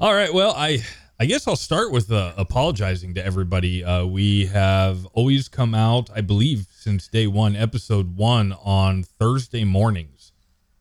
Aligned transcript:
All 0.00 0.14
right. 0.14 0.32
Well, 0.32 0.54
I 0.56 0.82
I 1.18 1.26
guess 1.26 1.46
I'll 1.46 1.56
start 1.56 1.92
with 1.92 2.10
uh, 2.10 2.32
apologizing 2.38 3.12
to 3.16 3.22
everybody. 3.22 3.84
Uh, 3.84 4.06
we 4.06 4.46
have 4.46 5.04
always 5.12 5.46
come 5.46 5.74
out, 5.74 6.08
I 6.16 6.22
believe, 6.22 6.68
since 6.70 7.06
day 7.06 7.26
one, 7.26 7.54
episode 7.54 8.16
one 8.16 8.54
on 8.64 9.02
Thursday 9.02 9.62
mornings, 9.62 10.32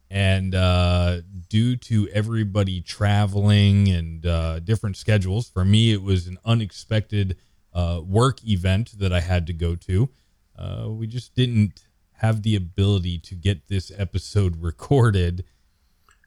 and 0.10 0.56
uh, 0.56 1.20
due 1.50 1.76
to 1.76 2.08
everybody 2.14 2.80
traveling 2.80 3.90
and 3.90 4.26
uh, 4.26 4.60
different 4.60 4.96
schedules, 4.96 5.50
for 5.50 5.66
me 5.66 5.92
it 5.92 6.02
was 6.02 6.28
an 6.28 6.38
unexpected 6.46 7.36
uh, 7.74 8.00
work 8.02 8.42
event 8.46 8.98
that 9.00 9.12
I 9.12 9.20
had 9.20 9.46
to 9.48 9.54
go 9.54 9.76
to. 9.76 10.10
Uh, 10.58 10.86
we 10.88 11.08
just 11.08 11.36
didn't 11.36 11.84
have 12.14 12.44
the 12.44 12.56
ability 12.56 13.20
to 13.20 13.36
get 13.36 13.68
this 13.68 13.92
episode 13.98 14.56
recorded 14.62 15.44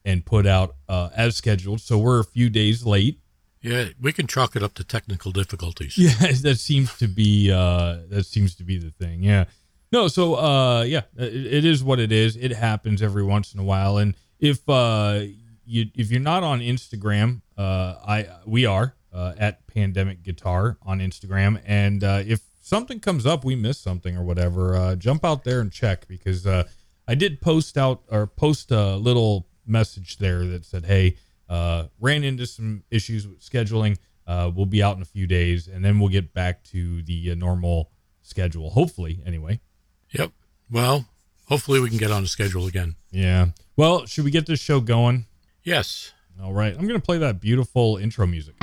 and 0.05 0.25
put 0.25 0.47
out 0.47 0.75
uh, 0.89 1.11
as 1.17 1.37
scheduled. 1.37 1.81
So 1.81 1.99
we're 1.99 2.21
a 2.21 2.25
few 2.25 2.51
days 2.51 2.85
late. 2.85 3.19
Yeah, 3.61 3.89
we 4.01 4.13
can 4.13 4.27
chalk 4.27 4.57
it 4.57 4.63
up 4.63 4.75
to 4.75 4.85
technical 4.85 5.31
difficulties. 5.31 5.95
Yeah, 5.99 6.33
that 6.43 6.59
seems 6.59 6.97
to 6.99 7.07
be 7.07 7.51
uh, 7.53 7.99
that 8.09 8.27
seems 8.27 8.55
to 8.57 8.65
be 8.65 8.79
the 8.79 8.91
thing. 8.91 9.23
Yeah. 9.23 9.45
No, 9.93 10.09
so 10.09 10.35
uh, 10.35 10.83
yeah, 10.83 11.03
it, 11.17 11.35
it 11.35 11.65
is 11.65 11.85
what 11.85 12.01
it 12.01 12.11
is. 12.11 12.37
It 12.37 12.53
happens 12.53 13.03
every 13.03 13.23
once 13.23 13.55
in 13.55 13.61
a 13.61 13.65
while, 13.65 13.99
and 13.99 14.15
if 14.41 14.69
uh, 14.69 15.21
you 15.65 15.87
if 15.95 16.11
you're 16.11 16.21
not 16.21 16.43
on 16.43 16.61
Instagram, 16.61 17.43
uh, 17.57 17.97
I 18.05 18.27
we 18.47 18.67
are 18.67 18.95
uh, 19.13 19.35
at 19.39 19.67
Pandemic 19.67 20.23
Guitar 20.23 20.79
on 20.83 20.99
Instagram, 20.99 21.61
and 21.65 22.03
uh, 22.03 22.23
if 22.27 22.41
something 22.61 23.01
comes 23.01 23.27
up, 23.27 23.45
we 23.45 23.55
miss 23.55 23.79
something 23.79 24.17
or 24.17 24.25
whatever, 24.25 24.75
uh, 24.75 24.97
jump 24.97 25.25
out 25.25 25.45
there 25.45 25.61
and 25.61 25.71
check 25.71 26.09
because 26.09 26.47
uh, 26.47 26.65
I 27.07 27.15
did 27.15 27.41
post 27.41 27.77
out 27.77 28.03
or 28.11 28.27
post 28.27 28.71
a 28.71 28.97
little 28.97 29.47
message 29.67 30.19
there 30.19 30.47
that 30.47 30.65
said, 30.65 30.87
"Hey, 30.87 31.17
uh, 31.49 31.85
ran 32.01 32.25
into 32.25 32.47
some 32.47 32.85
issues 32.91 33.27
with 33.27 33.41
scheduling. 33.41 33.99
Uh, 34.27 34.51
we'll 34.55 34.67
be 34.67 34.83
out 34.83 34.97
in 34.97 35.03
a 35.03 35.07
few 35.07 35.27
days, 35.27 35.69
and 35.69 35.85
then 35.85 35.99
we'll 35.99 36.09
get 36.09 36.33
back 36.33 36.63
to 36.65 37.03
the 37.03 37.33
uh, 37.33 37.35
normal 37.35 37.91
schedule. 38.23 38.71
Hopefully, 38.71 39.21
anyway." 39.27 39.61
Yep. 40.11 40.33
Well, 40.71 41.07
hopefully 41.47 41.81
we 41.81 41.89
can 41.89 41.99
get 41.99 42.11
on 42.11 42.23
the 42.23 42.29
schedule 42.29 42.67
again. 42.67 42.97
Yeah. 43.11 43.49
Well, 43.77 44.07
should 44.07 44.25
we 44.25 44.31
get 44.31 44.47
this 44.47 44.61
show 44.61 44.81
going? 44.81 45.27
Yes. 45.63 46.13
All 46.43 46.53
right. 46.53 46.75
I'm 46.75 46.87
going 46.87 47.01
to 47.01 47.05
play 47.05 47.19
that 47.19 47.41
beautiful 47.41 47.97
intro 47.97 48.27
music. 48.27 48.55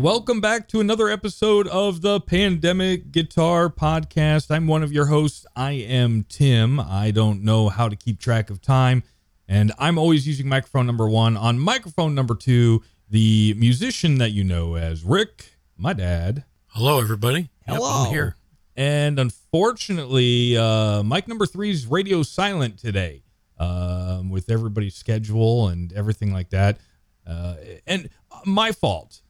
Welcome 0.00 0.40
back 0.40 0.66
to 0.68 0.80
another 0.80 1.10
episode 1.10 1.68
of 1.68 2.00
the 2.00 2.22
Pandemic 2.22 3.12
Guitar 3.12 3.68
Podcast. 3.68 4.50
I'm 4.50 4.66
one 4.66 4.82
of 4.82 4.94
your 4.94 5.04
hosts. 5.04 5.44
I 5.54 5.72
am 5.72 6.24
Tim. 6.26 6.80
I 6.80 7.10
don't 7.10 7.44
know 7.44 7.68
how 7.68 7.86
to 7.90 7.94
keep 7.96 8.18
track 8.18 8.48
of 8.48 8.62
time, 8.62 9.02
and 9.46 9.72
I'm 9.78 9.98
always 9.98 10.26
using 10.26 10.48
microphone 10.48 10.86
number 10.86 11.06
one. 11.06 11.36
On 11.36 11.58
microphone 11.58 12.14
number 12.14 12.34
two, 12.34 12.82
the 13.10 13.52
musician 13.58 14.16
that 14.16 14.30
you 14.30 14.42
know 14.42 14.74
as 14.74 15.04
Rick, 15.04 15.58
my 15.76 15.92
dad. 15.92 16.44
Hello, 16.68 16.98
everybody. 16.98 17.50
Yep, 17.68 17.76
Hello. 17.76 18.04
I'm 18.06 18.10
here. 18.10 18.36
And 18.74 19.18
unfortunately, 19.18 20.56
uh, 20.56 21.02
mic 21.02 21.28
number 21.28 21.44
three's 21.44 21.86
radio 21.86 22.22
silent 22.22 22.78
today 22.78 23.22
um, 23.58 24.30
with 24.30 24.48
everybody's 24.48 24.94
schedule 24.94 25.68
and 25.68 25.92
everything 25.92 26.32
like 26.32 26.48
that. 26.50 26.78
Uh, 27.26 27.56
and 27.86 28.08
my 28.46 28.72
fault. 28.72 29.20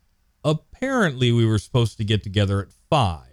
Apparently, 0.45 1.33
we 1.33 1.47
were 1.47 1.59
supposed 1.59 1.99
to 1.99 2.05
get 2.05 2.23
together 2.23 2.61
at 2.61 2.69
five. 2.89 3.27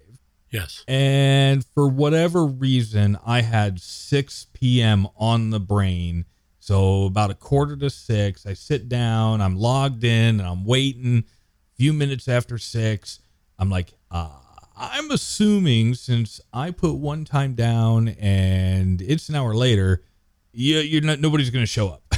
Yes. 0.50 0.84
And 0.88 1.66
for 1.73 1.88
whatever 1.88 2.45
reason, 2.45 3.18
I 3.26 3.42
had 3.42 3.82
6 3.82 4.48
p.m. 4.54 5.08
on 5.17 5.50
the 5.50 5.60
brain. 5.60 6.26
So 6.60 7.06
about 7.06 7.32
a 7.32 7.34
quarter 7.34 7.78
to 7.78 7.90
six, 7.90 8.46
I 8.46 8.54
sit 8.54 8.90
down, 8.90 9.42
I'm 9.42 9.56
logged 9.56 10.04
in, 10.04 10.40
and 10.40 10.42
I'm 10.42 10.66
waiting. 10.66 11.20
A 11.20 11.76
few 11.76 11.94
minutes 11.94 12.28
after 12.28 12.58
six, 12.58 13.20
I'm 13.58 13.70
like, 13.70 13.94
uh, 14.12 14.32
I'm 14.76 15.10
assuming 15.12 15.94
since 15.96 16.42
I 16.54 16.72
put 16.72 16.96
one 16.96 17.23
time 17.23 17.56
down 17.56 18.10
and 18.10 19.02
it's 19.02 19.30
an 19.30 19.36
hour 19.36 19.56
later, 19.56 20.04
you, 20.52 20.80
you're 20.80 21.02
not 21.02 21.20
nobody's 21.20 21.50
going 21.50 21.64
to 21.64 21.72
show 21.72 21.90
up. 21.90 22.04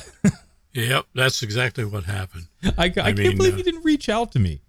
Yep. 0.74 1.06
That's 1.16 1.42
exactly 1.44 1.84
what 1.84 2.04
happened. 2.04 2.48
I, 2.78 2.86
I, 2.86 2.90
can't 2.90 3.18
mean, 3.18 3.38
believe 3.38 3.56
uh, 3.56 3.58
you 3.58 3.64
didn't 3.64 3.84
reach 3.84 4.08
out 4.10 4.32
to 4.34 4.40
me. 4.40 4.62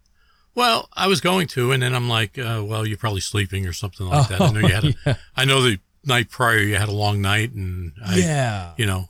Well, 0.55 0.89
I 0.93 1.07
was 1.07 1.21
going 1.21 1.47
to, 1.49 1.73
and 1.73 1.83
then 1.83 1.95
I'm 1.95 2.09
like, 2.09 2.39
uh, 2.39 2.63
well, 2.67 2.87
you're 2.87 2.99
probably 2.99 3.21
sleeping 3.21 3.67
or 3.67 3.73
something 3.73 4.07
like 4.07 4.29
that. 4.29 4.41
I 4.41 4.51
know 4.51 4.61
you 4.61 4.75
had. 4.75 4.85
A, 4.85 4.95
yeah. 5.07 5.15
I 5.37 5.45
know 5.45 5.63
the 5.63 5.79
night 6.05 6.31
prior 6.31 6.59
you 6.59 6.77
had 6.77 6.89
a 6.89 6.93
long 6.93 7.21
night, 7.21 7.53
and 7.53 7.93
I, 8.05 8.17
yeah. 8.17 8.73
you 8.77 8.87
know, 8.87 9.09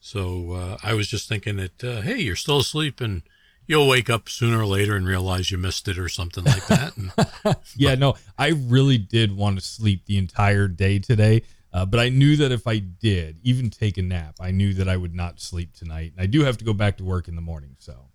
so 0.00 0.52
uh, 0.52 0.78
I 0.82 0.94
was 0.94 1.08
just 1.08 1.28
thinking 1.28 1.56
that, 1.56 1.82
uh, 1.82 2.00
hey, 2.02 2.18
you're 2.18 2.36
still 2.36 2.58
asleep, 2.58 3.00
and 3.00 3.22
you'll 3.66 3.88
wake 3.88 4.10
up 4.10 4.28
sooner 4.28 4.60
or 4.60 4.66
later 4.66 4.94
and 4.94 5.06
realize 5.06 5.50
you 5.50 5.58
missed 5.58 5.88
it 5.88 5.98
or 5.98 6.08
something 6.08 6.44
like 6.44 6.66
that. 6.66 6.96
And, 6.96 7.56
Yeah, 7.76 7.94
no, 7.94 8.16
I 8.38 8.48
really 8.48 8.98
did 8.98 9.36
want 9.36 9.58
to 9.58 9.64
sleep 9.64 10.04
the 10.06 10.18
entire 10.18 10.68
day 10.68 10.98
today. 10.98 11.42
Uh, 11.72 11.84
but 11.84 11.98
I 11.98 12.08
knew 12.08 12.36
that 12.36 12.52
if 12.52 12.68
I 12.68 12.78
did 12.78 13.38
even 13.42 13.68
take 13.68 13.98
a 13.98 14.02
nap, 14.02 14.36
I 14.40 14.52
knew 14.52 14.74
that 14.74 14.88
I 14.88 14.96
would 14.96 15.14
not 15.14 15.40
sleep 15.40 15.72
tonight. 15.74 16.12
And 16.16 16.22
I 16.22 16.26
do 16.26 16.44
have 16.44 16.56
to 16.58 16.64
go 16.64 16.72
back 16.72 16.98
to 16.98 17.04
work 17.04 17.26
in 17.26 17.34
the 17.34 17.40
morning. 17.40 17.74
So, 17.80 18.10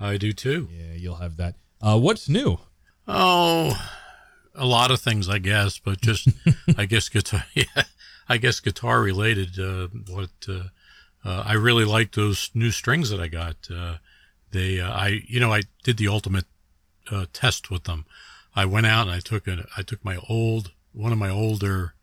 I 0.00 0.16
do 0.16 0.32
too. 0.32 0.68
yeah, 0.72 0.94
you'll 0.94 1.14
have 1.16 1.36
that. 1.36 1.54
Uh, 1.84 1.98
what's 1.98 2.28
new? 2.28 2.58
Oh, 3.06 3.76
a 4.54 4.64
lot 4.64 4.90
of 4.90 5.00
things, 5.00 5.28
I 5.28 5.38
guess, 5.38 5.78
but 5.78 6.00
just 6.00 6.28
I 6.78 6.86
guess 6.86 7.08
guitar. 7.08 7.44
Yeah, 7.54 7.82
I 8.28 8.38
guess 8.38 8.60
guitar 8.60 9.02
related. 9.02 9.58
Uh, 9.58 9.88
what 10.08 10.30
uh, 10.48 10.68
uh, 11.24 11.42
I 11.46 11.52
really 11.54 11.84
like 11.84 12.12
those 12.12 12.50
new 12.54 12.70
strings 12.70 13.10
that 13.10 13.20
I 13.20 13.28
got. 13.28 13.56
Uh, 13.70 13.96
they, 14.50 14.80
uh, 14.80 14.90
I, 14.90 15.20
you 15.26 15.40
know, 15.40 15.52
I 15.52 15.62
did 15.82 15.98
the 15.98 16.08
ultimate 16.08 16.46
uh, 17.10 17.26
test 17.34 17.70
with 17.70 17.84
them. 17.84 18.06
I 18.56 18.64
went 18.64 18.86
out 18.86 19.08
and 19.08 19.14
I 19.16 19.20
took 19.20 19.46
a, 19.46 19.66
I 19.76 19.82
took 19.82 20.02
my 20.04 20.16
old 20.28 20.72
one 20.92 21.12
of 21.12 21.18
my 21.18 21.28
older 21.28 21.94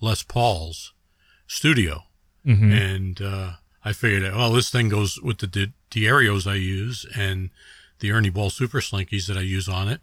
Les 0.00 0.22
Pauls 0.24 0.94
studio, 1.46 2.04
Mhm. 2.46 2.72
and 2.72 3.22
uh, 3.22 3.52
I 3.84 3.92
figured, 3.92 4.22
well, 4.34 4.52
this 4.52 4.70
thing 4.70 4.88
goes 4.88 5.20
with 5.22 5.38
the 5.38 5.46
the 5.46 5.70
D'Addarios 5.90 6.46
I 6.50 6.54
use 6.54 7.06
and 7.14 7.50
the 8.00 8.12
Ernie 8.12 8.30
Ball 8.30 8.50
Super 8.50 8.80
Slinkies 8.80 9.26
that 9.26 9.36
I 9.36 9.42
use 9.42 9.68
on 9.68 9.88
it 9.88 10.00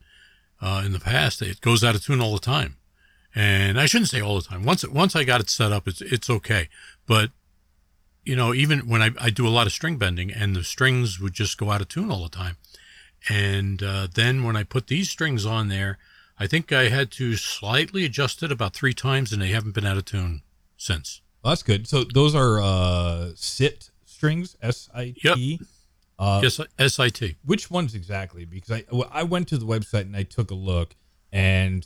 uh, 0.62 0.84
in 0.86 0.92
the 0.92 1.00
past. 1.00 1.42
It 1.42 1.62
goes 1.62 1.84
out 1.84 1.96
of 1.96 2.04
tune 2.04 2.22
all 2.22 2.34
the 2.34 2.40
time, 2.40 2.78
and 3.34 3.80
I 3.80 3.86
shouldn't 3.86 4.10
say 4.10 4.22
all 4.22 4.36
the 4.36 4.48
time. 4.48 4.64
Once 4.64 4.84
it, 4.84 4.92
once 4.92 5.16
I 5.16 5.24
got 5.24 5.42
it 5.42 5.50
set 5.50 5.72
up, 5.72 5.88
it's 5.88 6.02
it's 6.02 6.30
okay. 6.30 6.70
But 7.06 7.32
you 8.24 8.36
know, 8.36 8.54
even 8.54 8.88
when 8.88 9.02
I, 9.02 9.12
I 9.20 9.30
do 9.30 9.48
a 9.48 9.50
lot 9.50 9.68
of 9.68 9.74
string 9.74 9.98
bending, 9.98 10.32
and 10.32 10.56
the 10.56 10.64
strings 10.64 11.20
would 11.20 11.34
just 11.34 11.58
go 11.58 11.72
out 11.72 11.82
of 11.82 11.88
tune 11.88 12.12
all 12.12 12.24
the 12.24 12.30
time, 12.30 12.58
and 13.30 13.82
uh, 13.84 14.08
then 14.14 14.44
when 14.44 14.56
I 14.56 14.64
put 14.64 14.88
these 14.88 15.10
strings 15.10 15.46
on 15.46 15.68
there, 15.68 15.98
I 16.40 16.48
think 16.48 16.72
I 16.72 16.90
had 16.90 17.12
to 17.12 17.36
slightly 17.36 18.04
adjust 18.06 18.44
it 18.44 18.52
about 18.52 18.74
three 18.74 18.94
times, 18.94 19.32
and 19.32 19.42
they 19.42 19.50
haven't 19.50 19.76
been 19.76 19.86
out 19.86 19.98
of 19.98 20.06
tune 20.06 20.42
since. 20.78 21.22
Well, 21.44 21.52
that's 21.52 21.64
good. 21.64 21.88
So 21.88 22.04
those 22.04 22.34
are 22.34 22.62
uh, 22.62 23.32
sit 23.36 23.92
strings, 24.06 24.58
S 24.62 24.90
I 24.94 25.14
T. 25.36 25.60
Uh, 26.18 26.40
yes, 26.44 26.59
SIT. 26.94 27.36
which 27.44 27.70
ones 27.70 27.94
exactly? 27.94 28.46
Because 28.46 28.72
I 28.72 28.84
well, 28.92 29.09
I 29.12 29.24
went 29.24 29.48
to 29.50 29.58
the 29.58 29.66
website 29.66 30.02
and 30.02 30.16
I 30.16 30.24
took 30.24 30.50
a 30.52 30.56
look, 30.56 30.96
and 31.31 31.86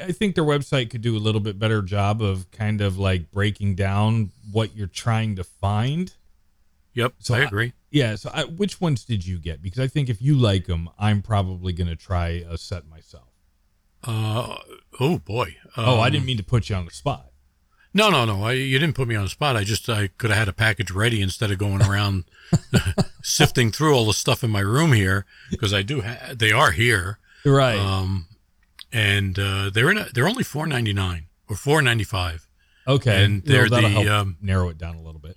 I 0.00 0.12
think 0.12 0.34
their 0.36 0.44
website 0.44 0.90
could 0.90 1.02
do 1.02 1.16
a 1.16 1.18
little 1.18 1.40
bit 1.40 1.58
better 1.58 1.82
job 1.82 2.22
of 2.22 2.50
kind 2.52 2.80
of 2.80 2.98
like 2.98 3.30
breaking 3.32 3.74
down 3.74 4.30
what 4.52 4.76
you're 4.76 4.86
trying 4.86 5.36
to 5.36 5.44
find. 5.44 6.14
Yep, 6.94 7.14
So 7.18 7.34
I 7.34 7.40
I- 7.40 7.44
agree. 7.44 7.72
Yeah. 7.90 8.14
So 8.16 8.30
I, 8.32 8.44
which 8.44 8.80
ones 8.80 9.04
did 9.04 9.26
you 9.26 9.38
get? 9.38 9.62
Because 9.62 9.78
I 9.80 9.86
think 9.86 10.08
if 10.08 10.20
you 10.22 10.34
like 10.36 10.66
them, 10.66 10.88
I'm 10.98 11.20
probably 11.22 11.72
going 11.72 11.88
to 11.88 11.96
try 11.96 12.44
a 12.48 12.56
set 12.58 12.86
myself. 12.88 13.28
Uh, 14.04 14.56
oh 15.00 15.18
boy. 15.18 15.56
oh, 15.76 15.98
I 16.00 16.06
Um, 16.06 16.12
didn't 16.12 16.26
mean 16.26 16.36
to 16.36 16.42
put 16.44 16.68
you 16.68 16.76
on 16.76 16.84
the 16.84 16.90
spot. 16.90 17.30
No, 17.96 18.10
no, 18.10 18.24
no. 18.26 18.44
I, 18.44 18.52
you 18.52 18.78
didn't 18.78 18.94
put 18.94 19.08
me 19.08 19.16
on 19.16 19.22
the 19.24 19.30
spot. 19.30 19.56
I 19.56 19.64
just 19.64 19.88
I 19.88 20.08
could 20.18 20.28
have 20.30 20.38
had 20.38 20.48
a 20.48 20.52
package 20.52 20.90
ready 20.90 21.22
instead 21.22 21.50
of 21.50 21.56
going 21.58 21.80
around 21.82 22.24
sifting 23.22 23.72
through 23.72 23.94
all 23.94 24.04
the 24.06 24.12
stuff 24.12 24.44
in 24.44 24.50
my 24.50 24.60
room 24.60 24.92
here 24.92 25.24
because 25.50 25.72
I 25.72 25.82
do. 25.82 26.02
Ha- 26.02 26.34
they 26.34 26.52
are 26.52 26.72
here, 26.72 27.18
Right. 27.44 27.78
um, 27.78 28.26
and 28.92 29.38
uh, 29.38 29.70
they're 29.70 29.90
in. 29.90 29.98
A, 29.98 30.06
they're 30.12 30.28
only 30.28 30.44
four 30.44 30.66
ninety 30.66 30.92
nine 30.92 31.26
or 31.48 31.56
four 31.56 31.80
ninety 31.82 32.04
five. 32.04 32.46
okay. 32.86 33.24
and 33.24 33.42
they're 33.44 33.68
that'll 33.68 34.04
the, 34.04 34.08
um, 34.14 34.36
narrow 34.42 34.68
it 34.68 34.78
down 34.78 34.96
a 34.96 35.02
little 35.02 35.20
bit. 35.20 35.36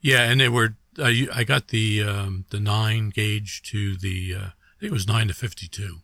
Yeah, 0.00 0.22
and 0.30 0.40
they 0.40 0.48
were. 0.48 0.76
I 0.98 1.26
I 1.34 1.44
got 1.44 1.68
the 1.68 2.02
um, 2.04 2.44
the 2.50 2.60
nine 2.60 3.10
gauge 3.10 3.62
to 3.70 3.96
the. 3.96 4.34
Uh, 4.34 4.38
I 4.38 4.78
think 4.80 4.90
it 4.90 4.92
was 4.92 5.08
nine 5.08 5.26
to 5.28 5.34
fifty 5.34 5.66
two. 5.68 5.96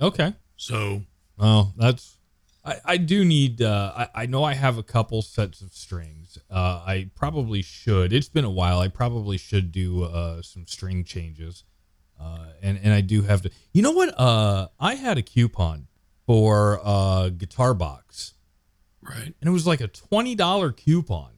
Okay. 0.00 0.34
So 0.56 1.04
Well, 1.38 1.72
that's. 1.76 2.17
I, 2.68 2.80
I 2.84 2.96
do 2.98 3.24
need. 3.24 3.62
Uh, 3.62 3.92
I, 4.14 4.22
I 4.22 4.26
know 4.26 4.44
I 4.44 4.54
have 4.54 4.78
a 4.78 4.82
couple 4.82 5.22
sets 5.22 5.60
of 5.62 5.72
strings. 5.72 6.38
Uh, 6.50 6.82
I 6.86 7.10
probably 7.14 7.62
should. 7.62 8.12
It's 8.12 8.28
been 8.28 8.44
a 8.44 8.50
while. 8.50 8.78
I 8.80 8.88
probably 8.88 9.38
should 9.38 9.72
do 9.72 10.04
uh, 10.04 10.42
some 10.42 10.66
string 10.66 11.04
changes. 11.04 11.64
Uh, 12.20 12.46
and 12.62 12.78
and 12.82 12.92
I 12.92 13.00
do 13.00 13.22
have 13.22 13.42
to. 13.42 13.50
You 13.72 13.82
know 13.82 13.92
what? 13.92 14.18
Uh, 14.18 14.68
I 14.80 14.94
had 14.96 15.18
a 15.18 15.22
coupon 15.22 15.86
for 16.26 16.80
uh, 16.82 17.28
Guitar 17.30 17.74
Box, 17.74 18.34
Right. 19.00 19.34
and 19.40 19.48
it 19.48 19.50
was 19.50 19.66
like 19.66 19.80
a 19.80 19.88
twenty 19.88 20.34
dollar 20.34 20.72
coupon, 20.72 21.30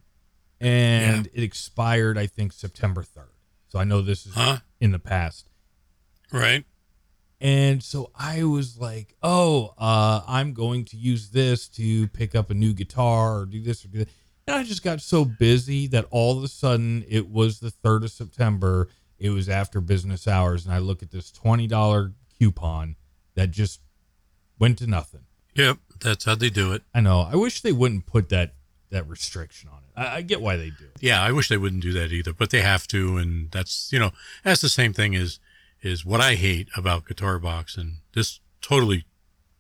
and 0.60 1.28
it 1.34 1.42
expired. 1.42 2.16
I 2.18 2.26
think 2.26 2.52
September 2.52 3.02
third. 3.02 3.30
So 3.68 3.78
I 3.78 3.84
know 3.84 4.00
this 4.02 4.26
is 4.26 4.34
Huh? 4.34 4.58
in 4.80 4.90
the 4.92 4.98
past. 4.98 5.48
Right. 6.32 6.64
And 7.40 7.82
so 7.82 8.10
I 8.14 8.44
was 8.44 8.78
like, 8.78 9.14
oh, 9.22 9.72
uh, 9.78 10.22
I'm 10.26 10.52
going 10.52 10.84
to 10.87 10.96
use 10.96 11.31
this 11.31 11.69
to 11.69 12.06
pick 12.08 12.34
up 12.34 12.50
a 12.50 12.54
new 12.54 12.75
guitar 12.75 13.40
or 13.40 13.46
do 13.46 13.62
this 13.62 13.84
or 13.84 13.88
do 13.88 13.98
that. 14.00 14.08
And 14.46 14.56
I 14.56 14.62
just 14.62 14.82
got 14.82 15.00
so 15.00 15.25
busy 15.25 15.87
that 15.88 16.06
all 16.10 16.37
of 16.37 16.44
a 16.44 16.48
sudden 16.48 17.04
it 17.08 17.31
was 17.31 17.60
the 17.60 17.70
3rd 17.70 18.04
of 18.04 18.10
September. 18.10 18.88
It 19.19 19.31
was 19.31 19.48
after 19.48 19.81
business 19.81 20.28
hours. 20.28 20.66
And 20.66 20.75
I 20.75 20.78
look 20.78 21.02
at 21.02 21.10
this 21.10 21.32
$20 21.32 22.12
coupon 22.38 22.96
that 23.37 23.50
just 23.50 23.81
went 24.58 24.78
to 24.78 24.87
nothing. 24.87 25.22
Yep. 25.54 25.78
That's 26.00 26.25
how 26.25 26.34
they 26.34 26.50
do 26.50 26.72
it. 26.72 26.82
I 26.94 27.00
know. 27.00 27.20
I 27.20 27.37
wish 27.37 27.62
they 27.62 27.72
wouldn't 27.72 28.06
put 28.06 28.28
that, 28.28 28.54
that 28.90 29.08
restriction 29.08 29.70
on 29.70 29.78
it. 29.78 30.00
I, 30.00 30.16
I 30.16 30.22
get 30.22 30.40
why 30.40 30.56
they 30.56 30.70
do. 30.70 30.88
Yeah, 31.00 31.22
I 31.22 31.32
wish 31.32 31.48
they 31.48 31.56
wouldn't 31.56 31.82
do 31.82 31.92
that 31.92 32.12
either, 32.12 32.32
but 32.32 32.50
they 32.50 32.62
have 32.62 32.87
to, 32.88 33.19
and 33.19 33.50
that's 33.50 33.92
you 33.92 33.98
know 33.98 34.12
that's 34.42 34.60
the 34.60 34.69
same 34.69 34.92
thing 34.92 35.14
as 35.14 35.38
is 35.82 36.04
what 36.04 36.20
I 36.20 36.34
hate 36.34 36.68
about 36.76 37.06
Guitar 37.06 37.38
Box, 37.38 37.76
and 37.76 37.96
this 38.14 38.40
totally 38.60 39.04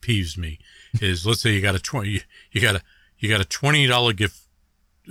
peeves 0.00 0.36
me. 0.36 0.58
Is 1.00 1.26
let's 1.26 1.40
say 1.40 1.52
you 1.52 1.62
got 1.62 1.74
a 1.74 1.80
twenty, 1.80 2.22
you 2.52 2.60
got 2.60 2.76
a 2.76 2.82
you 3.18 3.28
got 3.28 3.40
a 3.40 3.44
twenty 3.44 3.86
dollar 3.86 4.12
gift, 4.12 4.40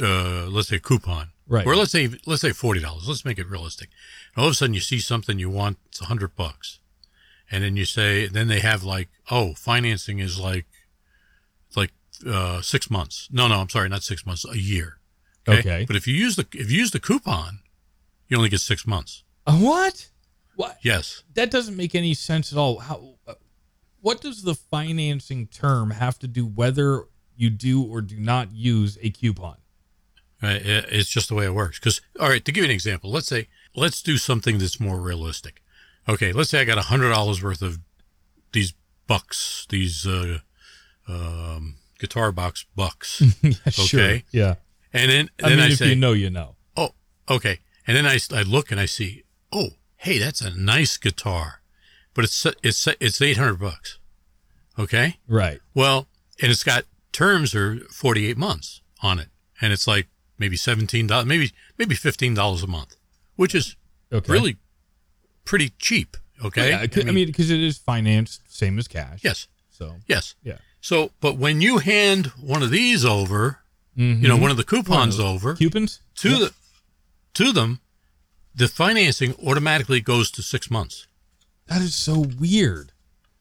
uh, 0.01 0.47
let's 0.47 0.69
say 0.69 0.79
coupon, 0.79 1.31
Right. 1.50 1.65
Or 1.65 1.75
let's 1.75 1.91
say 1.91 2.07
let's 2.27 2.41
say 2.41 2.51
forty 2.51 2.79
dollars. 2.79 3.07
Let's 3.07 3.25
make 3.25 3.39
it 3.39 3.50
realistic. 3.50 3.89
And 4.35 4.41
all 4.44 4.47
of 4.47 4.51
a 4.51 4.56
sudden 4.56 4.75
you 4.75 4.79
see 4.79 5.00
something 5.00 5.39
you 5.39 5.50
want, 5.50 5.79
it's 5.88 6.00
a 6.00 6.06
hundred 6.06 6.35
bucks, 6.35 6.79
and 7.50 7.63
then 7.63 7.75
you 7.75 7.85
say, 7.85 8.27
then 8.27 8.47
they 8.47 8.59
have 8.59 8.83
like, 8.83 9.09
oh, 9.31 9.56
financing 9.56 10.19
is 10.19 10.39
like, 10.39 10.67
like 11.75 11.91
uh, 12.25 12.61
six 12.61 12.91
months. 12.91 13.27
No, 13.31 13.47
no, 13.47 13.56
I'm 13.56 13.69
sorry, 13.69 13.89
not 13.89 14.03
six 14.03 14.27
months, 14.27 14.45
a 14.45 14.59
year. 14.59 15.00
Okay. 15.47 15.85
But 15.88 15.95
if 15.95 16.07
you 16.07 16.13
use 16.13 16.35
the 16.35 16.45
if 16.53 16.69
you 16.69 16.77
use 16.77 16.91
the 16.91 17.00
coupon, 17.00 17.61
you 18.27 18.38
only 18.38 18.50
get 18.50 18.61
six 18.61 18.85
months. 18.85 19.23
What? 19.47 20.09
What? 20.59 20.77
Yes. 20.81 21.23
that 21.35 21.50
doesn't 21.51 21.77
make 21.77 21.95
any 21.95 22.13
sense 22.13 22.51
at 22.51 22.57
all. 22.57 22.79
How? 22.79 23.15
uh, 23.25 23.35
What 24.01 24.19
does 24.19 24.41
the 24.44 24.56
financing 24.56 25.47
term 25.47 25.91
have 25.91 26.19
to 26.19 26.27
do 26.27 26.45
whether 26.45 27.06
you 27.38 27.50
do 27.50 27.81
or 27.81 28.01
do 28.01 28.17
not 28.19 28.51
use 28.51 28.97
a 29.01 29.09
coupon? 29.09 29.56
Uh, 30.44 30.47
it- 30.61 30.85
It's 30.91 31.09
just 31.09 31.29
the 31.29 31.35
way 31.35 31.45
it 31.45 31.53
works. 31.53 31.79
Because, 31.79 32.01
all 32.19 32.27
right, 32.29 32.44
to 32.44 32.51
give 32.51 32.63
you 32.63 32.69
an 32.69 32.73
example, 32.75 33.09
let's 33.09 33.27
say, 33.27 33.47
let's 33.73 34.01
do 34.01 34.17
something 34.17 34.57
that's 34.57 34.79
more 34.81 35.00
realistic. 35.00 35.61
Okay, 36.09 36.33
let's 36.33 36.50
say 36.50 36.59
I 36.59 36.65
got 36.65 36.77
a 36.77 36.89
hundred 36.94 37.09
dollars 37.11 37.41
worth 37.41 37.61
of 37.61 37.79
these 38.51 38.73
bucks, 39.07 39.65
these 39.69 40.06
uh, 40.06 40.39
um, 41.07 41.75
guitar 42.00 42.31
box 42.33 42.65
bucks, 42.75 43.21
yeah, 43.41 43.51
sure. 43.69 44.00
Okay. 44.01 44.23
Yeah. 44.31 44.56
and 44.94 45.09
then 45.11 45.29
I 45.44 45.50
then 45.50 45.57
mean, 45.57 45.67
I 45.67 45.71
if 45.71 45.77
say, 45.77 45.89
you 45.89 45.95
know, 45.95 46.13
you 46.13 46.29
know. 46.29 46.56
oh, 46.75 46.91
okay, 47.29 47.59
and 47.88 47.95
then 47.95 48.06
I, 48.06 48.19
I 48.33 48.41
look 48.44 48.71
and 48.71 48.79
I 48.79 48.85
see, 48.88 49.23
oh, 49.51 49.69
hey, 50.04 50.18
that's 50.18 50.42
a 50.42 50.50
nice 50.51 50.98
guitar, 50.98 51.62
but 52.13 52.24
it's 52.25 52.46
it's 52.63 52.88
it's 53.00 53.22
eight 53.22 53.38
hundred 53.38 53.60
bucks. 53.60 53.98
Okay, 54.78 55.18
Right. 55.28 55.60
Well, 55.74 56.07
and 56.42 56.50
it's 56.51 56.63
got 56.63 56.86
terms 57.12 57.54
are 57.54 57.80
48 57.92 58.38
months 58.38 58.81
on 59.01 59.19
it. 59.19 59.28
And 59.60 59.74
it's 59.74 59.88
like 59.88 60.07
maybe 60.38 60.56
$17, 60.56 61.25
maybe, 61.25 61.51
maybe 61.78 61.96
$15 61.96 62.63
a 62.63 62.68
month, 62.68 62.96
which 63.36 63.54
is 63.54 63.75
Okay. 64.13 64.31
really 64.31 64.56
pretty 65.44 65.74
cheap. 65.80 66.16
Okay. 66.45 66.69
Yeah, 66.69 66.86
I 67.07 67.12
mean, 67.12 67.28
because 67.28 67.50
it 67.50 67.60
is 67.60 67.78
financed, 67.78 68.42
same 68.48 68.80
as 68.80 68.88
cash. 68.88 69.19
yes, 69.22 69.48
So. 69.69 69.98
yes. 70.07 70.36
Yeah. 70.44 70.60
So, 70.80 71.12
but 71.19 71.36
when 71.38 71.60
you 71.60 71.80
hand 71.80 72.28
one 72.40 72.63
of 72.63 72.72
these 72.72 73.04
over, 73.04 73.60
Mhm. 73.98 74.22
you 74.22 74.28
know, 74.30 74.38
one 74.38 74.50
of 74.52 74.56
the 74.56 74.63
coupons 74.63 75.19
over 75.19 75.56
coupons 75.56 76.00
to 76.16 76.30
the, 76.38 76.54
to 77.34 77.52
them, 77.52 77.81
the 78.59 78.67
financing 78.67 79.33
automatically 79.41 80.01
goes 80.01 80.29
to 80.29 80.41
six 80.44 80.69
months. 80.69 81.07
That 81.67 81.81
is 81.81 81.95
so 81.95 82.19
weird. 82.19 82.91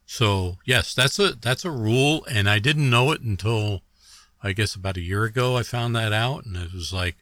So 0.06 0.58
yes, 0.64 0.94
that's 0.94 1.18
a 1.18 1.32
that's 1.32 1.64
a 1.64 1.70
rule, 1.70 2.24
and 2.30 2.48
I 2.48 2.60
didn't 2.60 2.88
know 2.88 3.10
it 3.10 3.20
until 3.20 3.82
I 4.42 4.52
guess 4.52 4.76
about 4.76 4.96
a 4.96 5.02
year 5.02 5.24
ago. 5.24 5.56
I 5.56 5.64
found 5.64 5.94
that 5.96 6.12
out, 6.12 6.46
and 6.46 6.56
it 6.56 6.72
was 6.72 6.92
like, 6.92 7.16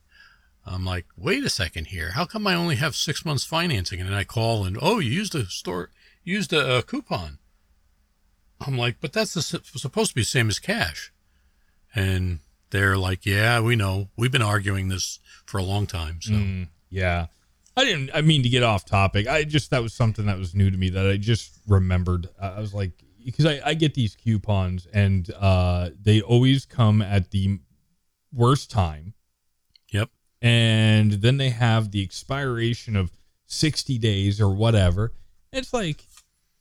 I'm 0.66 0.84
like, 0.84 1.06
wait 1.16 1.42
a 1.42 1.48
second 1.48 1.86
here. 1.86 2.10
How 2.12 2.26
come 2.26 2.46
I 2.46 2.54
only 2.54 2.76
have 2.76 2.94
six 2.94 3.24
months 3.24 3.44
financing? 3.44 3.98
And 3.98 4.10
then 4.10 4.16
I 4.16 4.24
call 4.24 4.64
and 4.64 4.78
oh, 4.80 4.98
you 4.98 5.10
used 5.10 5.34
a 5.34 5.46
store, 5.46 5.90
used 6.22 6.52
a, 6.52 6.78
uh 6.78 6.82
coupon. 6.82 7.38
I'm 8.60 8.76
like, 8.76 8.96
but 9.00 9.12
that's 9.14 9.34
the, 9.34 9.42
supposed 9.42 10.10
to 10.10 10.14
be 10.14 10.20
the 10.20 10.26
same 10.26 10.48
as 10.48 10.58
cash, 10.58 11.12
and 11.94 12.40
they're 12.70 12.98
like, 12.98 13.24
yeah, 13.24 13.60
we 13.60 13.74
know. 13.74 14.08
We've 14.16 14.32
been 14.32 14.42
arguing 14.42 14.88
this 14.88 15.18
for 15.46 15.56
a 15.58 15.62
long 15.62 15.86
time. 15.86 16.20
So 16.20 16.32
Mm, 16.32 16.68
yeah. 16.90 17.26
I 17.76 17.84
didn't. 17.84 18.10
I 18.14 18.22
mean 18.22 18.42
to 18.42 18.48
get 18.48 18.62
off 18.62 18.86
topic. 18.86 19.28
I 19.28 19.44
just 19.44 19.70
that 19.70 19.82
was 19.82 19.92
something 19.92 20.26
that 20.26 20.38
was 20.38 20.54
new 20.54 20.70
to 20.70 20.76
me 20.76 20.88
that 20.90 21.06
I 21.06 21.18
just 21.18 21.60
remembered. 21.66 22.28
I 22.40 22.58
was 22.58 22.72
like, 22.72 22.92
because 23.24 23.44
I, 23.44 23.60
I 23.64 23.74
get 23.74 23.94
these 23.94 24.16
coupons 24.16 24.86
and 24.92 25.30
uh, 25.38 25.90
they 26.00 26.22
always 26.22 26.64
come 26.64 27.02
at 27.02 27.30
the 27.32 27.58
worst 28.32 28.70
time, 28.70 29.12
yep, 29.92 30.08
and 30.40 31.12
then 31.12 31.36
they 31.36 31.50
have 31.50 31.90
the 31.90 32.02
expiration 32.02 32.96
of 32.96 33.10
sixty 33.46 33.98
days 33.98 34.40
or 34.40 34.48
whatever. 34.48 35.12
It's 35.52 35.74
like, 35.74 36.04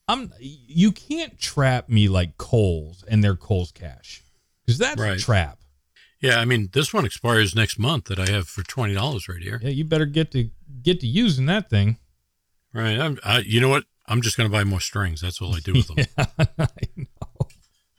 I'm. 0.09 0.33
You 0.39 0.91
can't 0.91 1.39
trap 1.39 1.87
me 1.87 2.09
like 2.09 2.37
Kohl's 2.37 3.03
and 3.07 3.23
their 3.23 3.35
Kohl's 3.35 3.71
cash 3.71 4.21
because 4.65 4.79
that's 4.79 5.01
a 5.01 5.17
trap. 5.17 5.59
Yeah. 6.19 6.39
I 6.39 6.45
mean, 6.45 6.69
this 6.73 6.93
one 6.93 7.05
expires 7.05 7.55
next 7.55 7.79
month 7.79 8.05
that 8.05 8.19
I 8.19 8.29
have 8.29 8.47
for 8.47 8.63
twenty 8.63 8.93
dollars 8.93 9.27
right 9.27 9.41
here. 9.41 9.59
Yeah, 9.61 9.69
you 9.69 9.85
better 9.85 10.05
get 10.05 10.31
to 10.31 10.49
get 10.81 10.99
to 11.01 11.07
using 11.07 11.45
that 11.47 11.69
thing. 11.69 11.97
Right. 12.73 12.99
I'm, 12.99 13.17
I, 13.23 13.39
you 13.39 13.61
know 13.61 13.69
what? 13.69 13.85
I'm 14.07 14.21
just 14.21 14.37
going 14.37 14.49
to 14.49 14.51
buy 14.51 14.65
more 14.65 14.81
strings. 14.81 15.21
That's 15.21 15.41
all 15.41 15.55
I 15.55 15.59
do 15.59 15.73
with 15.73 15.87
them. 16.15 16.27
I 16.59 16.77
know. 16.97 17.47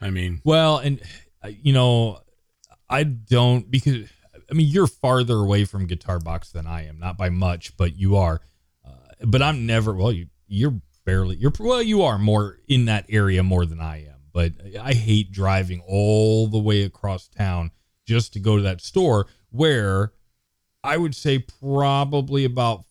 I 0.00 0.10
mean, 0.10 0.42
Well, 0.44 0.78
and 0.78 1.00
uh, 1.42 1.48
you 1.48 1.72
know, 1.72 2.20
I 2.88 3.02
don't 3.04 3.70
because 3.70 4.08
I 4.50 4.54
mean 4.54 4.68
you're 4.68 4.86
farther 4.86 5.36
away 5.36 5.64
from 5.64 5.86
Guitar 5.86 6.18
Box 6.18 6.52
than 6.52 6.66
I 6.66 6.86
am, 6.86 6.98
not 6.98 7.16
by 7.16 7.30
much, 7.30 7.76
but 7.76 7.96
you 7.96 8.16
are. 8.16 8.40
Uh, 8.86 8.90
but 9.24 9.42
I'm 9.42 9.66
never. 9.66 9.94
Well, 9.94 10.12
you 10.12 10.26
you're 10.46 10.80
barely. 11.04 11.36
You're 11.36 11.52
well, 11.58 11.82
you 11.82 12.02
are 12.02 12.18
more 12.18 12.58
in 12.68 12.84
that 12.84 13.06
area 13.08 13.42
more 13.42 13.64
than 13.64 13.80
I 13.80 14.04
am. 14.04 14.12
But 14.32 14.52
I 14.78 14.92
hate 14.92 15.32
driving 15.32 15.82
all 15.88 16.46
the 16.48 16.58
way 16.58 16.82
across 16.82 17.26
town 17.26 17.70
just 18.06 18.32
to 18.32 18.38
go 18.40 18.56
to 18.56 18.62
that 18.62 18.80
store 18.80 19.26
where 19.50 20.12
I 20.82 20.96
would 20.96 21.14
say 21.14 21.38
probably 21.38 22.44
about 22.44 22.84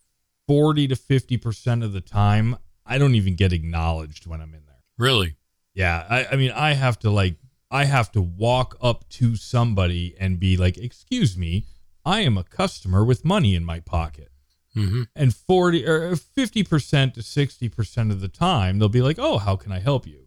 forty 0.47 0.87
to 0.87 0.95
fifty 0.95 1.37
percent 1.37 1.83
of 1.83 1.93
the 1.93 2.01
time 2.01 2.57
I 2.85 2.97
don't 2.97 3.15
even 3.15 3.35
get 3.35 3.51
acknowledged 3.53 4.27
when 4.27 4.41
I'm 4.41 4.53
in 4.53 4.65
there. 4.65 4.83
really. 4.97 5.35
Yeah, 5.73 6.05
I, 6.09 6.25
I 6.31 6.35
mean, 6.37 6.51
I 6.51 6.73
have 6.73 6.99
to 6.99 7.09
like, 7.09 7.35
I 7.69 7.83
have 7.83 8.09
to 8.13 8.21
walk 8.21 8.77
up 8.81 9.09
to 9.09 9.35
somebody 9.35 10.15
and 10.19 10.39
be 10.39 10.55
like, 10.55 10.77
"Excuse 10.77 11.35
me, 11.37 11.65
I 12.05 12.21
am 12.21 12.37
a 12.37 12.43
customer 12.43 13.03
with 13.03 13.25
money 13.25 13.55
in 13.55 13.65
my 13.65 13.79
pocket." 13.79 14.31
hmm 14.73 15.03
And 15.15 15.33
forty 15.35 15.85
or 15.85 16.15
fifty 16.15 16.63
percent 16.63 17.15
to 17.15 17.23
sixty 17.23 17.67
percent 17.69 18.11
of 18.11 18.21
the 18.21 18.27
time, 18.29 18.79
they'll 18.79 18.87
be 18.89 19.01
like, 19.01 19.17
"Oh, 19.19 19.37
how 19.37 19.55
can 19.55 19.71
I 19.71 19.79
help 19.79 20.05
you?" 20.07 20.24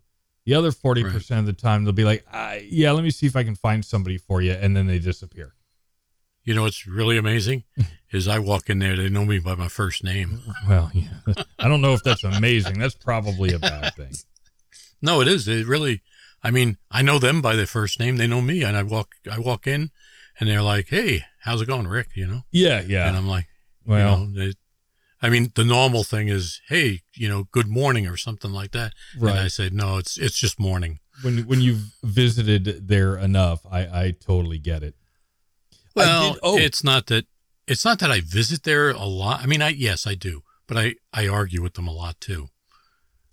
The 0.49 0.55
other 0.55 0.73
forty 0.73 1.05
percent 1.05 1.40
of 1.40 1.45
the 1.45 1.52
time, 1.52 1.85
they'll 1.85 1.93
be 1.93 2.05
like, 2.05 2.25
I, 2.33 2.67
"Yeah, 2.71 2.93
let 2.93 3.05
me 3.05 3.11
see 3.11 3.26
if 3.26 3.37
I 3.37 3.45
can 3.45 3.55
find 3.55 3.85
somebody 3.85 4.17
for 4.17 4.40
you," 4.40 4.52
and 4.52 4.75
then 4.75 4.87
they 4.87 4.99
disappear. 4.99 5.52
You 6.43 6.55
know 6.55 6.62
what's 6.62 6.87
really 6.87 7.19
amazing 7.19 7.64
is 8.12 8.26
I 8.26 8.38
walk 8.38 8.71
in 8.71 8.78
there, 8.78 8.97
they 8.97 9.11
know 9.11 9.26
me 9.26 9.40
by 9.40 9.57
my 9.57 9.69
first 9.69 10.02
name. 10.02 10.40
Well, 10.67 10.90
yeah, 10.95 11.35
I 11.59 11.69
don't 11.69 11.83
know 11.83 11.93
if 11.93 12.02
that's 12.02 12.25
amazing. 12.25 12.78
That's 12.78 12.95
probably 12.95 13.52
a 13.52 13.59
bad 13.59 13.95
thing. 13.95 14.12
No, 15.02 15.21
it 15.21 15.28
is. 15.28 15.47
It 15.49 15.67
really. 15.67 16.00
I 16.43 16.50
mean, 16.50 16.78
I 16.90 17.02
know 17.02 17.19
them 17.19 17.43
by 17.43 17.55
their 17.55 17.67
first 17.67 18.00
name. 18.00 18.17
They 18.17 18.26
know 18.26 18.40
me, 18.40 18.62
and 18.62 18.75
I 18.75 18.85
walk. 18.85 19.17
I 19.31 19.38
walk 19.38 19.67
in, 19.67 19.90
and 20.40 20.49
they're 20.49 20.62
like, 20.62 20.88
"Hey, 20.88 21.26
how's 21.40 21.61
it 21.61 21.67
going, 21.67 21.88
Rick?" 21.88 22.09
You 22.14 22.26
know, 22.26 22.43
Yeah, 22.52 22.81
yeah. 22.81 23.07
and. 23.07 23.19
I'm 23.19 23.28
like, 23.28 23.49
Well, 23.85 23.99
you 23.99 24.26
know, 24.26 24.33
they, 24.47 24.55
I 25.20 25.28
mean, 25.30 25.50
the 25.54 25.64
normal 25.64 26.04
thing 26.04 26.28
is, 26.28 26.60
"Hey, 26.68 27.00
you 27.14 27.28
know, 27.28 27.48
good 27.50 27.66
morning" 27.68 28.06
or 28.06 28.16
something 28.16 28.52
like 28.52 28.70
that. 28.72 28.94
right. 29.18 29.30
And 29.32 29.40
I 29.40 29.48
said, 29.48 29.72
"No, 29.72 29.98
it's 29.98 30.16
it's 30.18 30.38
just 30.38 30.58
morning." 30.58 31.00
when 31.22 31.38
when 31.46 31.60
you've 31.60 31.92
visited 32.04 32.88
there 32.88 33.16
enough, 33.16 33.66
I 33.70 33.80
I 34.04 34.10
totally 34.12 34.58
get 34.58 34.82
it. 34.82 34.94
Well, 35.94 36.32
did- 36.34 36.40
oh. 36.42 36.58
it's 36.58 36.84
not 36.84 37.06
that 37.06 37.26
it's 37.66 37.84
not 37.84 37.98
that 37.98 38.10
I 38.10 38.20
visit 38.20 38.62
there 38.62 38.90
a 38.90 39.04
lot. 39.04 39.42
I 39.42 39.46
mean, 39.46 39.62
I 39.62 39.70
yes, 39.70 40.06
I 40.06 40.14
do, 40.14 40.42
but 40.66 40.76
I 40.76 40.94
I 41.12 41.26
argue 41.28 41.62
with 41.62 41.75
them 41.75 41.88
a 41.88 41.92
lot 41.92 42.20
too. 42.20 42.48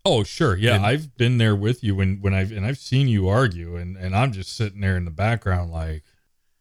Oh, 0.04 0.24
sure. 0.24 0.56
Yeah, 0.56 0.76
And- 0.76 0.86
I've 0.86 1.16
been 1.18 1.38
there 1.38 1.56
with 1.56 1.84
you 1.84 1.96
when 1.96 2.22
when 2.22 2.34
I've 2.34 2.52
and 2.52 2.66
I've 2.66 2.78
seen 2.78 3.08
you 3.08 3.28
argue, 3.28 3.76
and 3.76 3.98
and 3.98 4.16
I'm 4.16 4.32
just 4.32 4.56
sitting 4.56 4.82
there 4.82 4.98
in 4.98 5.06
the 5.06 5.12
background 5.12 5.72
like, 5.72 6.04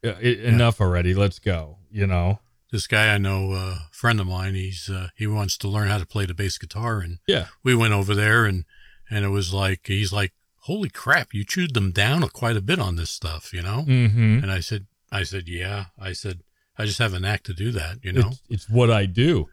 "Yeah, 0.02 0.18
enough 0.18 0.80
already. 0.80 1.14
Let's 1.14 1.38
go. 1.38 1.78
You 1.90 2.06
know. 2.06 2.40
This 2.74 2.88
guy 2.88 3.14
I 3.14 3.18
know, 3.18 3.52
uh, 3.52 3.78
friend 3.92 4.18
of 4.20 4.26
mine, 4.26 4.56
he's 4.56 4.90
uh, 4.90 5.10
he 5.14 5.28
wants 5.28 5.56
to 5.58 5.68
learn 5.68 5.86
how 5.86 5.98
to 5.98 6.04
play 6.04 6.26
the 6.26 6.34
bass 6.34 6.58
guitar, 6.58 6.98
and 6.98 7.18
Yeah. 7.24 7.46
we 7.62 7.72
went 7.72 7.92
over 7.94 8.16
there, 8.16 8.46
and 8.46 8.64
and 9.08 9.24
it 9.24 9.28
was 9.28 9.54
like 9.54 9.86
he's 9.86 10.12
like, 10.12 10.32
"Holy 10.62 10.88
crap, 10.90 11.32
you 11.32 11.44
chewed 11.44 11.74
them 11.74 11.92
down 11.92 12.28
quite 12.30 12.56
a 12.56 12.60
bit 12.60 12.80
on 12.80 12.96
this 12.96 13.10
stuff," 13.10 13.52
you 13.52 13.62
know. 13.62 13.84
Mm-hmm. 13.86 14.40
And 14.42 14.50
I 14.50 14.58
said, 14.58 14.86
I 15.12 15.22
said, 15.22 15.46
yeah. 15.48 15.84
I 16.00 16.14
said, 16.14 16.40
I 16.76 16.84
just 16.86 16.98
have 16.98 17.14
a 17.14 17.20
knack 17.20 17.44
to 17.44 17.54
do 17.54 17.70
that, 17.70 17.98
you 18.02 18.12
know. 18.12 18.30
It's, 18.30 18.42
it's 18.50 18.68
what 18.68 18.90
I 18.90 19.06
do. 19.06 19.46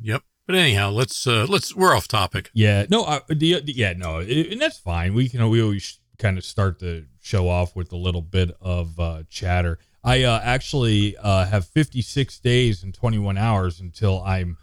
Yep. 0.00 0.22
But 0.44 0.56
anyhow, 0.56 0.90
let's 0.90 1.24
uh 1.28 1.46
let's 1.48 1.76
we're 1.76 1.94
off 1.96 2.08
topic. 2.08 2.50
Yeah. 2.52 2.86
No. 2.90 3.04
I, 3.04 3.20
the, 3.28 3.60
the- 3.60 3.72
yeah. 3.72 3.92
No. 3.92 4.18
It, 4.18 4.50
and 4.50 4.60
that's 4.60 4.78
fine. 4.80 5.14
We 5.14 5.28
can. 5.28 5.48
We 5.48 5.62
always 5.62 6.00
kind 6.18 6.36
of 6.38 6.44
start 6.44 6.80
the 6.80 7.06
show 7.20 7.48
off 7.48 7.76
with 7.76 7.92
a 7.92 7.96
little 7.96 8.22
bit 8.22 8.50
of 8.60 8.98
uh, 8.98 9.22
chatter. 9.30 9.78
I 10.04 10.24
uh, 10.24 10.40
actually 10.42 11.16
uh, 11.16 11.46
have 11.46 11.66
56 11.66 12.38
days 12.40 12.82
and 12.82 12.92
21 12.92 13.38
hours 13.38 13.80
until 13.80 14.22
I'm 14.22 14.56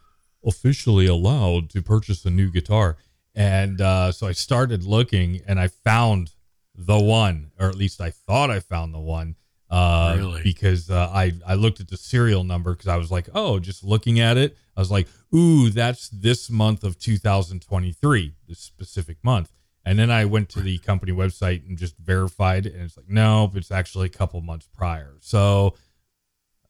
officially 0.43 1.05
allowed 1.05 1.69
to 1.71 1.81
purchase 1.81 2.25
a 2.25 2.29
new 2.29 2.51
guitar. 2.51 2.97
And 3.35 3.79
uh, 3.79 4.11
so 4.11 4.27
I 4.27 4.33
started 4.33 4.83
looking, 4.83 5.41
and 5.47 5.59
I 5.59 5.67
found 5.67 6.31
the 6.75 6.99
one, 6.99 7.51
or 7.59 7.69
at 7.69 7.75
least 7.75 8.01
I 8.01 8.09
thought 8.09 8.49
I 8.49 8.59
found 8.59 8.93
the 8.93 8.99
one. 8.99 9.35
Uh, 9.69 10.15
Really? 10.17 10.41
Because 10.41 10.89
uh, 10.89 11.09
I 11.13 11.33
I 11.45 11.53
looked 11.53 11.79
at 11.79 11.89
the 11.89 11.97
serial 11.97 12.43
number 12.43 12.73
because 12.73 12.87
I 12.87 12.97
was 12.97 13.11
like, 13.11 13.29
oh, 13.35 13.59
just 13.59 13.83
looking 13.83 14.19
at 14.19 14.35
it, 14.35 14.57
I 14.75 14.79
was 14.79 14.89
like, 14.89 15.07
ooh, 15.33 15.69
that's 15.69 16.09
this 16.09 16.49
month 16.49 16.83
of 16.83 16.97
2023, 16.97 18.33
this 18.47 18.59
specific 18.59 19.17
month. 19.23 19.51
And 19.89 19.97
then 19.97 20.11
I 20.11 20.25
went 20.25 20.49
to 20.49 20.61
the 20.61 20.77
company 20.77 21.11
website 21.11 21.67
and 21.67 21.75
just 21.75 21.97
verified, 21.97 22.67
and 22.67 22.83
it's 22.83 22.95
like, 22.95 23.09
no, 23.09 23.51
it's 23.55 23.71
actually 23.71 24.05
a 24.05 24.09
couple 24.09 24.39
months 24.39 24.67
prior. 24.71 25.15
So 25.19 25.73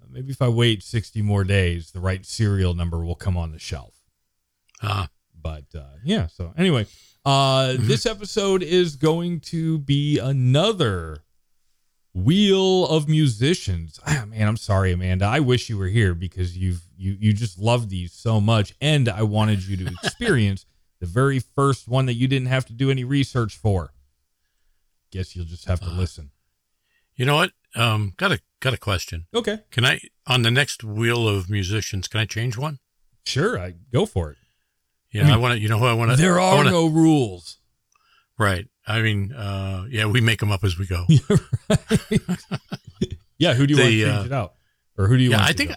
maybe 0.09 0.31
if 0.31 0.41
I 0.41 0.47
wait 0.47 0.83
60 0.83 1.21
more 1.21 1.43
days, 1.43 1.91
the 1.91 1.99
right 1.99 2.25
serial 2.25 2.73
number 2.73 3.03
will 3.03 3.15
come 3.15 3.35
on 3.35 3.51
the 3.51 3.59
shelf. 3.59 3.95
Uh 4.81 5.07
But 5.35 5.65
uh, 5.75 5.97
yeah, 6.01 6.27
so 6.27 6.53
anyway, 6.57 6.87
uh, 7.25 7.75
this 7.77 8.05
episode 8.05 8.63
is 8.63 8.95
going 8.95 9.41
to 9.41 9.79
be 9.79 10.17
another 10.17 11.25
wheel 12.13 12.87
of 12.87 13.09
musicians. 13.09 13.99
Ah, 14.07 14.23
man, 14.29 14.47
I'm 14.47 14.55
sorry, 14.55 14.93
Amanda. 14.93 15.25
I 15.25 15.41
wish 15.41 15.67
you 15.69 15.77
were 15.77 15.89
here 15.89 16.13
because 16.13 16.57
you've 16.57 16.83
you 16.97 17.17
you 17.19 17.33
just 17.33 17.59
love 17.59 17.89
these 17.89 18.13
so 18.13 18.39
much, 18.39 18.75
and 18.79 19.09
I 19.09 19.23
wanted 19.23 19.67
you 19.67 19.75
to 19.75 19.87
experience 20.03 20.65
the 20.99 21.05
very 21.07 21.39
first 21.39 21.87
one 21.87 22.05
that 22.07 22.13
you 22.13 22.27
didn't 22.27 22.47
have 22.47 22.65
to 22.67 22.73
do 22.73 22.89
any 22.91 23.03
research 23.03 23.55
for. 23.57 23.91
Guess 25.11 25.35
you'll 25.35 25.45
just 25.45 25.65
have 25.65 25.79
to 25.81 25.87
Uh, 25.87 25.93
listen. 25.95 26.31
you 27.15 27.25
know 27.25 27.35
what? 27.35 27.51
Um 27.75 28.13
got 28.17 28.31
a 28.31 28.39
got 28.59 28.73
a 28.73 28.77
question. 28.77 29.25
Okay, 29.33 29.59
Can 29.71 29.85
I 29.85 29.99
on 30.27 30.41
the 30.41 30.51
next 30.51 30.83
wheel 30.83 31.27
of 31.27 31.49
musicians, 31.49 32.07
can 32.07 32.19
I 32.19 32.25
change 32.25 32.57
one? 32.57 32.79
sure, 33.25 33.59
I 33.59 33.75
go 33.93 34.05
for 34.05 34.31
it. 34.31 34.37
Yeah, 35.11 35.29
I 35.29 35.33
I, 35.33 35.37
want 35.37 35.53
to. 35.53 35.59
You 35.59 35.69
know 35.69 35.77
who 35.79 35.85
I 35.85 35.93
want 35.93 36.11
to. 36.11 36.17
There 36.17 36.39
are 36.39 36.63
no 36.63 36.87
rules. 36.87 37.57
Right. 38.37 38.67
I 38.87 39.01
mean, 39.01 39.33
uh, 39.33 39.85
yeah, 39.89 40.05
we 40.05 40.21
make 40.21 40.39
them 40.39 40.51
up 40.51 40.63
as 40.63 40.77
we 40.77 40.85
go. 40.87 41.05
Yeah, 43.39 43.53
who 43.53 43.65
do 43.65 43.73
you 43.73 43.79
want 43.79 43.91
to 43.91 44.01
change 44.03 44.19
uh, 44.19 44.25
it 44.25 44.31
out, 44.33 44.53
or 44.97 45.07
who 45.07 45.15
do 45.15 45.23
you 45.23 45.29
yeah, 45.31 45.37
want? 45.37 45.49
I 45.49 45.53
think, 45.53 45.69
go? 45.69 45.75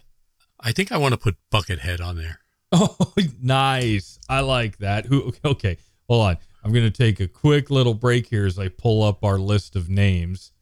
I 0.58 0.72
think 0.72 0.90
I 0.90 0.96
want 0.98 1.12
to 1.12 1.18
put 1.18 1.36
Buckethead 1.52 2.00
on 2.00 2.16
there. 2.16 2.40
Oh, 2.74 2.96
nice. 3.42 4.18
I 4.30 4.40
like 4.40 4.78
that. 4.78 5.04
Who? 5.06 5.34
Okay, 5.44 5.76
hold 6.08 6.26
on. 6.26 6.38
I'm 6.64 6.72
going 6.72 6.90
to 6.90 6.90
take 6.90 7.20
a 7.20 7.28
quick 7.28 7.70
little 7.70 7.92
break 7.92 8.28
here 8.28 8.46
as 8.46 8.58
I 8.58 8.68
pull 8.68 9.02
up 9.02 9.22
our 9.24 9.38
list 9.38 9.76
of 9.76 9.90
names. 9.90 10.52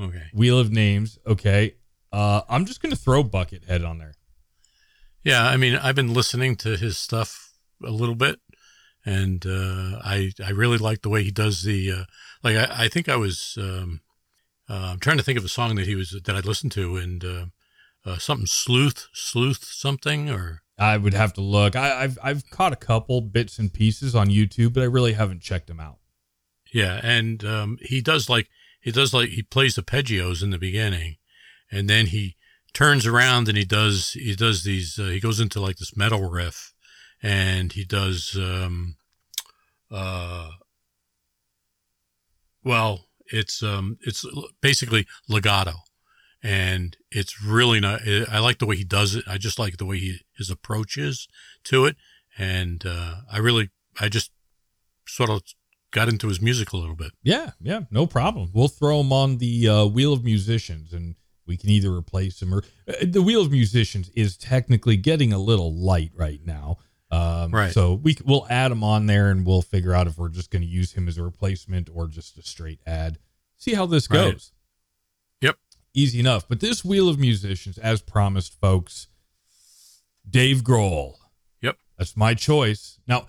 Okay. 0.00 0.24
Wheel 0.32 0.58
of 0.58 0.70
names. 0.70 1.18
Okay. 1.26 1.74
Uh, 2.12 2.42
I'm 2.48 2.64
just 2.64 2.80
going 2.80 2.94
to 2.94 3.00
throw 3.00 3.24
Buckethead 3.24 3.86
on 3.88 3.98
there. 3.98 4.14
Yeah, 5.24 5.44
I 5.44 5.56
mean, 5.56 5.76
I've 5.76 5.94
been 5.94 6.12
listening 6.12 6.56
to 6.56 6.76
his 6.76 6.98
stuff 6.98 7.54
a 7.84 7.90
little 7.90 8.14
bit, 8.14 8.40
and 9.04 9.44
uh, 9.46 10.00
I 10.04 10.32
I 10.44 10.50
really 10.50 10.78
like 10.78 11.02
the 11.02 11.08
way 11.08 11.22
he 11.22 11.30
does 11.30 11.62
the 11.62 11.90
uh, 11.90 12.04
like. 12.42 12.56
I, 12.56 12.84
I 12.84 12.88
think 12.88 13.08
I 13.08 13.16
was 13.16 13.56
um, 13.58 14.00
uh, 14.68 14.90
I'm 14.92 14.98
trying 14.98 15.18
to 15.18 15.22
think 15.22 15.38
of 15.38 15.44
a 15.44 15.48
song 15.48 15.76
that 15.76 15.86
he 15.86 15.94
was 15.94 16.10
that 16.10 16.34
I 16.34 16.40
listened 16.40 16.72
to, 16.72 16.96
and 16.96 17.24
uh, 18.04 18.18
something 18.18 18.46
sleuth 18.46 19.08
sleuth 19.12 19.64
something 19.64 20.28
or 20.30 20.62
I 20.78 20.96
would 20.96 21.14
have 21.14 21.32
to 21.34 21.40
look. 21.40 21.76
I, 21.76 22.02
I've 22.02 22.18
I've 22.22 22.50
caught 22.50 22.72
a 22.72 22.76
couple 22.76 23.20
bits 23.20 23.58
and 23.58 23.72
pieces 23.72 24.14
on 24.14 24.28
YouTube, 24.28 24.72
but 24.72 24.82
I 24.82 24.86
really 24.86 25.12
haven't 25.12 25.42
checked 25.42 25.68
them 25.68 25.80
out. 25.80 25.98
yeah, 26.72 27.00
and 27.02 27.44
um, 27.44 27.78
he 27.80 28.00
does 28.00 28.28
like 28.28 28.48
he 28.80 28.90
does 28.90 29.14
like 29.14 29.30
he 29.30 29.42
plays 29.42 29.76
arpeggios 29.76 30.42
in 30.42 30.50
the 30.50 30.58
beginning, 30.58 31.16
and 31.70 31.88
then 31.88 32.06
he 32.06 32.36
turns 32.72 33.06
around 33.06 33.48
and 33.48 33.56
he 33.58 33.64
does 33.64 34.10
he 34.12 34.34
does 34.34 34.64
these 34.64 34.98
uh, 34.98 35.04
he 35.04 35.20
goes 35.20 35.38
into 35.38 35.60
like 35.60 35.76
this 35.76 35.96
metal 35.96 36.28
riff, 36.28 36.72
and 37.22 37.72
he 37.74 37.84
does 37.84 38.36
um, 38.36 38.96
uh, 39.90 40.50
well 42.64 43.06
it's 43.26 43.62
um 43.62 43.98
it's 44.02 44.24
basically 44.60 45.06
legato, 45.28 45.74
and 46.42 46.96
it's 47.10 47.42
really 47.42 47.80
not. 47.80 48.00
I 48.06 48.38
like 48.40 48.58
the 48.58 48.66
way 48.66 48.76
he 48.76 48.84
does 48.84 49.14
it. 49.14 49.24
I 49.26 49.38
just 49.38 49.58
like 49.58 49.76
the 49.76 49.86
way 49.86 49.98
he 49.98 50.18
his 50.36 50.50
approach 50.50 50.96
is 50.96 51.28
to 51.64 51.84
it, 51.86 51.96
and 52.38 52.84
uh, 52.86 53.16
I 53.30 53.38
really 53.38 53.70
I 54.00 54.08
just 54.08 54.30
sort 55.06 55.30
of 55.30 55.42
got 55.90 56.08
into 56.08 56.28
his 56.28 56.40
music 56.40 56.72
a 56.72 56.76
little 56.76 56.96
bit. 56.96 57.12
Yeah, 57.22 57.50
yeah, 57.60 57.80
no 57.90 58.06
problem. 58.06 58.50
We'll 58.54 58.68
throw 58.68 59.00
him 59.00 59.12
on 59.12 59.38
the 59.38 59.68
uh, 59.68 59.84
wheel 59.86 60.12
of 60.12 60.24
musicians, 60.24 60.92
and 60.92 61.16
we 61.46 61.56
can 61.56 61.70
either 61.70 61.92
replace 61.92 62.40
him 62.40 62.54
or 62.54 62.64
uh, 62.88 62.92
the 63.02 63.22
wheel 63.22 63.42
of 63.42 63.50
musicians 63.50 64.10
is 64.14 64.36
technically 64.36 64.96
getting 64.96 65.32
a 65.32 65.38
little 65.38 65.72
light 65.74 66.10
right 66.14 66.40
now. 66.44 66.78
Um, 67.10 67.50
Right. 67.52 67.72
So 67.72 67.94
we 67.94 68.16
we'll 68.24 68.46
add 68.48 68.72
him 68.72 68.82
on 68.82 69.06
there, 69.06 69.30
and 69.30 69.46
we'll 69.46 69.60
figure 69.62 69.92
out 69.94 70.06
if 70.06 70.16
we're 70.16 70.30
just 70.30 70.50
going 70.50 70.62
to 70.62 70.68
use 70.68 70.92
him 70.94 71.08
as 71.08 71.18
a 71.18 71.22
replacement 71.22 71.90
or 71.92 72.06
just 72.08 72.38
a 72.38 72.42
straight 72.42 72.80
ad. 72.86 73.18
See 73.58 73.74
how 73.74 73.84
this 73.86 74.10
Right. 74.10 74.32
goes. 74.32 74.52
Easy 75.94 76.20
enough. 76.20 76.48
But 76.48 76.60
this 76.60 76.84
wheel 76.84 77.08
of 77.08 77.18
musicians, 77.18 77.78
as 77.78 78.00
promised, 78.00 78.58
folks, 78.60 79.08
Dave 80.28 80.58
Grohl. 80.62 81.16
Yep. 81.60 81.76
That's 81.98 82.16
my 82.16 82.34
choice. 82.34 82.98
Now, 83.06 83.26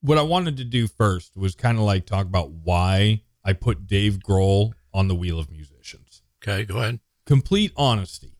what 0.00 0.18
I 0.18 0.22
wanted 0.22 0.56
to 0.58 0.64
do 0.64 0.86
first 0.86 1.36
was 1.36 1.54
kind 1.54 1.76
of 1.78 1.84
like 1.84 2.06
talk 2.06 2.26
about 2.26 2.50
why 2.50 3.22
I 3.44 3.52
put 3.52 3.86
Dave 3.86 4.18
Grohl 4.18 4.72
on 4.94 5.08
the 5.08 5.14
wheel 5.14 5.38
of 5.38 5.50
musicians. 5.50 6.22
Okay, 6.42 6.64
go 6.64 6.78
ahead. 6.78 7.00
Complete 7.26 7.72
honesty. 7.76 8.36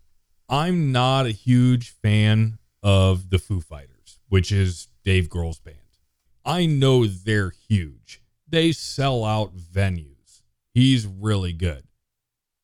I'm 0.49 0.93
not 0.93 1.27
a 1.27 1.31
huge 1.31 1.91
fan 1.91 2.59
of 2.83 3.31
the 3.31 3.39
Foo 3.39 3.61
Fighters, 3.61 4.19
which 4.29 4.51
is 4.51 4.89
Dave 5.05 5.29
Grohl's 5.29 5.59
band. 5.59 5.77
I 6.45 6.65
know 6.65 7.07
they're 7.07 7.53
huge. 7.69 8.23
They 8.49 8.73
sell 8.73 9.25
out 9.25 9.57
venues. 9.57 10.43
He's 10.73 11.07
really 11.07 11.53
good. 11.53 11.88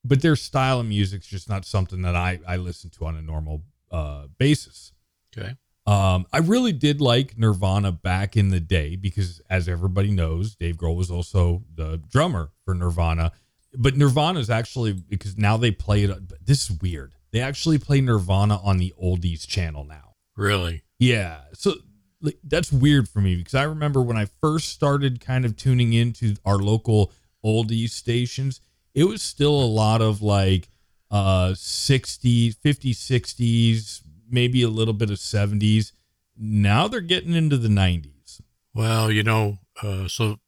But 0.04 0.23
their 0.23 0.37
style 0.37 0.80
of 0.80 0.87
music's 0.87 1.26
just 1.26 1.49
not 1.49 1.64
something 1.64 2.02
that 2.02 2.14
I, 2.14 2.40
I 2.46 2.56
listen 2.56 2.90
to 2.90 3.06
on 3.06 3.16
a 3.16 3.23
normal 3.23 3.62
uh, 3.90 4.26
basis. 4.38 4.92
Okay. 5.37 5.54
Um, 5.87 6.26
I 6.32 6.38
really 6.38 6.73
did 6.73 7.00
like 7.00 7.37
Nirvana 7.38 7.92
back 7.92 8.37
in 8.37 8.49
the 8.49 8.61
day 8.61 8.96
because, 8.96 9.40
as 9.50 9.68
everybody 9.68 10.11
knows, 10.11 10.54
Dave 10.54 10.76
Grohl 10.76 10.96
was 10.96 11.11
also 11.11 11.62
the 11.75 12.00
drummer 12.11 12.52
for 12.64 12.75
Nirvana. 12.75 13.32
But 13.76 13.96
Nirvana 13.96 14.40
is 14.40 14.50
actually 14.50 14.92
because 14.92 15.37
now 15.37 15.56
they 15.56 15.70
play 15.70 16.04
it. 16.04 16.46
This 16.46 16.70
is 16.70 16.80
weird. 16.80 17.14
They 17.32 17.40
actually 17.40 17.78
play 17.78 18.00
Nirvana 18.00 18.61
on 18.62 18.78
the 18.78 18.94
Oldies 19.02 19.46
channel 19.46 19.84
now. 19.84 20.12
Really? 20.37 20.84
Yeah, 20.99 21.40
so 21.52 21.75
like, 22.20 22.38
that's 22.44 22.73
weird 22.73 23.08
for 23.08 23.20
me 23.20 23.37
because 23.37 23.54
I 23.54 23.64
remember 23.64 24.00
when 24.00 24.16
I 24.16 24.26
first 24.40 24.70
started 24.70 25.20
kind 25.20 25.44
of 25.44 25.56
tuning 25.56 25.92
into 25.92 26.37
our 26.44 26.56
local 26.56 27.12
oldies 27.44 27.90
stations, 27.90 28.61
it 28.95 29.05
was 29.05 29.23
still 29.23 29.53
a 29.61 29.67
lot 29.67 30.01
of 30.01 30.23
like 30.23 30.69
uh 31.11 31.49
60s, 31.51 32.57
50s, 32.57 32.91
60s, 32.97 34.01
maybe 34.31 34.63
a 34.63 34.69
little 34.69 34.95
bit 34.95 35.11
of 35.11 35.19
70s. 35.19 35.93
Now 36.37 36.89
they're 36.89 37.01
getting 37.01 37.35
into 37.35 37.57
the 37.57 37.69
90s. 37.69 38.41
Well, 38.75 39.11
you 39.11 39.23
know, 39.23 39.59
uh, 39.83 40.09
so 40.09 40.39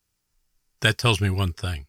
that 0.81 0.99
tells 0.99 1.21
me 1.21 1.31
one 1.31 1.53
thing: 1.53 1.87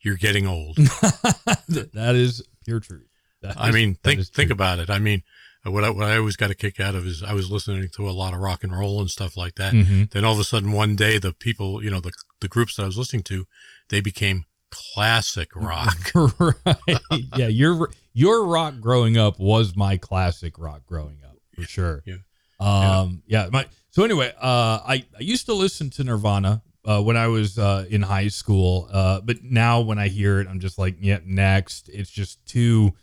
you're 0.00 0.16
getting 0.16 0.46
old. 0.46 0.76
that 0.76 2.12
is 2.14 2.42
pure 2.64 2.80
truth. 2.80 3.08
That 3.42 3.58
I 3.58 3.68
is- 3.68 3.74
mean, 3.74 3.94
think 4.02 4.20
think 4.26 4.50
about 4.50 4.78
it. 4.78 4.90
I 4.90 4.98
mean, 4.98 5.22
what 5.64 5.84
I, 5.84 5.90
what 5.90 6.06
I 6.06 6.18
always 6.18 6.36
got 6.36 6.50
a 6.50 6.54
kick 6.54 6.80
out 6.80 6.94
of 6.94 7.06
is 7.06 7.22
I 7.22 7.32
was 7.32 7.50
listening 7.50 7.88
to 7.96 8.08
a 8.08 8.12
lot 8.12 8.34
of 8.34 8.40
rock 8.40 8.62
and 8.62 8.76
roll 8.76 9.00
and 9.00 9.10
stuff 9.10 9.36
like 9.36 9.54
that. 9.54 9.72
Mhm. 9.72 10.10
Then 10.10 10.24
all 10.24 10.34
of 10.34 10.38
a 10.38 10.44
sudden, 10.44 10.72
one 10.72 10.96
day, 10.96 11.18
the 11.18 11.32
people, 11.32 11.82
you 11.82 11.90
know, 11.90 12.00
the 12.00 12.12
the 12.40 12.48
groups 12.48 12.76
that 12.76 12.82
I 12.82 12.86
was 12.86 12.98
listening 12.98 13.22
to, 13.24 13.46
they 13.88 14.00
became 14.02 14.44
classic 14.70 15.54
rock. 15.54 15.96
right. 16.14 17.00
Yeah, 17.36 17.48
your 17.48 17.90
your 18.12 18.44
rock 18.46 18.80
growing 18.80 19.16
up 19.16 19.38
was 19.38 19.76
my 19.76 19.96
classic 19.96 20.58
rock 20.58 20.82
growing 20.86 21.18
up 21.24 21.36
for 21.54 21.62
sure. 21.62 22.02
Yeah. 22.04 22.16
Um. 22.58 23.22
Yeah. 23.26 23.48
My. 23.52 23.66
So 23.90 24.04
anyway, 24.04 24.32
uh, 24.40 24.80
I 24.86 25.04
I 25.18 25.20
used 25.20 25.46
to 25.46 25.54
listen 25.54 25.90
to 25.90 26.04
Nirvana. 26.04 26.62
Uh, 26.62 26.70
uh, 26.82 27.02
when 27.02 27.16
I 27.16 27.28
was 27.28 27.58
uh, 27.58 27.84
in 27.90 28.02
high 28.02 28.28
school. 28.28 28.88
Uh, 28.90 29.20
but 29.20 29.42
now 29.42 29.80
when 29.80 29.98
I 29.98 30.08
hear 30.08 30.40
it, 30.40 30.48
I'm 30.48 30.60
just 30.60 30.78
like, 30.78 30.96
yeah, 31.00 31.18
next. 31.24 31.90
It's 31.90 32.10
just 32.10 32.44
too. 32.46 32.94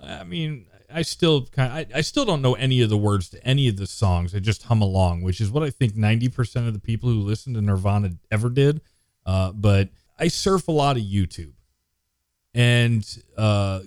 I 0.00 0.22
mean, 0.22 0.66
I 0.92 1.02
still 1.02 1.46
kind 1.46 1.72
of, 1.72 1.78
I, 1.94 1.98
I 1.98 2.00
still 2.02 2.24
don't 2.24 2.40
know 2.40 2.54
any 2.54 2.80
of 2.80 2.88
the 2.88 2.96
words 2.96 3.28
to 3.30 3.44
any 3.44 3.68
of 3.68 3.76
the 3.76 3.86
songs. 3.86 4.34
I 4.34 4.38
just 4.38 4.62
hum 4.64 4.80
along, 4.80 5.22
which 5.22 5.40
is 5.40 5.50
what 5.50 5.62
I 5.62 5.70
think 5.70 5.94
90% 5.94 6.68
of 6.68 6.72
the 6.72 6.78
people 6.80 7.10
who 7.10 7.20
listen 7.20 7.54
to 7.54 7.60
Nirvana 7.60 8.12
ever 8.30 8.48
did. 8.48 8.80
Uh, 9.26 9.52
but 9.52 9.88
I 10.18 10.28
surf 10.28 10.68
a 10.68 10.72
lot 10.72 10.96
of 10.96 11.02
YouTube, 11.02 11.54
and 12.54 13.06
uh, 13.36 13.80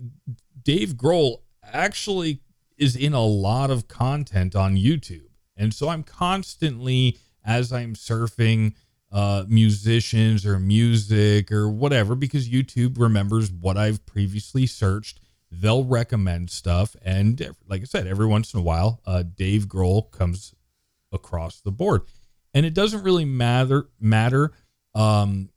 Dave 0.63 0.93
Grohl 0.93 1.41
actually 1.63 2.39
is 2.77 2.95
in 2.95 3.13
a 3.13 3.25
lot 3.25 3.69
of 3.69 3.87
content 3.87 4.55
on 4.55 4.75
YouTube, 4.75 5.29
and 5.57 5.73
so 5.73 5.89
I'm 5.89 6.03
constantly 6.03 7.17
as 7.43 7.73
I'm 7.73 7.95
surfing 7.95 8.73
uh, 9.11 9.43
musicians 9.47 10.45
or 10.45 10.57
music 10.57 11.51
or 11.51 11.69
whatever 11.69 12.15
because 12.15 12.47
YouTube 12.47 12.97
remembers 12.97 13.51
what 13.51 13.77
I've 13.77 14.05
previously 14.05 14.65
searched. 14.65 15.19
They'll 15.51 15.83
recommend 15.83 16.49
stuff, 16.49 16.95
and 17.01 17.53
like 17.67 17.81
I 17.81 17.85
said, 17.85 18.07
every 18.07 18.25
once 18.25 18.53
in 18.53 18.59
a 18.61 18.63
while, 18.63 19.01
uh, 19.05 19.23
Dave 19.23 19.65
Grohl 19.65 20.09
comes 20.11 20.55
across 21.11 21.59
the 21.59 21.71
board, 21.71 22.03
and 22.53 22.65
it 22.65 22.73
doesn't 22.73 23.03
really 23.03 23.25
matter 23.25 23.89
matter 23.99 24.53
um, 24.95 25.49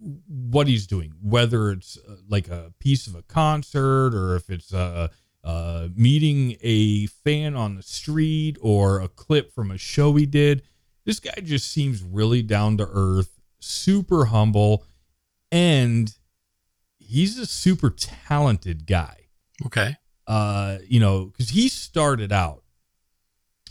what 0.00 0.66
he's 0.66 0.86
doing, 0.86 1.12
whether 1.20 1.70
it's 1.70 1.98
uh, 2.08 2.16
like 2.28 2.48
a 2.48 2.72
piece 2.78 3.06
of 3.06 3.14
a 3.14 3.22
concert 3.22 4.14
or 4.14 4.36
if 4.36 4.48
it's 4.50 4.72
uh, 4.72 5.08
uh, 5.44 5.88
meeting 5.94 6.56
a 6.60 7.06
fan 7.06 7.56
on 7.56 7.74
the 7.74 7.82
street 7.82 8.56
or 8.60 9.00
a 9.00 9.08
clip 9.08 9.52
from 9.52 9.70
a 9.70 9.78
show 9.78 10.14
he 10.14 10.26
did 10.26 10.62
this 11.08 11.20
guy 11.20 11.40
just 11.42 11.70
seems 11.70 12.02
really 12.02 12.42
down 12.42 12.76
to 12.76 12.86
earth, 12.92 13.40
super 13.60 14.26
humble, 14.26 14.84
and 15.50 16.14
he's 16.98 17.38
a 17.38 17.46
super 17.46 17.88
talented 17.88 18.86
guy. 18.86 19.28
Okay. 19.64 19.96
Uh, 20.26 20.76
you 20.86 21.00
know, 21.00 21.24
because 21.24 21.48
he 21.48 21.70
started 21.70 22.30
out. 22.30 22.62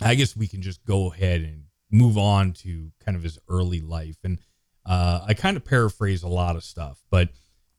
I 0.01 0.15
guess 0.15 0.35
we 0.35 0.47
can 0.47 0.63
just 0.63 0.83
go 0.83 1.11
ahead 1.11 1.41
and 1.41 1.65
move 1.91 2.17
on 2.17 2.53
to 2.53 2.91
kind 3.05 3.15
of 3.15 3.21
his 3.21 3.37
early 3.47 3.81
life, 3.81 4.17
and 4.23 4.39
uh, 4.87 5.25
I 5.27 5.33
kind 5.33 5.57
of 5.57 5.65
paraphrase 5.65 6.23
a 6.23 6.27
lot 6.27 6.55
of 6.55 6.63
stuff. 6.63 7.03
But 7.09 7.29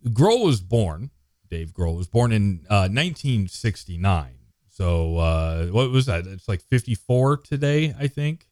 Grohl 0.07 0.45
was 0.45 0.61
born. 0.61 1.11
Dave 1.51 1.73
Grohl 1.73 1.97
was 1.97 2.07
born 2.07 2.31
in 2.33 2.67
uh, 2.69 2.89
1969. 2.89 4.35
So 4.69 5.17
uh, 5.17 5.67
what 5.67 5.91
was 5.91 6.07
that? 6.07 6.27
It's 6.27 6.47
like 6.47 6.63
54 6.63 7.39
today, 7.39 7.95
I 7.99 8.07
think. 8.07 8.49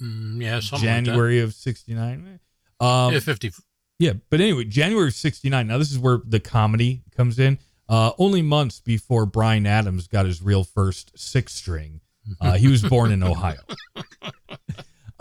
Mm, 0.00 0.42
yeah, 0.42 0.60
January 0.60 1.40
like 1.40 1.48
of 1.48 1.54
'69. 1.54 2.40
Um, 2.80 3.12
yeah, 3.12 3.20
fifty. 3.20 3.52
Yeah, 3.98 4.14
but 4.30 4.40
anyway, 4.40 4.64
January 4.64 5.08
of 5.08 5.14
'69. 5.14 5.66
Now 5.66 5.78
this 5.78 5.92
is 5.92 5.98
where 5.98 6.20
the 6.24 6.40
comedy 6.40 7.02
comes 7.16 7.38
in. 7.38 7.58
Uh, 7.88 8.12
only 8.18 8.42
months 8.42 8.80
before 8.80 9.26
Bryan 9.26 9.66
Adams 9.66 10.08
got 10.08 10.26
his 10.26 10.40
real 10.42 10.64
first 10.64 11.12
six 11.18 11.54
string, 11.54 12.00
uh, 12.40 12.54
he 12.54 12.68
was 12.68 12.82
born 12.82 13.12
in 13.12 13.22
Ohio. 13.22 13.60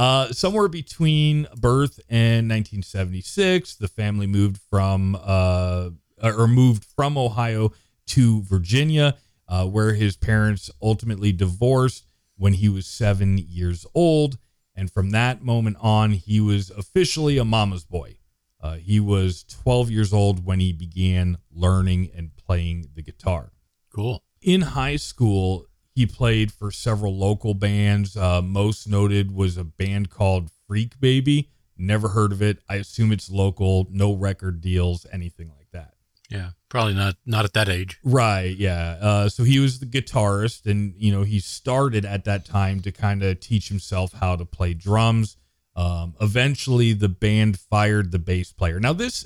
Uh, 0.02 0.34
somewhere 0.34 0.68
between 0.68 1.44
birth 1.56 2.00
and 2.10 2.50
1976, 2.50 3.76
the 3.76 3.88
family 3.88 4.26
moved 4.26 4.60
from 4.68 5.16
uh, 5.22 5.92
or 6.24 6.48
moved 6.48 6.84
from 6.84 7.20
Ohio 7.20 7.72
to 8.08 8.42
Virginia, 8.42 9.16
uh, 9.48 9.64
where 9.68 9.94
his 9.94 10.18
parents 10.18 10.72
ultimately 10.82 11.32
divorced 11.32 12.08
when 12.36 12.54
he 12.54 12.68
was 12.68 12.88
seven 12.88 13.38
years 13.38 13.86
old. 13.94 14.40
And 14.74 14.92
from 14.92 15.12
that 15.12 15.44
moment 15.44 15.78
on, 15.80 16.14
he 16.14 16.42
was 16.42 16.72
officially 16.72 17.38
a 17.38 17.46
mama's 17.46 17.84
boy. 17.84 18.18
Uh, 18.60 18.78
he 18.78 19.00
was 19.00 19.44
12 19.44 19.92
years 19.92 20.14
old 20.14 20.44
when 20.44 20.60
he 20.60 20.74
began 20.74 21.38
learning 21.52 22.10
and 22.16 22.36
playing 22.36 22.88
the 22.96 23.04
guitar. 23.04 23.52
Cool. 23.96 24.24
In 24.42 24.62
high 24.62 24.96
school, 24.96 25.68
he 25.94 26.06
played 26.06 26.52
for 26.52 26.72
several 26.72 27.18
local 27.18 27.54
bands. 27.54 28.16
Uh, 28.16 28.42
most 28.42 28.88
noted 28.88 29.34
was 29.34 29.58
a 29.58 29.64
band 29.64 30.10
called 30.10 30.50
Freak 30.68 31.00
Baby. 31.00 31.50
Never 31.78 32.10
heard 32.10 32.32
of 32.32 32.42
it. 32.42 32.60
I 32.70 32.76
assume 32.76 33.12
it's 33.12 33.30
local, 33.30 33.88
no 33.92 34.14
record 34.14 34.62
deals, 34.62 35.06
anything 35.12 35.52
like 35.58 35.68
that. 35.72 35.96
Yeah, 36.30 36.52
probably 36.70 36.94
not 36.94 37.16
not 37.26 37.44
at 37.44 37.54
that 37.54 37.68
age. 37.68 38.00
Right. 38.04 38.56
Yeah. 38.56 38.98
Uh, 39.02 39.30
so 39.30 39.44
he 39.44 39.60
was 39.60 39.80
the 39.80 39.86
guitarist, 39.86 40.66
and 40.66 40.94
you 40.96 41.12
know 41.12 41.24
he 41.24 41.40
started 41.40 42.06
at 42.06 42.24
that 42.24 42.46
time 42.46 42.80
to 42.82 42.92
kind 42.92 43.22
of 43.22 43.40
teach 43.42 43.68
himself 43.68 44.14
how 44.14 44.38
to 44.38 44.46
play 44.46 44.74
drums. 44.74 45.36
Um, 45.76 46.16
eventually, 46.22 46.94
the 46.94 47.10
band 47.10 47.60
fired 47.60 48.12
the 48.12 48.20
bass 48.20 48.54
player. 48.54 48.80
Now, 48.80 48.94
this 48.94 49.26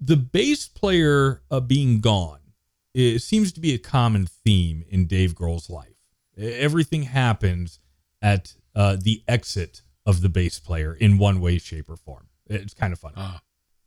the 0.00 0.16
bass 0.16 0.68
player 0.68 1.42
uh, 1.50 1.60
being 1.60 2.00
gone 2.00 2.38
it 2.94 3.20
seems 3.20 3.52
to 3.52 3.60
be 3.60 3.74
a 3.74 3.78
common 3.78 4.26
theme 4.26 4.84
in 4.88 5.06
Dave 5.06 5.34
Grohl's 5.34 5.70
life. 5.70 5.96
Everything 6.36 7.04
happens 7.04 7.78
at 8.20 8.54
uh, 8.74 8.96
the 9.00 9.22
exit 9.28 9.82
of 10.06 10.22
the 10.22 10.28
bass 10.28 10.58
player 10.58 10.94
in 10.94 11.18
one 11.18 11.40
way, 11.40 11.58
shape, 11.58 11.88
or 11.88 11.96
form. 11.96 12.28
It's 12.46 12.74
kind 12.74 12.92
of 12.92 12.98
funny. 12.98 13.14
Uh, 13.16 13.38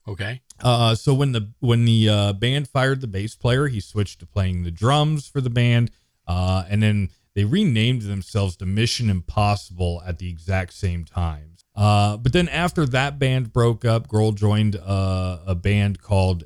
Okay. 0.08 0.42
Uh, 0.62 0.96
so 0.96 1.14
when 1.14 1.32
the 1.32 1.52
when 1.60 1.86
the 1.86 2.10
uh, 2.10 2.34
band 2.34 2.68
fired 2.68 3.02
the 3.02 3.08
bass 3.08 3.36
player, 3.36 3.68
he 3.68 3.80
switched 3.80 4.20
to 4.20 4.26
playing 4.26 4.64
the 4.64 4.72
drums 4.72 5.28
for 5.28 5.42
the 5.42 5.50
band, 5.50 5.92
uh, 6.28 6.64
and 6.70 6.84
then 6.84 7.10
they 7.34 7.44
renamed 7.44 8.04
themselves 8.04 8.56
to 8.58 8.66
Mission 8.66 9.10
Impossible 9.10 10.02
at 10.06 10.20
the 10.20 10.30
exact 10.30 10.74
same 10.74 11.06
time. 11.06 11.52
Uh, 11.76 12.18
but 12.18 12.32
then 12.32 12.48
after 12.50 12.86
that 12.86 13.20
band 13.20 13.52
broke 13.52 13.84
up, 13.84 14.08
Grohl 14.08 14.34
joined 14.34 14.78
uh, 14.78 15.40
a 15.46 15.56
band 15.56 16.02
called 16.02 16.46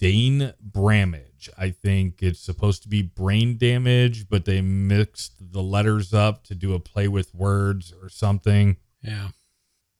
Dane 0.00 0.52
Bramage. 0.60 1.33
I 1.58 1.70
think 1.70 2.22
it's 2.22 2.40
supposed 2.40 2.82
to 2.82 2.88
be 2.88 3.02
brain 3.02 3.56
damage, 3.56 4.28
but 4.28 4.44
they 4.44 4.60
mixed 4.60 5.52
the 5.52 5.62
letters 5.62 6.12
up 6.12 6.44
to 6.44 6.54
do 6.54 6.74
a 6.74 6.80
play 6.80 7.08
with 7.08 7.34
words 7.34 7.92
or 8.02 8.08
something. 8.08 8.76
Yeah. 9.02 9.28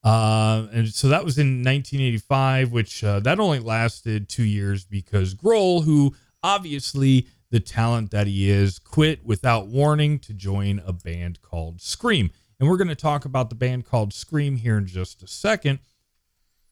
Uh, 0.03 0.67
and 0.73 0.89
so 0.89 1.09
that 1.09 1.25
was 1.25 1.39
in 1.39 1.65
1985, 1.65 2.73
which 2.73 3.03
uh, 3.03 3.21
that 3.21 3.41
only 3.41 3.59
lasted 3.59 4.29
two 4.29 4.45
years 4.45 4.85
because 4.85 5.35
Grohl, 5.35 5.85
who 5.85 6.15
obviously 6.43 7.27
the 7.51 7.61
talent 7.61 8.11
that 8.11 8.27
he 8.27 8.51
is, 8.51 8.79
quit 8.79 9.25
without 9.25 9.67
warning 9.67 10.19
to 10.19 10.35
join 10.35 10.83
a 10.85 10.93
band 10.93 11.41
called 11.41 11.81
Scream. 11.81 12.31
And 12.61 12.69
we're 12.69 12.77
going 12.77 12.89
to 12.89 12.95
talk 12.95 13.25
about 13.25 13.49
the 13.49 13.57
band 13.57 13.87
called 13.87 14.13
Scream 14.13 14.57
here 14.57 14.77
in 14.77 14.87
just 14.87 15.23
a 15.23 15.27
second. 15.27 15.79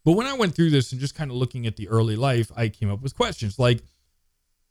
But 0.05 0.13
when 0.13 0.27
I 0.27 0.35
went 0.35 0.55
through 0.55 0.71
this 0.71 0.93
and 0.93 1.01
just 1.01 1.15
kind 1.15 1.31
of 1.31 1.37
looking 1.37 1.67
at 1.67 1.77
the 1.77 1.89
early 1.89 2.17
life, 2.17 2.51
I 2.57 2.69
came 2.69 2.91
up 2.91 3.03
with 3.03 3.17
questions 3.17 3.59
like, 3.59 3.83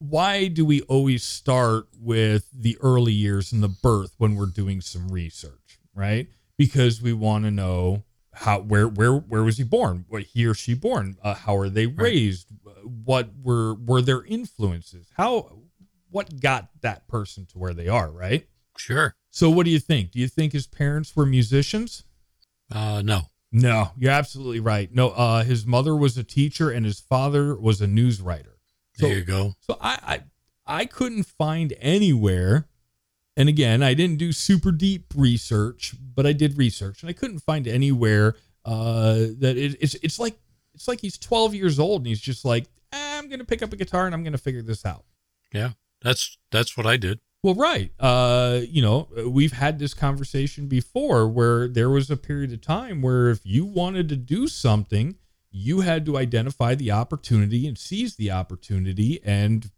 why 0.02 0.48
do 0.48 0.66
we 0.66 0.82
always 0.84 1.24
start 1.24 1.88
with 2.00 2.50
the 2.52 2.76
early 2.82 3.14
years 3.14 3.52
and 3.52 3.62
the 3.62 3.68
birth 3.68 4.16
when 4.18 4.36
we're 4.36 4.48
doing 4.48 4.82
some 4.82 5.10
research, 5.10 5.80
right? 5.94 6.28
Because 6.58 7.02
we 7.02 7.14
want 7.14 7.46
to 7.46 7.52
know 7.52 8.04
how 8.34 8.60
where 8.60 8.88
where 8.88 9.14
where 9.14 9.44
was 9.44 9.58
he 9.58 9.64
born? 9.64 10.06
What 10.10 10.24
he 10.24 10.46
or 10.46 10.56
she 10.56 10.74
born? 10.74 11.18
Uh, 11.22 11.36
how 11.36 11.56
are 11.58 11.70
they 11.70 11.86
raised? 11.86 12.48
Right. 12.66 12.76
what 12.84 13.30
were 13.44 13.76
were 13.76 14.02
their 14.02 14.24
influences? 14.24 15.08
How 15.18 15.60
what 16.10 16.42
got 16.42 16.70
that 16.82 17.08
person 17.08 17.46
to 17.48 17.60
where 17.60 17.74
they 17.74 17.88
are 17.88 18.10
right? 18.10 18.48
Sure. 18.78 19.16
So 19.30 19.52
what 19.52 19.66
do 19.66 19.72
you 19.72 19.80
think? 19.80 20.12
Do 20.12 20.20
you 20.20 20.28
think 20.28 20.52
his 20.54 20.66
parents 20.66 21.16
were 21.16 21.28
musicians? 21.28 22.04
Uh 22.72 23.04
no. 23.04 23.22
No 23.52 23.92
you're 23.98 24.12
absolutely 24.12 24.62
right. 24.62 24.92
No 24.92 25.10
uh 25.10 25.44
his 25.44 25.66
mother 25.68 25.96
was 25.96 26.18
a 26.18 26.24
teacher 26.24 26.72
and 26.72 26.86
his 26.86 27.00
father 27.00 27.56
was 27.56 27.82
a 27.82 27.88
news 27.88 28.20
writer 28.20 28.51
so, 29.02 29.08
there 29.08 29.18
you 29.18 29.24
go 29.24 29.54
so 29.60 29.78
i 29.82 30.00
i 30.04 30.22
i 30.82 30.86
couldn't 30.86 31.24
find 31.24 31.74
anywhere 31.80 32.68
and 33.38 33.48
again, 33.48 33.82
I 33.82 33.94
didn't 33.94 34.18
do 34.18 34.32
super 34.34 34.72
deep 34.72 35.14
research, 35.16 35.96
but 36.16 36.26
I 36.26 36.34
did 36.34 36.58
research, 36.58 37.02
and 37.02 37.10
I 37.10 37.14
couldn't 37.14 37.40
find 37.40 37.68
anywhere 37.68 38.36
uh, 38.66 39.14
that 39.40 39.56
it, 39.58 39.78
it's 39.80 39.96
it's 39.96 40.20
like 40.20 40.38
it's 40.74 40.88
like 40.88 41.02
he's 41.02 41.18
12 41.18 41.56
years 41.56 41.80
old 41.80 42.02
and 42.02 42.08
he's 42.08 42.22
just 42.22 42.46
like, 42.46 42.68
eh, 42.92 43.18
I'm 43.18 43.30
gonna 43.30 43.46
pick 43.46 43.64
up 43.64 43.74
a 43.74 43.78
guitar 43.78 44.06
and 44.06 44.14
I'm 44.14 44.24
gonna 44.24 44.38
figure 44.38 44.62
this 44.62 44.86
out. 44.86 45.06
Yeah, 45.54 45.72
that's 46.02 46.38
that's 46.52 46.76
what 46.76 46.86
I 46.86 46.98
did. 46.98 47.20
Well, 47.44 47.56
right. 47.56 47.92
Uh, 48.00 48.60
you 48.70 48.84
know, 48.84 49.08
we've 49.26 49.54
had 49.54 49.80
this 49.80 49.96
conversation 49.96 50.68
before 50.68 51.28
where 51.28 51.68
there 51.68 51.90
was 51.90 52.12
a 52.12 52.18
period 52.18 52.54
of 52.54 52.62
time 52.62 53.02
where 53.02 53.30
if 53.30 53.40
you 53.44 53.66
wanted 53.66 54.10
to 54.10 54.16
do 54.16 54.48
something, 54.48 55.16
you 55.52 55.82
had 55.82 56.06
to 56.06 56.18
identify 56.18 56.76
the 56.76 56.92
opportunity 56.92 57.68
and 57.68 57.78
seize 57.78 58.16
the 58.16 58.32
opportunity 58.32 59.20
and 59.24 59.70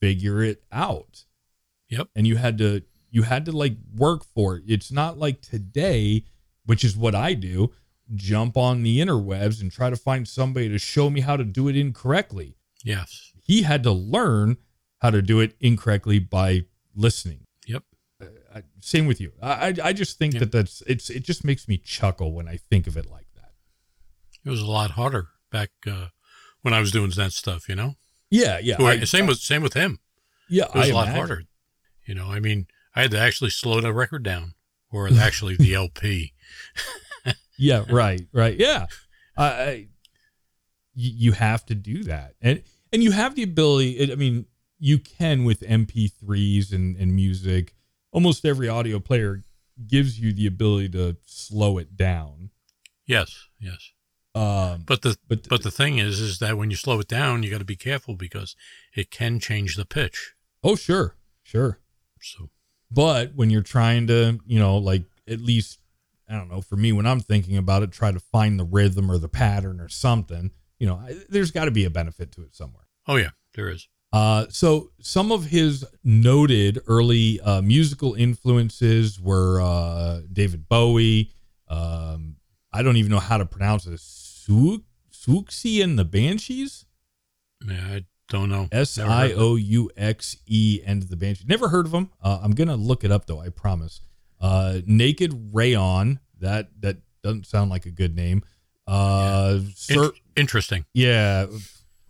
figure 0.00 0.42
it 0.42 0.64
out. 0.72 1.24
Yep. 1.88 2.08
And 2.16 2.26
you 2.26 2.36
had 2.36 2.58
to 2.58 2.82
you 3.10 3.22
had 3.22 3.44
to 3.46 3.52
like 3.52 3.76
work 3.94 4.24
for 4.24 4.56
it. 4.56 4.64
It's 4.66 4.90
not 4.90 5.18
like 5.18 5.42
today, 5.42 6.24
which 6.66 6.82
is 6.82 6.96
what 6.96 7.14
I 7.14 7.34
do, 7.34 7.72
jump 8.14 8.56
on 8.56 8.82
the 8.82 8.98
interwebs 9.00 9.60
and 9.60 9.70
try 9.70 9.90
to 9.90 9.96
find 9.96 10.26
somebody 10.26 10.68
to 10.68 10.78
show 10.78 11.10
me 11.10 11.20
how 11.20 11.36
to 11.36 11.44
do 11.44 11.68
it 11.68 11.76
incorrectly. 11.76 12.56
Yes. 12.82 13.32
He 13.44 13.62
had 13.62 13.82
to 13.84 13.92
learn 13.92 14.56
how 14.98 15.10
to 15.10 15.22
do 15.22 15.40
it 15.40 15.54
incorrectly 15.60 16.18
by 16.18 16.64
listening. 16.94 17.46
Yep. 17.66 17.84
Uh, 18.20 18.60
same 18.80 19.06
with 19.06 19.20
you. 19.20 19.32
I 19.42 19.74
I 19.82 19.92
just 19.92 20.18
think 20.18 20.34
yep. 20.34 20.40
that 20.40 20.52
that's 20.52 20.82
it's 20.86 21.10
it 21.10 21.22
just 21.22 21.44
makes 21.44 21.68
me 21.68 21.76
chuckle 21.76 22.32
when 22.32 22.48
I 22.48 22.56
think 22.56 22.86
of 22.86 22.96
it 22.96 23.10
like 23.10 23.26
that. 23.31 23.31
It 24.44 24.50
was 24.50 24.60
a 24.60 24.66
lot 24.70 24.92
harder 24.92 25.28
back 25.50 25.70
uh, 25.86 26.08
when 26.62 26.74
I 26.74 26.80
was 26.80 26.90
doing 26.92 27.10
that 27.16 27.32
stuff. 27.32 27.68
You 27.68 27.74
know. 27.76 27.94
Yeah, 28.30 28.58
yeah. 28.62 28.76
I- 28.82 29.04
same 29.04 29.26
with 29.26 29.38
same 29.38 29.62
with 29.62 29.74
him. 29.74 29.98
yeah, 30.48 30.64
It 30.64 30.74
was 30.74 30.86
I 30.88 30.90
a 30.90 30.94
lot 30.94 31.02
imagine. 31.08 31.16
harder. 31.16 31.42
You 32.06 32.14
know, 32.14 32.26
I 32.26 32.40
mean, 32.40 32.66
I 32.96 33.02
had 33.02 33.10
to 33.12 33.18
actually 33.18 33.50
slow 33.50 33.80
the 33.80 33.92
record 33.92 34.22
down, 34.24 34.54
or 34.90 35.08
actually 35.08 35.56
the 35.56 35.74
LP. 35.74 36.32
Yeah, 37.58 37.84
right, 37.88 38.22
right. 38.32 38.58
Yeah, 38.58 38.86
I, 39.36 39.44
I 39.44 39.86
you, 40.94 41.32
have 41.32 41.64
to 41.66 41.74
do 41.76 42.02
that, 42.04 42.34
and 42.40 42.62
and 42.92 43.02
you 43.04 43.12
have 43.12 43.36
the 43.36 43.44
ability. 43.44 43.92
It, 43.98 44.10
I 44.10 44.16
mean, 44.16 44.46
you 44.80 44.98
can 44.98 45.44
with 45.44 45.60
MP3s 45.60 46.72
and 46.72 46.96
and 46.96 47.14
music. 47.14 47.74
Almost 48.10 48.44
every 48.44 48.68
audio 48.68 48.98
player 48.98 49.42
gives 49.86 50.18
you 50.18 50.32
the 50.32 50.46
ability 50.46 50.88
to 50.90 51.16
slow 51.24 51.78
it 51.78 51.96
down. 51.96 52.50
Yes, 53.06 53.46
yes. 53.60 53.92
Um, 54.34 54.84
But 54.86 55.02
the 55.02 55.16
but 55.28 55.48
but 55.48 55.62
the 55.62 55.70
thing 55.70 55.98
is, 55.98 56.18
is 56.20 56.38
that 56.38 56.56
when 56.56 56.70
you 56.70 56.76
slow 56.76 57.00
it 57.00 57.08
down, 57.08 57.42
you 57.42 57.50
got 57.50 57.58
to 57.58 57.64
be 57.64 57.76
careful 57.76 58.14
because 58.16 58.56
it 58.94 59.10
can 59.10 59.38
change 59.40 59.76
the 59.76 59.84
pitch. 59.84 60.32
oh, 60.64 60.74
sure, 60.76 61.16
sure. 61.42 61.78
So 62.20 62.48
But 62.90 63.34
when 63.34 63.50
you're 63.50 63.62
trying 63.62 64.06
to, 64.06 64.38
you 64.46 64.58
know, 64.58 64.78
like 64.78 65.04
at 65.28 65.40
least, 65.40 65.80
I 66.28 66.34
don't 66.34 66.48
know, 66.48 66.60
for 66.62 66.76
me, 66.76 66.92
when 66.92 67.04
I'm 67.06 67.20
thinking 67.20 67.56
about 67.56 67.82
it, 67.82 67.92
try 67.92 68.10
to 68.12 68.20
find 68.20 68.58
the 68.58 68.64
rhythm 68.64 69.10
or 69.10 69.18
the 69.18 69.28
pattern 69.28 69.80
or 69.80 69.88
something, 69.88 70.50
you 70.78 70.86
know, 70.86 70.96
I, 70.96 71.16
there's 71.28 71.50
got 71.50 71.66
to 71.66 71.70
be 71.70 71.84
a 71.84 71.90
benefit 71.90 72.32
to 72.32 72.42
it 72.42 72.54
somewhere. 72.54 72.86
oh 73.06 73.16
yeah, 73.16 73.30
there 73.54 73.68
is. 73.68 73.88
Uh, 74.12 74.44
so 74.50 74.90
some 75.00 75.32
of 75.32 75.46
his 75.46 75.84
noted 76.04 76.78
early 76.86 77.40
uh, 77.40 77.62
musical 77.62 78.12
influences 78.14 79.18
were 79.18 79.60
uh, 79.60 80.20
David 80.30 80.68
Bowie. 80.68 81.30
Um, 81.68 82.36
I 82.72 82.82
don't 82.82 82.98
even 82.98 83.10
know 83.10 83.18
how 83.20 83.38
to 83.38 83.46
pronounce 83.46 83.86
it. 83.86 83.98
Suxi 84.48 85.82
and 85.82 85.98
the 85.98 86.04
Banshees. 86.04 86.84
Yeah, 87.66 87.74
I 87.88 88.04
don't 88.28 88.48
know. 88.48 88.68
S 88.72 88.98
I. 88.98 89.32
O 89.32 89.56
U 89.56 89.90
X 89.96 90.36
E 90.46 90.80
and 90.84 91.02
the 91.04 91.16
Banshees. 91.16 91.46
Never 91.46 91.68
heard 91.68 91.86
of 91.86 91.92
them. 91.92 92.10
Uh, 92.22 92.40
I'm 92.42 92.52
gonna 92.52 92.76
look 92.76 93.04
it 93.04 93.10
up 93.12 93.26
though. 93.26 93.40
I 93.40 93.48
promise. 93.50 94.00
Uh, 94.40 94.80
Naked 94.86 95.50
Rayon. 95.52 96.18
That 96.40 96.70
that 96.80 96.96
doesn't 97.22 97.46
sound 97.46 97.70
like 97.70 97.86
a 97.86 97.90
good 97.90 98.16
name. 98.16 98.42
Uh, 98.86 99.58
In- 99.60 99.72
Sir, 99.76 100.10
interesting. 100.36 100.84
yeah. 100.92 101.46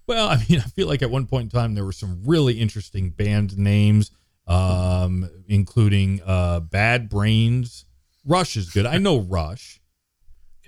Well, 0.07 0.29
I 0.29 0.37
mean, 0.49 0.59
I 0.59 0.63
feel 0.65 0.89
like 0.89 1.03
at 1.03 1.11
one 1.11 1.27
point 1.27 1.45
in 1.45 1.51
time 1.61 1.75
there 1.75 1.85
were 1.85 1.93
some 1.93 2.23
really 2.25 2.55
interesting 2.55 3.11
band 3.11 3.57
names, 3.59 4.11
um, 4.47 5.29
including 5.49 6.21
uh, 6.25 6.61
Bad 6.61 7.09
Brains. 7.11 7.85
Rush 8.25 8.57
is 8.57 8.71
good. 8.71 8.87
I 8.87 8.97
know 8.99 9.19
Rush 9.21 9.81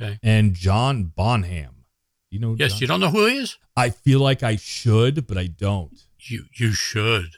Okay. 0.00 0.18
and 0.22 0.54
John 0.54 1.04
Bonham. 1.04 1.84
You 2.30 2.40
know? 2.40 2.56
Yes, 2.58 2.72
John? 2.72 2.80
you 2.80 2.86
don't 2.88 3.00
know 3.00 3.10
who 3.10 3.26
he 3.26 3.36
is. 3.36 3.56
I 3.76 3.90
feel 3.90 4.20
like 4.20 4.42
I 4.42 4.56
should, 4.56 5.26
but 5.26 5.38
I 5.38 5.46
don't. 5.46 5.96
You 6.18 6.44
you 6.58 6.72
should. 6.72 7.30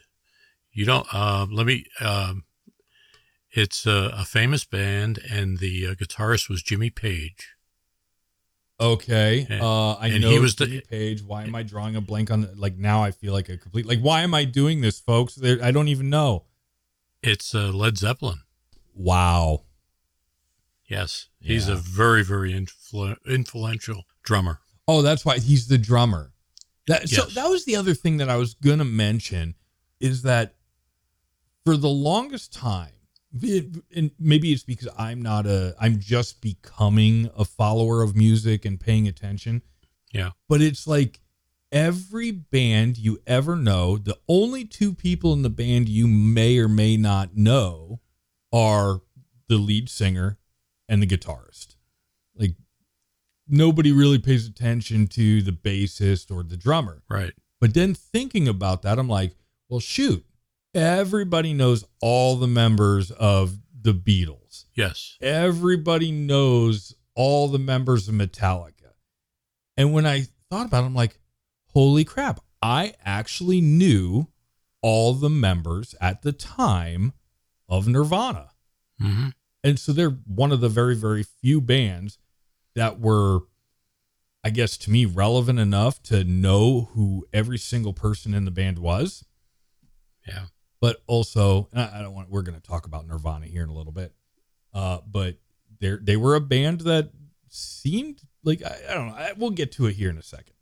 You 0.71 0.85
don't. 0.85 1.07
Uh, 1.13 1.45
let 1.51 1.65
me. 1.65 1.85
Um, 1.99 2.45
it's 3.51 3.85
a, 3.85 4.11
a 4.13 4.25
famous 4.25 4.65
band, 4.65 5.19
and 5.31 5.57
the 5.59 5.87
uh, 5.87 5.93
guitarist 5.95 6.49
was 6.49 6.61
Jimmy 6.63 6.89
Page. 6.89 7.49
Okay. 8.79 9.47
And- 9.49 9.61
Uh, 9.61 9.95
I 9.97 10.17
know 10.17 10.29
he 10.29 10.39
was 10.39 10.55
the- 10.55 10.65
Jimmy 10.67 10.81
Page. 10.81 11.23
Why 11.23 11.43
am 11.43 11.55
I 11.55 11.63
drawing 11.63 11.95
a 11.95 12.01
blank 12.01 12.29
on? 12.31 12.41
the, 12.41 12.53
Like 12.55 12.77
now, 12.77 13.03
I 13.03 13.11
feel 13.11 13.33
like 13.33 13.49
a 13.49 13.57
complete. 13.57 13.85
Like 13.85 13.99
why 13.99 14.21
am 14.21 14.33
I 14.33 14.45
doing 14.45 14.81
this, 14.81 14.99
folks? 14.99 15.35
There, 15.35 15.57
I 15.63 15.71
don't 15.71 15.87
even 15.87 16.09
know. 16.09 16.45
It's 17.23 17.55
uh, 17.55 17.69
Led 17.71 17.97
Zeppelin. 17.97 18.41
Wow. 18.93 19.63
Yes, 20.87 21.27
he's 21.39 21.67
Yeah. 21.67 21.73
a 21.73 21.77
very 21.77 22.23
very 22.23 22.53
influ- 22.53 23.17
influential 23.27 24.05
drummer. 24.23 24.59
Oh, 24.87 25.01
that's 25.01 25.25
why 25.25 25.39
he's 25.39 25.67
the 25.67 25.77
drummer. 25.77 26.33
That 26.87 27.09
so 27.09 27.25
that 27.25 27.49
was 27.49 27.65
the 27.65 27.75
other 27.75 27.93
thing 27.93 28.17
that 28.17 28.29
I 28.29 28.37
was 28.37 28.53
gonna 28.53 28.85
mention 28.85 29.55
is 29.99 30.21
that 30.21 30.55
for 31.65 31.75
the 31.75 31.89
longest 31.89 32.53
time, 32.53 32.93
and 33.93 34.11
maybe 34.17 34.53
it's 34.53 34.63
because 34.63 34.87
I'm 34.97 35.21
not 35.21 35.45
a, 35.45 35.75
I'm 35.79 35.99
just 35.99 36.39
becoming 36.41 37.29
a 37.37 37.43
follower 37.43 38.01
of 38.01 38.15
music 38.15 38.63
and 38.63 38.79
paying 38.79 39.07
attention. 39.07 39.61
Yeah. 40.13 40.31
But 40.47 40.61
it's 40.61 40.87
like 40.87 41.19
every 41.71 42.31
band 42.31 42.97
you 42.97 43.19
ever 43.27 43.57
know, 43.57 43.97
the 43.97 44.17
only 44.29 44.63
two 44.63 44.93
people 44.93 45.33
in 45.33 45.41
the 45.41 45.49
band 45.49 45.89
you 45.89 46.07
may 46.07 46.57
or 46.57 46.69
may 46.69 46.95
not 46.95 47.35
know 47.35 47.99
are 48.53 49.01
the 49.49 49.57
lead 49.57 49.89
singer 49.89 50.37
and 50.87 51.01
the 51.01 51.07
guitarist. 51.07 51.75
Like 52.35 52.55
nobody 53.47 53.91
really 53.91 54.19
pays 54.19 54.47
attention 54.47 55.07
to 55.07 55.41
the 55.41 55.51
bassist 55.51 56.31
or 56.31 56.43
the 56.43 56.57
drummer. 56.57 57.03
Right. 57.09 57.33
But 57.59 57.73
then 57.73 57.93
thinking 57.93 58.47
about 58.47 58.83
that, 58.83 58.99
I'm 58.99 59.09
like, 59.09 59.33
well, 59.69 59.79
shoot, 59.79 60.25
everybody 60.73 61.53
knows 61.53 61.85
all 62.01 62.35
the 62.35 62.47
members 62.47 63.11
of 63.11 63.57
the 63.79 63.93
Beatles. 63.93 64.65
Yes. 64.75 65.17
Everybody 65.21 66.11
knows 66.11 66.95
all 67.15 67.47
the 67.47 67.59
members 67.59 68.07
of 68.07 68.15
Metallica. 68.15 68.93
And 69.75 69.93
when 69.93 70.05
I 70.05 70.27
thought 70.49 70.67
about 70.67 70.83
it, 70.83 70.87
I'm 70.87 70.95
like, 70.95 71.19
holy 71.73 72.03
crap, 72.03 72.39
I 72.61 72.93
actually 73.03 73.61
knew 73.61 74.27
all 74.81 75.13
the 75.13 75.29
members 75.29 75.95
at 75.99 76.21
the 76.21 76.31
time 76.31 77.13
of 77.67 77.87
Nirvana. 77.87 78.51
hmm 78.99 79.29
And 79.63 79.79
so 79.79 79.91
they're 79.91 80.11
one 80.25 80.51
of 80.51 80.61
the 80.61 80.69
very, 80.69 80.95
very 80.95 81.23
few 81.23 81.59
bands 81.61 82.17
that 82.75 82.99
were, 82.99 83.41
I 84.43 84.49
guess, 84.49 84.77
to 84.77 84.91
me, 84.91 85.05
relevant 85.05 85.59
enough 85.59 86.01
to 86.03 86.23
know 86.23 86.89
who 86.93 87.27
every 87.33 87.57
single 87.57 87.93
person 87.93 88.33
in 88.33 88.45
the 88.45 88.51
band 88.51 88.79
was. 88.79 89.25
Yeah. 90.27 90.45
But 90.79 91.01
also, 91.07 91.69
and 91.71 91.81
I 91.81 91.99
I 91.99 92.01
don't 92.01 92.13
want, 92.13 92.29
we're 92.29 92.43
going 92.43 92.59
to 92.59 92.67
talk 92.67 92.85
about 92.85 93.07
Nirvana 93.07 93.47
here 93.47 93.63
in 93.63 93.69
a 93.69 93.73
little 93.73 93.91
bit. 93.91 94.13
Uh, 94.73 94.99
but 95.07 95.37
they 95.79 95.97
they 96.01 96.17
were 96.17 96.35
a 96.35 96.41
band 96.41 96.81
that 96.81 97.09
seemed 97.49 98.21
like, 98.43 98.61
I, 98.63 98.77
I 98.89 98.93
don't 98.93 99.07
know, 99.07 99.15
I, 99.15 99.33
we'll 99.35 99.49
get 99.49 99.71
to 99.73 99.87
it 99.87 99.93
here 99.95 100.09
in 100.09 100.17
a 100.17 100.23
second. 100.23 100.53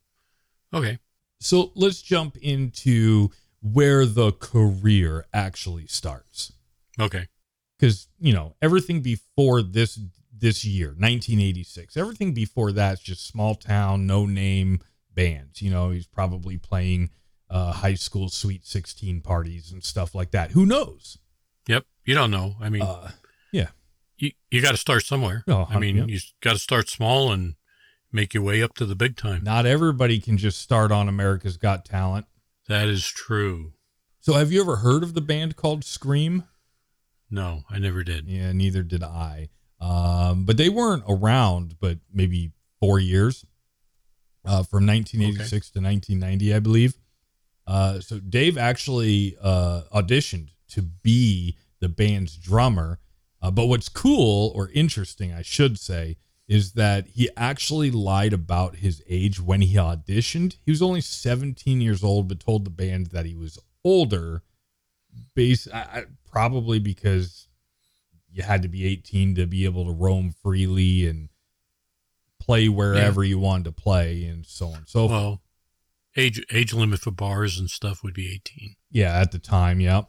Okay. 0.74 1.00
So 1.42 1.72
let's 1.76 2.02
jump 2.02 2.38
into 2.38 3.30
where 3.62 4.06
the 4.06 4.32
career 4.32 5.26
actually 5.34 5.88
starts 5.88 6.54
Okay. 7.00 7.28
Because 7.78 8.08
you 8.20 8.34
know 8.34 8.56
everything 8.62 9.02
before 9.02 9.62
this 9.62 10.00
this 10.38 10.66
year 10.66 10.90
1986 10.90 11.96
everything 11.98 12.34
before 12.34 12.72
that's 12.72 13.02
just 13.02 13.26
small 13.28 13.56
town 13.56 14.06
no 14.06 14.26
name 14.26 14.80
bands 15.14 15.62
you 15.62 15.70
know 15.72 15.92
he's 15.92 16.08
probably 16.08 16.58
playing 16.58 17.10
uh, 17.50 17.72
high 17.72 17.94
school 17.94 18.28
sweet 18.30 18.66
16 18.66 19.22
parties 19.22 19.72
and 19.72 19.84
stuff 19.84 20.14
like 20.16 20.32
that 20.32 20.52
who 20.52 20.66
knows 20.66 21.18
Yep. 21.68 21.86
You 22.06 22.14
don't 22.14 22.30
know. 22.30 22.56
I 22.62 22.70
mean, 22.70 22.84
uh, 22.84 23.10
you 23.52 24.32
you 24.52 24.62
got 24.62 24.72
to 24.72 24.78
start 24.78 25.04
somewhere. 25.04 25.44
Oh, 25.48 25.68
I 25.70 25.80
mean, 25.80 25.96
yeah. 25.98 26.06
you 26.06 26.20
got 26.42 26.54
to 26.54 26.60
start 26.60 26.88
small 26.90 27.32
and 27.32 27.56
make 28.12 28.34
your 28.34 28.44
way 28.44 28.62
up 28.64 28.74
to 28.76 28.86
the 28.86 28.96
big 28.96 29.18
time. 29.18 29.44
not 29.44 29.66
everybody 29.66 30.20
can 30.20 30.38
just 30.38 30.62
start 30.62 30.90
on 30.92 31.10
america's 31.10 31.58
got 31.58 31.84
talent 31.84 32.26
That 32.70 32.88
is 32.88 33.06
true. 33.08 33.74
so 34.22 34.34
have 34.34 34.52
you 34.54 34.62
ever 34.62 34.78
heard 34.78 35.04
of 35.04 35.16
the 35.16 35.22
band 35.22 35.58
called 35.58 35.84
scream 35.84 36.44
No, 37.30 37.64
I 37.70 37.80
never 37.80 38.04
did. 38.04 38.28
yeah 38.28 38.52
neither 38.52 38.84
did 38.84 39.04
i. 39.04 39.50
Um, 39.82 40.46
but 40.46 40.58
they 40.58 40.70
weren't 40.70 41.04
around 41.08 41.76
but 41.80 41.98
maybe 42.14 42.52
four 42.80 43.00
years 43.00 43.46
uh, 44.46 44.64
from 44.64 44.86
1986 44.86 45.72
to 45.72 45.80
1990 45.82 46.54
i 46.54 46.60
believe. 46.60 46.98
Uh, 47.68 48.00
so 48.00 48.20
dave 48.20 48.58
actually 48.58 49.36
uh, 49.42 49.82
auditioned 49.94 50.50
to 50.70 50.82
be 50.82 51.58
the 51.80 51.90
band's 51.90 52.36
drummer. 52.38 53.00
Uh, 53.42 53.52
but 53.52 53.66
what's 53.66 53.90
cool 53.90 54.52
or 54.56 54.70
interesting 54.74 55.34
i 55.34 55.42
should 55.42 55.78
say 55.80 56.18
is 56.48 56.74
that 56.74 57.08
he 57.08 57.30
actually 57.36 57.90
lied 57.90 58.34
about 58.34 58.76
his 58.78 59.02
age 59.10 59.40
when 59.42 59.62
he 59.62 59.76
auditioned. 59.76 60.58
He 60.64 60.72
was 60.72 60.82
only 60.82 61.02
17 61.02 61.82
years 61.82 62.04
old 62.04 62.28
but 62.28 62.40
told 62.40 62.66
the 62.66 62.70
band 62.70 63.08
that 63.08 63.26
he 63.26 63.36
was 63.36 63.58
older. 63.84 64.44
Base 65.34 65.68
I, 65.74 65.80
I, 65.80 66.04
probably 66.36 66.80
because 66.80 67.48
you 68.30 68.44
had 68.44 68.62
to 68.62 68.68
be 68.68 68.86
18 68.86 69.36
to 69.36 69.46
be 69.46 69.64
able 69.64 69.86
to 69.86 69.92
roam 69.94 70.34
freely 70.44 71.08
and 71.08 71.30
play 72.42 72.68
wherever 72.68 73.24
you 73.24 73.40
wanted 73.40 73.64
to 73.64 73.72
play 73.72 74.26
and 74.26 74.46
so 74.46 74.68
on 74.68 74.76
and 74.80 74.90
so 74.90 75.08
forth. 75.08 75.40
Age 76.18 76.46
age 76.52 76.74
limit 76.74 77.00
for 77.00 77.12
bars 77.12 77.58
and 77.58 77.70
stuff 77.70 78.04
would 78.04 78.14
be 78.14 78.28
18. 78.34 78.76
Yeah, 78.92 79.18
at 79.18 79.32
the 79.32 79.40
time, 79.40 79.80
yeah. 79.80 80.02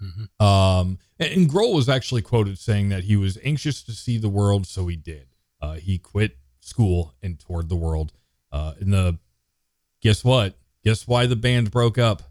hmm 0.00 0.44
Um, 0.44 0.98
and, 1.18 1.32
and 1.32 1.50
Grohl 1.50 1.74
was 1.74 1.88
actually 1.88 2.22
quoted 2.22 2.58
saying 2.58 2.90
that 2.90 3.04
he 3.04 3.16
was 3.16 3.36
anxious 3.42 3.82
to 3.82 3.92
see 3.92 4.16
the 4.18 4.28
world, 4.28 4.64
so 4.64 4.86
he 4.86 4.94
did. 4.96 5.26
Uh, 5.60 5.74
he 5.74 5.98
quit 5.98 6.38
school 6.60 7.14
and 7.20 7.38
toured 7.40 7.68
the 7.68 7.76
world. 7.76 8.12
Uh, 8.52 8.74
and 8.80 8.92
the 8.92 9.18
guess 10.00 10.22
what? 10.24 10.56
Guess 10.84 11.08
why 11.08 11.26
the 11.26 11.36
band 11.36 11.72
broke 11.72 11.98
up? 11.98 12.22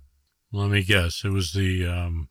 Let 0.54 0.70
me 0.70 0.82
guess. 0.84 1.24
It 1.26 1.30
was 1.32 1.52
the 1.52 1.86
um, 1.86 2.30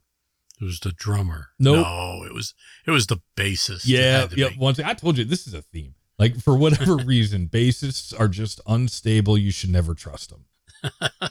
it 0.61 0.65
was 0.65 0.81
the 0.81 0.93
drummer. 0.93 1.49
Nope. 1.59 1.87
No, 1.87 2.25
it 2.25 2.35
was 2.35 2.55
it 2.87 2.91
was 2.91 3.07
the 3.07 3.21
bassist. 3.37 3.83
Yeah, 3.85 4.27
yeah. 4.35 4.49
be. 4.51 4.57
One 4.57 4.75
thing 4.75 4.87
I 4.87 4.95
told 4.95 5.19
you, 5.19 5.25
this 5.25 5.47
is 5.47 5.55
a 5.55 5.63
theme. 5.63 5.95
Like 6.19 6.41
for 6.41 6.57
whatever 6.57 6.97
reason, 7.05 7.49
bassists 7.49 8.19
are 8.19 8.29
just 8.29 8.61
unstable. 8.67 9.37
You 9.37 9.51
should 9.51 9.71
never 9.71 9.95
trust 9.95 10.31
them. 10.31 10.45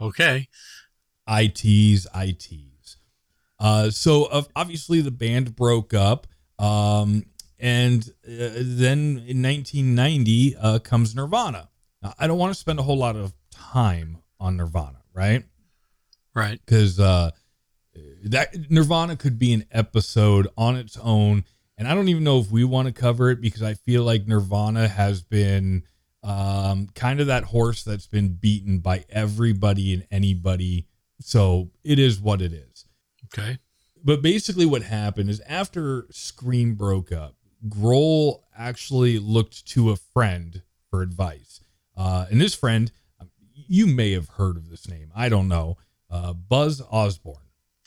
Okay. 0.00 0.48
ITs, 1.28 2.06
ITs. 2.14 2.96
Uh, 3.58 3.90
so 3.90 4.24
uh, 4.24 4.42
obviously 4.56 5.00
the 5.00 5.10
band 5.10 5.54
broke 5.54 5.92
up. 5.92 6.26
Um, 6.58 7.26
and 7.58 8.02
uh, 8.26 8.56
then 8.56 9.22
in 9.26 9.42
1990 9.42 10.56
uh, 10.56 10.78
comes 10.78 11.14
Nirvana. 11.14 11.68
Now, 12.02 12.14
I 12.18 12.26
don't 12.26 12.38
want 12.38 12.54
to 12.54 12.58
spend 12.58 12.78
a 12.78 12.82
whole 12.82 12.96
lot 12.96 13.16
of 13.16 13.34
time 13.50 14.18
on 14.38 14.56
Nirvana, 14.56 15.02
right? 15.12 15.44
Right. 16.34 16.60
Because 16.64 17.00
uh, 17.00 17.30
that 18.24 18.70
Nirvana 18.70 19.16
could 19.16 19.38
be 19.38 19.52
an 19.52 19.64
episode 19.70 20.48
on 20.56 20.76
its 20.76 20.96
own, 20.96 21.44
and 21.76 21.88
I 21.88 21.94
don't 21.94 22.08
even 22.08 22.24
know 22.24 22.38
if 22.38 22.50
we 22.50 22.64
want 22.64 22.86
to 22.86 22.92
cover 22.92 23.30
it 23.30 23.40
because 23.40 23.62
I 23.62 23.74
feel 23.74 24.04
like 24.04 24.26
Nirvana 24.26 24.88
has 24.88 25.22
been 25.22 25.84
um, 26.22 26.88
kind 26.94 27.20
of 27.20 27.28
that 27.28 27.44
horse 27.44 27.82
that's 27.82 28.06
been 28.06 28.34
beaten 28.34 28.78
by 28.78 29.04
everybody 29.08 29.94
and 29.94 30.06
anybody. 30.10 30.86
So 31.20 31.70
it 31.82 31.98
is 31.98 32.20
what 32.20 32.42
it 32.42 32.52
is. 32.52 32.86
Okay. 33.26 33.58
But 34.02 34.22
basically, 34.22 34.66
what 34.66 34.82
happened 34.82 35.30
is 35.30 35.40
after 35.46 36.06
Scream 36.10 36.74
broke 36.74 37.12
up, 37.12 37.34
Grohl 37.68 38.40
actually 38.56 39.18
looked 39.18 39.66
to 39.66 39.90
a 39.90 39.96
friend 39.96 40.62
for 40.90 41.02
advice. 41.02 41.60
Uh, 41.96 42.26
and 42.30 42.40
this 42.40 42.54
friend, 42.54 42.90
you 43.52 43.86
may 43.86 44.12
have 44.12 44.28
heard 44.30 44.56
of 44.56 44.70
this 44.70 44.88
name. 44.88 45.10
I 45.14 45.28
don't 45.28 45.48
know. 45.48 45.76
Uh, 46.10 46.32
Buzz 46.32 46.82
Osborne. 46.90 47.36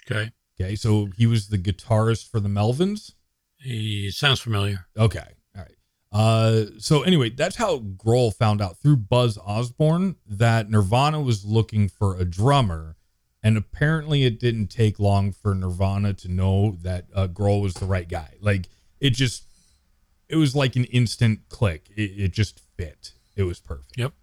Okay. 0.09 0.31
Okay. 0.59 0.75
So 0.75 1.07
he 1.17 1.25
was 1.25 1.49
the 1.49 1.57
guitarist 1.57 2.29
for 2.29 2.39
the 2.39 2.49
Melvins. 2.49 3.12
He 3.57 4.12
sounds 4.12 4.39
familiar. 4.39 4.86
Okay. 4.97 5.36
All 5.55 5.62
right. 5.62 5.75
Uh, 6.12 6.65
so 6.77 7.01
anyway, 7.01 7.29
that's 7.29 7.55
how 7.55 7.79
Grohl 7.79 8.33
found 8.33 8.62
out 8.62 8.77
through 8.77 8.97
Buzz 8.97 9.38
Osborne 9.38 10.15
that 10.27 10.69
Nirvana 10.69 11.21
was 11.21 11.43
looking 11.43 11.89
for 11.89 12.15
a 12.17 12.25
drummer. 12.25 12.95
And 13.45 13.57
apparently, 13.57 14.23
it 14.23 14.39
didn't 14.39 14.67
take 14.67 14.99
long 14.99 15.33
for 15.33 15.53
Nirvana 15.53 16.13
to 16.13 16.29
know 16.29 16.77
that 16.81 17.07
uh, 17.13 17.27
Grohl 17.27 17.62
was 17.62 17.73
the 17.73 17.86
right 17.86 18.07
guy. 18.07 18.36
Like, 18.39 18.69
it 19.01 19.09
just, 19.09 19.43
it 20.29 20.38
was 20.38 20.55
like 20.55 20.77
an 20.77 20.86
instant 20.86 21.49
click. 21.49 21.89
It, 21.93 22.12
it 22.12 22.31
just 22.31 22.62
fit. 22.77 23.12
It 23.36 23.43
was 23.43 23.59
perfect. 23.59 23.97
Yep. 23.97 24.13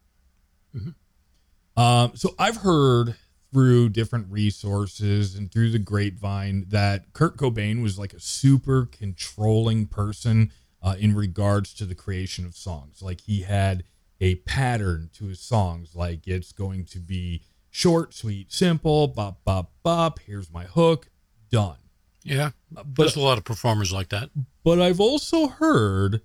Um, 1.77 2.13
so 2.15 2.35
I've 2.39 2.59
heard 2.59 3.17
through 3.53 3.89
different 3.89 4.31
resources 4.31 5.35
and 5.35 5.51
through 5.51 5.71
the 5.71 5.79
grapevine 5.79 6.67
that 6.69 7.13
Kurt 7.13 7.37
Cobain 7.37 7.83
was 7.83 7.99
like 7.99 8.13
a 8.13 8.21
super 8.21 8.87
controlling 8.87 9.87
person 9.87 10.53
uh, 10.83 10.95
in 10.99 11.15
regards 11.15 11.75
to 11.75 11.85
the 11.85 11.95
creation 11.95 12.47
of 12.47 12.55
songs. 12.55 13.03
Like 13.03 13.23
he 13.23 13.43
had 13.43 13.85
a 14.21 14.37
pattern 14.37 15.11
to 15.15 15.27
his 15.27 15.41
songs, 15.41 15.95
like 15.95 16.27
it's 16.27 16.53
going 16.53 16.85
to 16.87 16.99
be 16.99 17.43
short, 17.71 18.15
sweet, 18.15 18.53
simple, 18.53 19.09
bop, 19.09 19.45
bop, 19.45 19.73
bop. 19.83 20.21
Here's 20.21 20.53
my 20.53 20.65
hook, 20.65 21.09
done. 21.51 21.77
Yeah. 22.23 22.51
But 22.71 22.87
There's 22.97 23.17
a 23.17 23.21
lot 23.21 23.39
of 23.39 23.45
performers 23.45 23.93
like 23.93 24.11
that. 24.11 24.31
but 24.63 24.81
I've 24.81 25.01
also 25.01 25.49
heard 25.49 26.21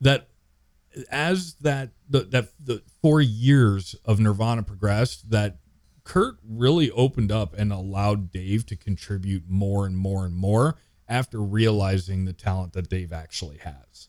that 0.00 0.28
as 1.10 1.54
that 1.60 1.90
the, 2.08 2.20
that 2.20 2.48
the 2.58 2.82
four 3.02 3.20
years 3.20 3.94
of 4.04 4.18
Nirvana 4.20 4.62
progressed, 4.62 5.30
that 5.30 5.58
Kurt 6.04 6.36
really 6.46 6.90
opened 6.90 7.30
up 7.32 7.54
and 7.56 7.72
allowed 7.72 8.30
Dave 8.30 8.66
to 8.66 8.76
contribute 8.76 9.44
more 9.48 9.86
and 9.86 9.96
more 9.96 10.24
and 10.24 10.34
more 10.34 10.76
after 11.08 11.40
realizing 11.42 12.24
the 12.24 12.32
talent 12.32 12.72
that 12.74 12.88
Dave 12.88 13.12
actually 13.12 13.58
has. 13.58 14.08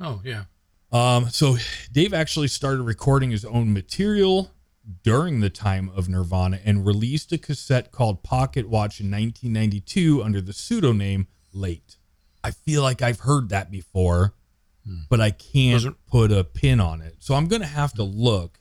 Oh, 0.00 0.20
yeah. 0.24 0.44
Um, 0.92 1.28
so 1.30 1.56
Dave 1.92 2.14
actually 2.14 2.48
started 2.48 2.82
recording 2.82 3.30
his 3.30 3.44
own 3.44 3.72
material 3.72 4.52
during 5.02 5.40
the 5.40 5.50
time 5.50 5.90
of 5.94 6.08
Nirvana 6.08 6.60
and 6.64 6.86
released 6.86 7.30
a 7.32 7.38
cassette 7.38 7.90
called 7.92 8.22
Pocket 8.22 8.68
Watch 8.68 9.00
in 9.00 9.10
1992 9.10 10.22
under 10.22 10.40
the 10.40 10.52
pseudonym 10.52 11.26
Late. 11.52 11.96
I 12.44 12.52
feel 12.52 12.82
like 12.82 13.02
I've 13.02 13.20
heard 13.20 13.48
that 13.50 13.70
before, 13.70 14.34
but 15.10 15.20
I 15.20 15.30
can't 15.32 15.74
Wasn't- 15.74 16.06
put 16.06 16.32
a 16.32 16.44
pin 16.44 16.80
on 16.80 17.02
it. 17.02 17.16
So 17.18 17.34
I'm 17.34 17.48
going 17.48 17.60
to 17.62 17.68
have 17.68 17.92
to 17.94 18.02
look 18.04 18.60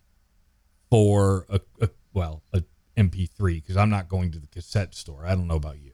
for 0.90 1.46
a, 1.50 1.62
a 1.82 1.90
well, 2.18 2.42
a 2.52 2.64
MP3 2.98 3.62
because 3.62 3.78
I'm 3.78 3.92
not 3.92 4.10
going 4.10 4.32
to 4.32 4.40
the 4.40 4.48
cassette 4.48 4.96
store. 4.96 5.24
I 5.26 5.36
don't 5.36 5.48
know 5.48 5.56
about 5.56 5.80
you. 5.80 5.92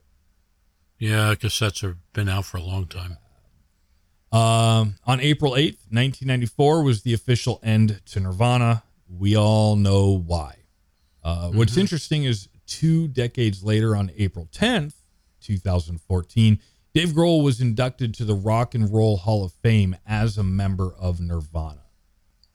Yeah, 0.97 1.35
cassettes 1.35 1.81
have 1.81 1.97
been 2.13 2.29
out 2.29 2.45
for 2.45 2.57
a 2.57 2.61
long 2.61 2.87
time. 2.87 3.17
Um, 4.31 4.95
on 5.05 5.19
April 5.19 5.51
8th, 5.51 5.91
1994 5.91 6.81
was 6.81 7.03
the 7.03 7.13
official 7.13 7.59
end 7.61 8.01
to 8.05 8.21
Nirvana. 8.21 8.83
We 9.09 9.35
all 9.35 9.75
know 9.75 10.17
why. 10.17 10.55
Uh, 11.23 11.51
What's 11.51 11.75
interesting 11.75 12.23
is 12.23 12.47
two 12.65 13.09
decades 13.09 13.63
later, 13.63 13.95
on 13.95 14.09
April 14.17 14.47
10th, 14.53 14.93
2014, 15.41 16.59
Dave 16.93 17.09
Grohl 17.09 17.43
was 17.43 17.59
inducted 17.59 18.13
to 18.15 18.23
the 18.23 18.33
Rock 18.33 18.73
and 18.73 18.91
Roll 18.93 19.17
Hall 19.17 19.43
of 19.43 19.51
Fame 19.51 19.97
as 20.07 20.37
a 20.37 20.43
member 20.43 20.93
of 20.97 21.19
Nirvana. 21.19 21.83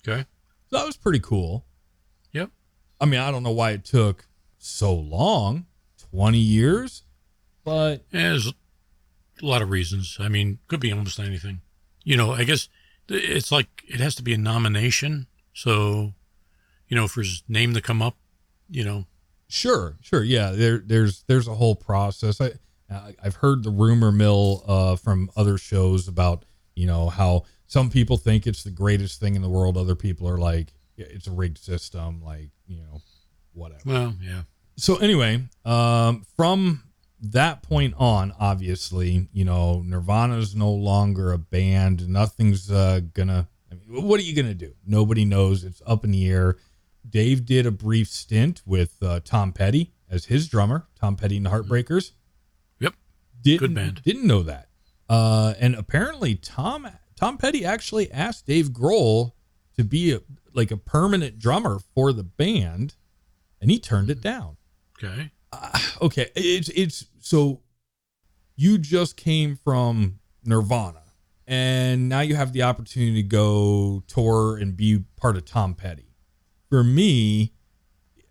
Okay. 0.07 0.25
So 0.71 0.79
that 0.79 0.87
was 0.87 0.97
pretty 0.97 1.21
cool. 1.21 1.67
Yep. 3.01 3.09
I 3.09 3.11
mean, 3.11 3.21
I 3.21 3.31
don't 3.31 3.43
know 3.43 3.51
why 3.53 3.71
it 3.73 3.85
took 3.85 4.27
so 4.59 4.95
long 4.95 5.67
20 6.11 6.39
years, 6.39 7.03
but 7.65 8.05
Yeah, 8.11 8.31
there's 8.31 8.47
a 8.49 8.53
lot 9.47 9.63
of 9.63 9.71
reasons. 9.71 10.17
I 10.21 10.29
mean, 10.29 10.59
could 10.69 10.81
be 10.81 10.93
almost 10.93 11.21
anything. 11.21 11.61
You 12.05 12.17
know, 12.17 12.33
I 12.33 12.45
guess 12.45 12.69
it's 13.09 13.53
like 13.53 13.69
it 13.87 14.01
has 14.01 14.15
to 14.17 14.23
be 14.23 14.35
a 14.35 14.39
nomination. 14.39 15.27
So, 15.53 16.15
you 16.89 16.97
know, 16.97 17.09
for 17.09 17.21
his 17.21 17.43
name 17.49 17.75
to 17.75 17.81
come 17.81 18.01
up, 18.03 18.17
you 18.71 18.85
know, 18.85 19.05
Sure, 19.51 19.97
sure, 20.03 20.23
yeah. 20.23 20.51
There, 20.51 20.79
there's, 20.79 21.23
there's 21.27 21.49
a 21.49 21.55
whole 21.55 21.75
process. 21.75 22.39
I, 22.41 22.53
I- 22.91 23.15
I've 23.23 23.37
heard 23.37 23.65
the 23.65 23.71
rumor 23.71 24.13
mill 24.13 24.63
uh, 24.67 24.97
from 24.97 25.31
other 25.37 25.57
shows 25.59 26.07
about 26.09 26.45
you 26.75 26.87
know 26.87 27.09
how 27.11 27.45
some 27.67 27.91
people 27.91 28.17
think 28.17 28.47
it's 28.47 28.63
the 28.63 28.71
greatest 28.71 29.21
thing 29.21 29.35
in 29.37 29.43
the 29.43 29.49
world. 29.49 29.77
Other 29.77 29.95
people 29.95 30.29
are 30.29 30.39
like, 30.39 30.69
yeah, 30.69 30.78
it's 30.99 31.27
a 31.27 31.33
rigged 31.33 31.59
system. 31.59 32.23
Like 32.23 32.51
you 32.67 32.79
know, 32.79 33.01
whatever. 33.53 33.83
well, 33.87 34.15
yeah. 34.21 34.43
So 34.77 34.97
anyway, 34.97 35.43
um, 35.65 36.25
from 36.37 36.85
that 37.21 37.63
point 37.63 37.95
on, 37.99 38.33
obviously, 38.39 39.29
you 39.33 39.45
know, 39.45 39.83
Nirvana's 39.85 40.55
no 40.55 40.71
longer 40.71 41.33
a 41.33 41.39
band. 41.39 42.09
Nothing's 42.09 42.71
uh, 42.71 43.01
gonna. 43.13 43.49
I 43.71 43.75
mean, 43.75 44.07
what 44.07 44.21
are 44.21 44.23
you 44.23 44.35
gonna 44.35 44.55
do? 44.55 44.75
Nobody 44.87 45.25
knows. 45.25 45.65
It's 45.65 45.83
up 45.87 46.05
in 46.05 46.11
the 46.11 46.29
air. 46.29 46.57
Dave 47.09 47.45
did 47.47 47.67
a 47.67 47.71
brief 47.71 48.09
stint 48.09 48.63
with 48.67 48.97
uh, 49.03 49.21
Tom 49.25 49.53
Petty 49.53 49.95
as 50.11 50.27
his 50.27 50.49
drummer. 50.49 50.87
Tom 51.01 51.17
Petty 51.17 51.37
and 51.37 51.47
the 51.47 51.51
Heartbreakers. 51.51 52.13
Yep. 52.81 52.95
Didn't, 53.41 53.61
Good 53.61 53.75
band. 53.75 54.03
Didn't 54.03 54.27
know 54.27 54.43
that. 54.43 54.69
Uh, 55.09 55.55
and 55.59 55.75
apparently, 55.75 56.35
Tom 56.35 56.89
Tom 57.17 57.39
Petty 57.39 57.65
actually 57.65 58.13
asked 58.13 58.47
Dave 58.47 58.69
Grohl 58.69 59.33
to 59.79 59.85
be 59.85 60.13
a, 60.13 60.21
like 60.53 60.71
a 60.71 60.77
permanent 60.77 61.39
drummer 61.39 61.79
for 61.95 62.13
the 62.13 62.25
band, 62.25 62.97
and 63.61 63.71
he 63.71 63.79
turned 63.79 64.11
it 64.11 64.21
down. 64.21 64.57
Okay. 65.03 65.31
Uh, 65.51 65.79
okay 66.03 66.31
it's 66.35 66.69
it's 66.71 67.07
so 67.21 67.61
you 68.57 68.77
just 68.77 69.17
came 69.17 69.57
from 69.57 70.19
nirvana 70.45 71.03
and 71.47 72.09
now 72.09 72.21
you 72.21 72.35
have 72.35 72.53
the 72.53 72.63
opportunity 72.63 73.23
to 73.23 73.29
go 73.29 74.03
tour 74.07 74.59
and 74.59 74.77
be 74.77 75.05
part 75.17 75.37
of 75.37 75.47
tom 75.47 75.75
petty. 75.75 76.13
For 76.69 76.85
me 76.85 77.55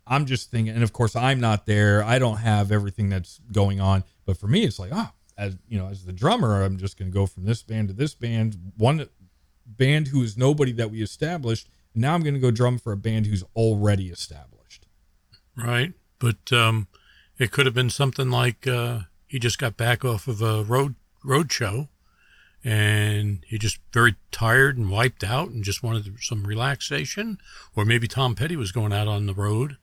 i'm 0.06 0.26
just 0.26 0.50
thinking 0.50 0.74
and 0.74 0.84
of 0.84 0.92
course 0.92 1.16
i'm 1.16 1.40
not 1.40 1.66
there. 1.66 2.04
I 2.04 2.18
don't 2.18 2.38
have 2.38 2.70
everything 2.70 3.08
that's 3.08 3.40
going 3.50 3.80
on. 3.80 4.04
But 4.24 4.36
for 4.36 4.46
me 4.46 4.64
it's 4.64 4.78
like 4.78 4.90
oh 4.92 5.10
as 5.36 5.56
you 5.66 5.78
know 5.78 5.88
as 5.88 6.04
the 6.04 6.12
drummer 6.12 6.62
i'm 6.62 6.76
just 6.76 6.98
going 6.98 7.10
to 7.10 7.14
go 7.14 7.26
from 7.26 7.44
this 7.46 7.62
band 7.62 7.88
to 7.88 7.94
this 7.94 8.14
band 8.14 8.72
one 8.76 9.08
band 9.76 10.08
who 10.08 10.22
is 10.22 10.36
nobody 10.36 10.72
that 10.72 10.90
we 10.90 11.02
established 11.02 11.68
now 11.94 12.14
i'm 12.14 12.22
going 12.22 12.34
to 12.34 12.40
go 12.40 12.50
drum 12.50 12.78
for 12.78 12.92
a 12.92 12.96
band 12.96 13.26
who's 13.26 13.44
already 13.54 14.08
established 14.08 14.58
Right. 15.58 15.92
But 16.18 16.52
um, 16.52 16.88
it 17.38 17.50
could 17.50 17.66
have 17.66 17.74
been 17.74 17.90
something 17.90 18.30
like 18.30 18.66
uh, 18.66 19.00
he 19.26 19.38
just 19.38 19.58
got 19.58 19.76
back 19.76 20.04
off 20.04 20.28
of 20.28 20.40
a 20.40 20.62
road 20.62 20.94
road 21.24 21.52
show, 21.52 21.88
and 22.64 23.44
he 23.46 23.58
just 23.58 23.78
very 23.92 24.14
tired 24.30 24.78
and 24.78 24.90
wiped 24.90 25.24
out, 25.24 25.50
and 25.50 25.64
just 25.64 25.82
wanted 25.82 26.18
some 26.20 26.46
relaxation. 26.46 27.38
Or 27.74 27.84
maybe 27.84 28.08
Tom 28.08 28.34
Petty 28.34 28.56
was 28.56 28.72
going 28.72 28.92
out 28.92 29.08
on 29.08 29.26
the 29.26 29.34
road, 29.34 29.76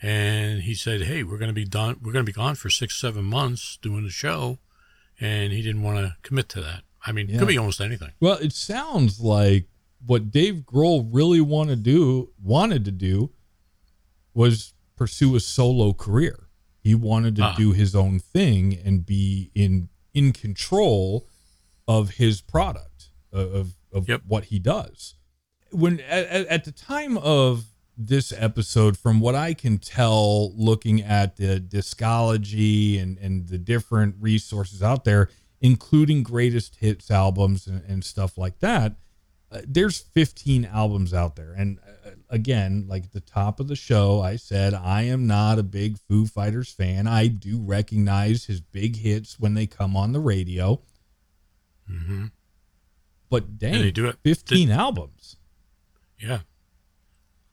and 0.00 0.62
he 0.62 0.74
said, 0.74 1.02
"Hey, 1.02 1.22
we're 1.22 1.38
going 1.38 1.48
to 1.48 1.54
be 1.54 1.64
done. 1.64 1.98
We're 2.02 2.12
going 2.12 2.24
to 2.26 2.32
be 2.32 2.36
gone 2.36 2.56
for 2.56 2.70
six, 2.70 3.00
seven 3.00 3.24
months 3.24 3.78
doing 3.80 4.04
the 4.04 4.10
show," 4.10 4.58
and 5.20 5.52
he 5.52 5.62
didn't 5.62 5.82
want 5.82 5.98
to 5.98 6.16
commit 6.22 6.48
to 6.50 6.60
that. 6.60 6.82
I 7.04 7.12
mean, 7.12 7.28
it 7.30 7.38
could 7.38 7.48
be 7.48 7.58
almost 7.58 7.80
anything. 7.80 8.12
Well, 8.20 8.38
it 8.38 8.52
sounds 8.52 9.20
like 9.20 9.66
what 10.04 10.30
Dave 10.30 10.62
Grohl 10.66 11.08
really 11.10 11.40
wanted 11.40 11.84
to 11.84 11.90
do 11.90 12.30
wanted 12.42 12.84
to 12.84 12.90
do 12.92 13.30
was 14.34 14.72
pursue 14.96 15.34
a 15.36 15.40
solo 15.40 15.92
career. 15.92 16.48
He 16.80 16.94
wanted 16.94 17.36
to 17.36 17.42
Ah. 17.44 17.54
do 17.56 17.72
his 17.72 17.94
own 17.94 18.18
thing 18.18 18.74
and 18.84 19.04
be 19.06 19.50
in 19.54 19.88
in 20.14 20.32
control 20.32 21.26
of 21.88 22.10
his 22.12 22.40
product. 22.40 22.88
of, 23.34 23.72
of 23.90 24.06
Yep. 24.10 24.22
what 24.26 24.44
he 24.46 24.58
does. 24.58 25.14
When 25.70 26.00
at, 26.00 26.26
at 26.26 26.46
at 26.48 26.64
the 26.64 26.72
time 26.72 27.16
of 27.16 27.64
this 27.96 28.30
episode, 28.36 28.98
from 28.98 29.20
what 29.20 29.34
I 29.34 29.54
can 29.54 29.78
tell, 29.78 30.52
looking 30.54 31.00
at 31.00 31.36
the 31.36 31.58
discology 31.58 33.00
and, 33.00 33.16
and 33.18 33.48
the 33.48 33.56
different 33.56 34.16
resources 34.20 34.82
out 34.82 35.04
there, 35.04 35.30
including 35.62 36.22
greatest 36.22 36.76
hits 36.76 37.10
albums 37.10 37.66
and, 37.66 37.82
and 37.88 38.04
stuff 38.04 38.36
like 38.36 38.58
that, 38.58 38.96
uh, 39.50 39.60
there's 39.66 39.98
15 40.00 40.64
albums 40.66 41.14
out 41.14 41.36
there. 41.36 41.52
And 41.52 41.78
uh, 42.04 42.10
again, 42.28 42.86
like 42.88 43.04
at 43.04 43.12
the 43.12 43.20
top 43.20 43.60
of 43.60 43.68
the 43.68 43.76
show, 43.76 44.20
I 44.20 44.36
said 44.36 44.74
I 44.74 45.02
am 45.02 45.26
not 45.26 45.58
a 45.58 45.62
big 45.62 45.98
Foo 46.08 46.26
Fighters 46.26 46.70
fan. 46.72 47.06
I 47.06 47.28
do 47.28 47.60
recognize 47.62 48.44
his 48.46 48.60
big 48.60 48.96
hits 48.96 49.38
when 49.38 49.54
they 49.54 49.66
come 49.66 49.96
on 49.96 50.12
the 50.12 50.20
radio, 50.20 50.82
hmm 51.88 52.26
but 53.30 53.56
dang, 53.58 53.76
And 53.76 53.84
they 53.84 53.90
do 53.90 54.06
it. 54.08 54.16
15 54.24 54.70
albums, 54.70 55.36
Yeah. 56.20 56.40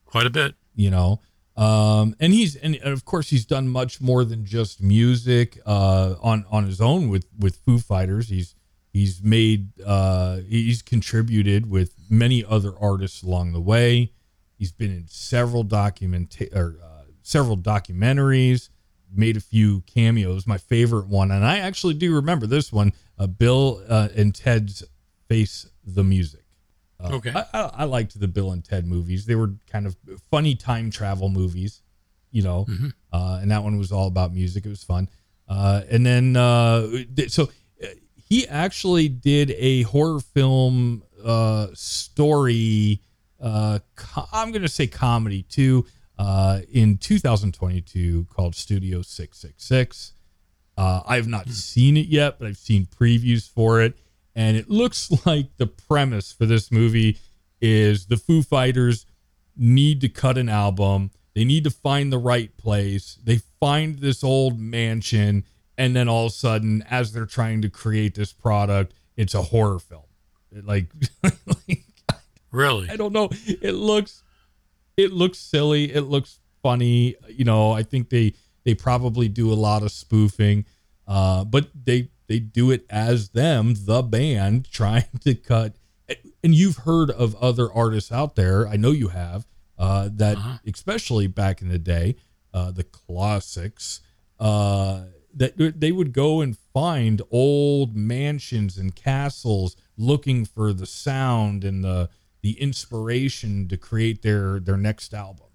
Quite 0.05 0.25
a 0.25 0.29
bit. 0.29 0.55
you 0.75 0.89
know. 0.89 1.21
Um, 1.59 2.15
and 2.21 2.31
he's 2.31 2.55
and 2.55 2.77
of 2.77 3.03
course 3.03 3.29
he's 3.29 3.45
done 3.45 3.67
much 3.67 3.99
more 3.99 4.23
than 4.23 4.45
just 4.45 4.81
music 4.81 5.59
uh, 5.65 6.15
on 6.21 6.45
on 6.49 6.65
his 6.65 6.79
own 6.79 7.09
with 7.09 7.25
with 7.37 7.57
Foo 7.57 7.79
Fighters. 7.79 8.29
He's 8.29 8.55
he's 8.93 9.21
made 9.21 9.71
uh, 9.85 10.37
he's 10.37 10.81
contributed 10.81 11.69
with 11.69 11.95
many 12.09 12.45
other 12.45 12.73
artists 12.79 13.23
along 13.23 13.51
the 13.51 13.59
way. 13.59 14.13
He's 14.57 14.71
been 14.71 14.89
in 14.89 15.07
several 15.09 15.63
document 15.63 16.37
or 16.53 16.77
uh, 16.81 17.03
several 17.23 17.57
documentaries, 17.57 18.69
made 19.13 19.35
a 19.35 19.41
few 19.41 19.81
cameos. 19.81 20.47
My 20.47 20.57
favorite 20.57 21.07
one, 21.07 21.29
and 21.29 21.45
I 21.45 21.57
actually 21.57 21.95
do 21.95 22.15
remember 22.15 22.47
this 22.47 22.71
one, 22.71 22.93
uh, 23.17 23.27
Bill 23.27 23.83
uh, 23.89 24.07
and 24.15 24.33
Ted's 24.33 24.81
Face 25.27 25.69
the 25.85 26.05
Music. 26.05 26.38
Uh, 26.99 27.09
Okay. 27.13 27.31
I, 27.33 27.45
I, 27.53 27.61
I 27.77 27.83
liked 27.85 28.19
the 28.19 28.27
Bill 28.27 28.51
and 28.51 28.63
Ted 28.63 28.85
movies. 28.85 29.25
They 29.25 29.35
were 29.35 29.53
kind 29.71 29.85
of 29.87 29.95
funny 30.29 30.55
time 30.55 30.91
travel 30.91 31.29
movies, 31.29 31.81
you 32.31 32.41
know. 32.43 32.65
Mhm. 32.69 32.93
Uh, 33.13 33.39
and 33.41 33.51
that 33.51 33.63
one 33.63 33.77
was 33.77 33.91
all 33.91 34.07
about 34.07 34.33
music. 34.33 34.65
It 34.65 34.69
was 34.69 34.83
fun. 34.83 35.07
Uh, 35.47 35.81
and 35.89 36.05
then 36.05 36.35
uh, 36.35 36.87
so 37.27 37.49
uh, 37.83 37.87
he 38.29 38.47
actually 38.47 39.07
did 39.09 39.51
a 39.57 39.83
horror 39.83 40.19
film 40.19 41.03
uh, 41.23 41.67
story. 41.73 43.01
Uh, 43.39 43.79
I'm 44.33 44.51
going 44.51 44.61
to 44.63 44.67
say 44.67 44.87
comedy 44.87 45.43
too. 45.43 45.85
Uh, 46.17 46.59
in 46.71 46.97
2022, 46.97 48.25
called 48.29 48.53
Studio 48.53 49.01
666. 49.01 50.11
Uh, 50.77 51.01
I 51.05 51.15
have 51.15 51.27
not 51.27 51.47
seen 51.49 51.95
it 51.97 52.07
yet, 52.07 52.37
but 52.39 52.47
I've 52.49 52.57
seen 52.57 52.85
previews 52.85 53.49
for 53.49 53.81
it, 53.81 53.97
and 54.39 54.55
it 54.55 54.69
looks 54.69 55.11
like 55.25 55.57
the 55.57 55.67
premise 55.67 56.31
for 56.31 56.45
this 56.45 56.71
movie 56.71 57.17
is 57.61 58.05
the 58.05 58.15
Foo 58.15 58.41
Fighters 58.41 59.05
need 59.57 59.99
to 59.99 60.07
cut 60.07 60.37
an 60.37 60.47
album. 60.47 61.11
They 61.35 61.43
need 61.43 61.65
to 61.65 61.69
find 61.69 62.11
the 62.11 62.17
right 62.17 62.55
place. 62.55 63.19
They 63.21 63.41
find 63.59 63.99
this 63.99 64.23
old 64.23 64.57
mansion, 64.57 65.43
and 65.77 65.93
then 65.93 66.07
all 66.07 66.27
of 66.27 66.31
a 66.31 66.35
sudden, 66.35 66.85
as 66.89 67.11
they're 67.11 67.25
trying 67.25 67.61
to 67.63 67.69
create 67.69 68.15
this 68.15 68.31
product, 68.31 68.93
it's 69.17 69.33
a 69.33 69.41
horror 69.41 69.77
film. 69.77 70.03
It, 70.53 70.65
like, 70.65 70.87
like 71.23 71.83
Really? 72.51 72.89
I 72.89 72.95
don't 72.95 73.13
know. 73.13 73.29
It 73.45 73.73
looks 73.73 74.23
it 74.95 75.11
looks 75.11 75.37
silly. 75.37 75.93
It 75.93 76.03
looks 76.03 76.39
funny. 76.63 77.15
You 77.27 77.43
know, 77.43 77.73
I 77.73 77.83
think 77.83 78.09
they 78.09 78.33
they 78.63 78.73
probably 78.73 79.27
do 79.27 79.51
a 79.51 79.55
lot 79.55 79.83
of 79.83 79.91
spoofing, 79.91 80.65
uh, 81.07 81.43
but 81.43 81.67
they 81.75 82.09
they 82.29 82.39
do 82.39 82.71
it 82.71 82.85
as 82.89 83.29
them, 83.31 83.73
the 83.75 84.01
band, 84.01 84.71
trying 84.71 85.03
to 85.21 85.35
cut. 85.35 85.75
And 86.43 86.55
you've 86.55 86.77
heard 86.77 87.11
of 87.11 87.35
other 87.35 87.69
artists 87.71 88.11
out 88.11 88.35
there. 88.37 88.65
I 88.67 88.77
know 88.77 88.91
you 88.91 89.09
have. 89.09 89.45
Uh, 89.77 90.09
that 90.13 90.37
Uh-huh. 90.37 90.57
especially 90.65 91.27
back 91.27 91.61
in 91.61 91.67
the 91.67 91.77
day, 91.79 92.15
uh, 92.53 92.71
the 92.71 92.83
classics. 92.83 93.99
Uh, 94.39 95.03
that 95.35 95.79
they 95.79 95.91
would 95.91 96.11
go 96.11 96.41
and 96.41 96.57
find 96.73 97.21
old 97.29 97.95
mansions 97.95 98.77
and 98.77 98.95
castles 98.95 99.75
looking 99.95 100.43
for 100.45 100.73
the 100.73 100.85
sound 100.87 101.63
and 101.63 101.83
the 101.83 102.09
the 102.41 102.59
inspiration 102.59 103.67
to 103.67 103.77
create 103.77 104.21
their 104.21 104.59
their 104.59 104.77
next 104.77 105.13
album. 105.13 105.47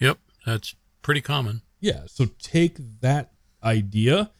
Yep. 0.00 0.18
That's 0.46 0.74
pretty 1.02 1.20
common. 1.20 1.62
Yeah, 1.80 2.02
so 2.06 2.26
take 2.38 2.76
that 3.00 3.32
idea 3.62 4.30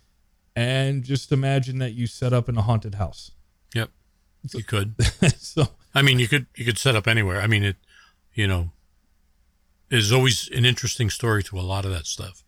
and 0.58 1.04
just 1.04 1.30
imagine 1.30 1.78
that 1.78 1.92
you 1.92 2.08
set 2.08 2.32
up 2.32 2.48
in 2.48 2.56
a 2.56 2.62
haunted 2.62 2.96
house. 2.96 3.30
Yep. 3.76 3.90
You 4.52 4.64
could. 4.64 4.96
so 5.38 5.68
I 5.94 6.02
mean, 6.02 6.18
you 6.18 6.26
could 6.26 6.46
you 6.56 6.64
could 6.64 6.78
set 6.78 6.96
up 6.96 7.06
anywhere. 7.06 7.40
I 7.40 7.46
mean, 7.46 7.62
it, 7.62 7.76
you 8.34 8.48
know, 8.48 8.72
is 9.88 10.12
always 10.12 10.48
an 10.48 10.64
interesting 10.64 11.10
story 11.10 11.44
to 11.44 11.58
a 11.58 11.62
lot 11.62 11.84
of 11.84 11.92
that 11.92 12.06
stuff. 12.06 12.42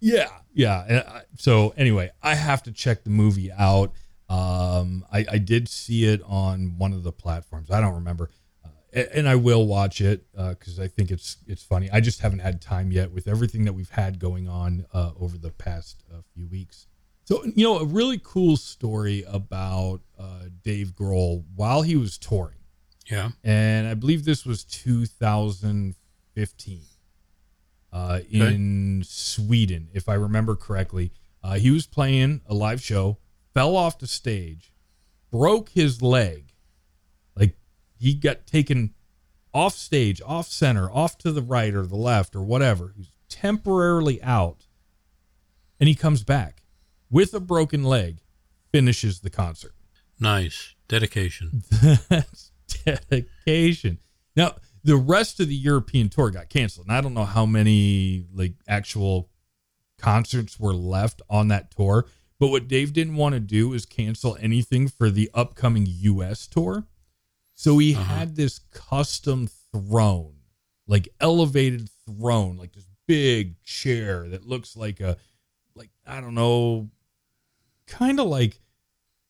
yeah, 0.00 0.28
yeah. 0.54 1.20
So 1.36 1.74
anyway, 1.76 2.10
I 2.22 2.36
have 2.36 2.62
to 2.62 2.72
check 2.72 3.04
the 3.04 3.10
movie 3.10 3.52
out. 3.52 3.92
Um, 4.30 5.04
I, 5.12 5.26
I 5.32 5.38
did 5.38 5.68
see 5.68 6.06
it 6.06 6.22
on 6.24 6.78
one 6.78 6.94
of 6.94 7.02
the 7.02 7.12
platforms. 7.12 7.70
I 7.70 7.82
don't 7.82 7.94
remember, 7.94 8.30
uh, 8.64 9.00
and 9.14 9.28
I 9.28 9.34
will 9.34 9.66
watch 9.66 10.00
it 10.00 10.24
because 10.32 10.80
I 10.80 10.88
think 10.88 11.10
it's 11.10 11.36
it's 11.46 11.62
funny. 11.62 11.90
I 11.90 12.00
just 12.00 12.20
haven't 12.20 12.38
had 12.38 12.62
time 12.62 12.92
yet 12.92 13.12
with 13.12 13.28
everything 13.28 13.66
that 13.66 13.74
we've 13.74 13.90
had 13.90 14.18
going 14.18 14.48
on 14.48 14.86
uh, 14.94 15.10
over 15.20 15.36
the 15.36 15.50
past 15.50 16.02
uh, 16.10 16.22
few 16.34 16.46
weeks. 16.46 16.86
So 17.32 17.42
you 17.44 17.64
know, 17.64 17.78
a 17.78 17.86
really 17.86 18.20
cool 18.22 18.58
story 18.58 19.24
about 19.26 20.02
uh, 20.18 20.48
Dave 20.62 20.88
Grohl 20.88 21.44
while 21.56 21.80
he 21.80 21.96
was 21.96 22.18
touring. 22.18 22.58
Yeah. 23.10 23.30
and 23.42 23.88
I 23.88 23.94
believe 23.94 24.26
this 24.26 24.44
was 24.44 24.64
2015 24.64 26.80
uh, 27.92 28.20
in 28.30 29.02
Sweden, 29.04 29.88
if 29.92 30.10
I 30.10 30.14
remember 30.14 30.56
correctly. 30.56 31.12
Uh, 31.42 31.54
he 31.54 31.70
was 31.70 31.86
playing 31.86 32.42
a 32.46 32.54
live 32.54 32.82
show, 32.82 33.16
fell 33.54 33.76
off 33.76 33.98
the 33.98 34.06
stage, 34.06 34.70
broke 35.30 35.70
his 35.70 36.02
leg. 36.02 36.52
Like 37.34 37.56
he 37.98 38.12
got 38.12 38.46
taken 38.46 38.92
off 39.54 39.74
stage, 39.74 40.20
off 40.24 40.48
center, 40.48 40.90
off 40.90 41.16
to 41.18 41.32
the 41.32 41.42
right 41.42 41.74
or 41.74 41.86
the 41.86 41.96
left 41.96 42.36
or 42.36 42.42
whatever. 42.42 42.92
He's 42.94 43.10
temporarily 43.30 44.22
out, 44.22 44.66
and 45.80 45.88
he 45.88 45.94
comes 45.94 46.24
back 46.24 46.61
with 47.12 47.32
a 47.34 47.40
broken 47.40 47.84
leg, 47.84 48.18
finishes 48.72 49.20
the 49.20 49.30
concert. 49.30 49.74
Nice 50.18 50.74
dedication. 50.88 51.62
That's 52.08 52.50
dedication. 52.84 53.98
Now, 54.34 54.56
the 54.82 54.96
rest 54.96 55.38
of 55.38 55.46
the 55.48 55.54
European 55.54 56.08
tour 56.08 56.30
got 56.30 56.48
canceled. 56.48 56.86
And 56.88 56.96
I 56.96 57.00
don't 57.00 57.14
know 57.14 57.24
how 57.24 57.46
many 57.46 58.24
like 58.34 58.54
actual 58.66 59.28
concerts 59.98 60.58
were 60.58 60.74
left 60.74 61.22
on 61.30 61.48
that 61.48 61.70
tour. 61.70 62.06
But 62.40 62.48
what 62.48 62.66
Dave 62.66 62.92
didn't 62.92 63.14
want 63.16 63.34
to 63.34 63.40
do 63.40 63.72
is 63.72 63.86
cancel 63.86 64.36
anything 64.40 64.88
for 64.88 65.10
the 65.10 65.30
upcoming 65.32 65.86
US 65.88 66.46
tour. 66.48 66.86
So 67.54 67.78
he 67.78 67.94
Uh-huh. 67.94 68.02
had 68.02 68.34
this 68.34 68.58
custom 68.72 69.48
throne, 69.70 70.34
like 70.88 71.08
elevated 71.20 71.88
throne, 72.06 72.56
like 72.56 72.72
this 72.72 72.88
big 73.06 73.62
chair 73.62 74.28
that 74.30 74.46
looks 74.46 74.74
like 74.76 74.98
a 75.00 75.16
like 75.76 75.90
I 76.06 76.20
don't 76.20 76.34
know, 76.34 76.90
kind 77.92 78.18
of 78.18 78.26
like 78.26 78.58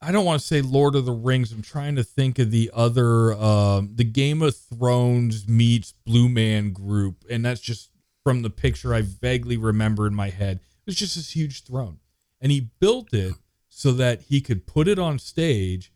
I 0.01 0.11
don't 0.11 0.25
want 0.25 0.41
to 0.41 0.47
say 0.47 0.63
Lord 0.63 0.97
of 0.97 1.05
the 1.05 1.13
Rings. 1.13 1.53
I'm 1.53 1.63
trying 1.63 1.95
to 1.95 2.03
think 2.03 2.41
of 2.41 2.51
the 2.51 2.73
other, 2.75 3.35
um, 3.35 3.93
the 3.95 4.05
Game 4.05 4.43
of 4.43 4.57
Thrones 4.57 5.47
meets 5.47 5.93
Blue 6.05 6.29
Man 6.29 6.73
group, 6.73 7.25
and 7.31 7.45
that's 7.45 7.61
just 7.61 7.91
from 8.25 8.43
the 8.43 8.51
picture 8.51 8.93
I 8.93 9.03
vaguely 9.03 9.57
remember 9.57 10.09
in 10.09 10.15
my 10.15 10.31
head. 10.31 10.57
It 10.57 10.87
was 10.87 10.97
just 10.97 11.15
this 11.15 11.37
huge 11.37 11.63
throne, 11.63 11.99
and 12.41 12.51
he 12.51 12.71
built 12.81 13.15
it 13.15 13.35
so 13.69 13.93
that 13.93 14.23
he 14.23 14.41
could 14.41 14.67
put 14.67 14.89
it 14.89 14.99
on 14.99 15.21
stage 15.21 15.93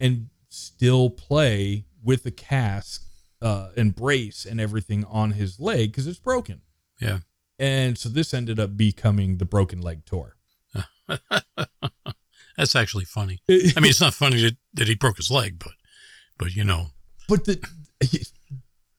and 0.00 0.30
still 0.48 1.08
play 1.08 1.84
with 2.02 2.24
the 2.24 2.32
cast 2.32 3.04
uh, 3.40 3.68
and 3.76 3.94
brace 3.94 4.44
and 4.44 4.60
everything 4.60 5.04
on 5.04 5.32
his 5.32 5.60
leg 5.60 5.92
because 5.92 6.08
it's 6.08 6.18
broken. 6.18 6.62
Yeah. 7.00 7.18
And 7.58 7.96
so 7.96 8.08
this 8.08 8.34
ended 8.34 8.58
up 8.58 8.76
becoming 8.76 9.38
the 9.38 9.44
Broken 9.44 9.80
Leg 9.80 10.04
Tour. 10.04 10.37
That's 12.56 12.74
actually 12.74 13.04
funny. 13.04 13.40
I 13.48 13.80
mean, 13.80 13.90
it's 13.90 14.00
not 14.00 14.14
funny 14.14 14.42
that, 14.42 14.56
that 14.74 14.88
he 14.88 14.94
broke 14.94 15.16
his 15.16 15.30
leg, 15.30 15.58
but 15.58 15.72
but 16.38 16.54
you 16.54 16.64
know, 16.64 16.88
but 17.28 17.44
the 17.44 17.60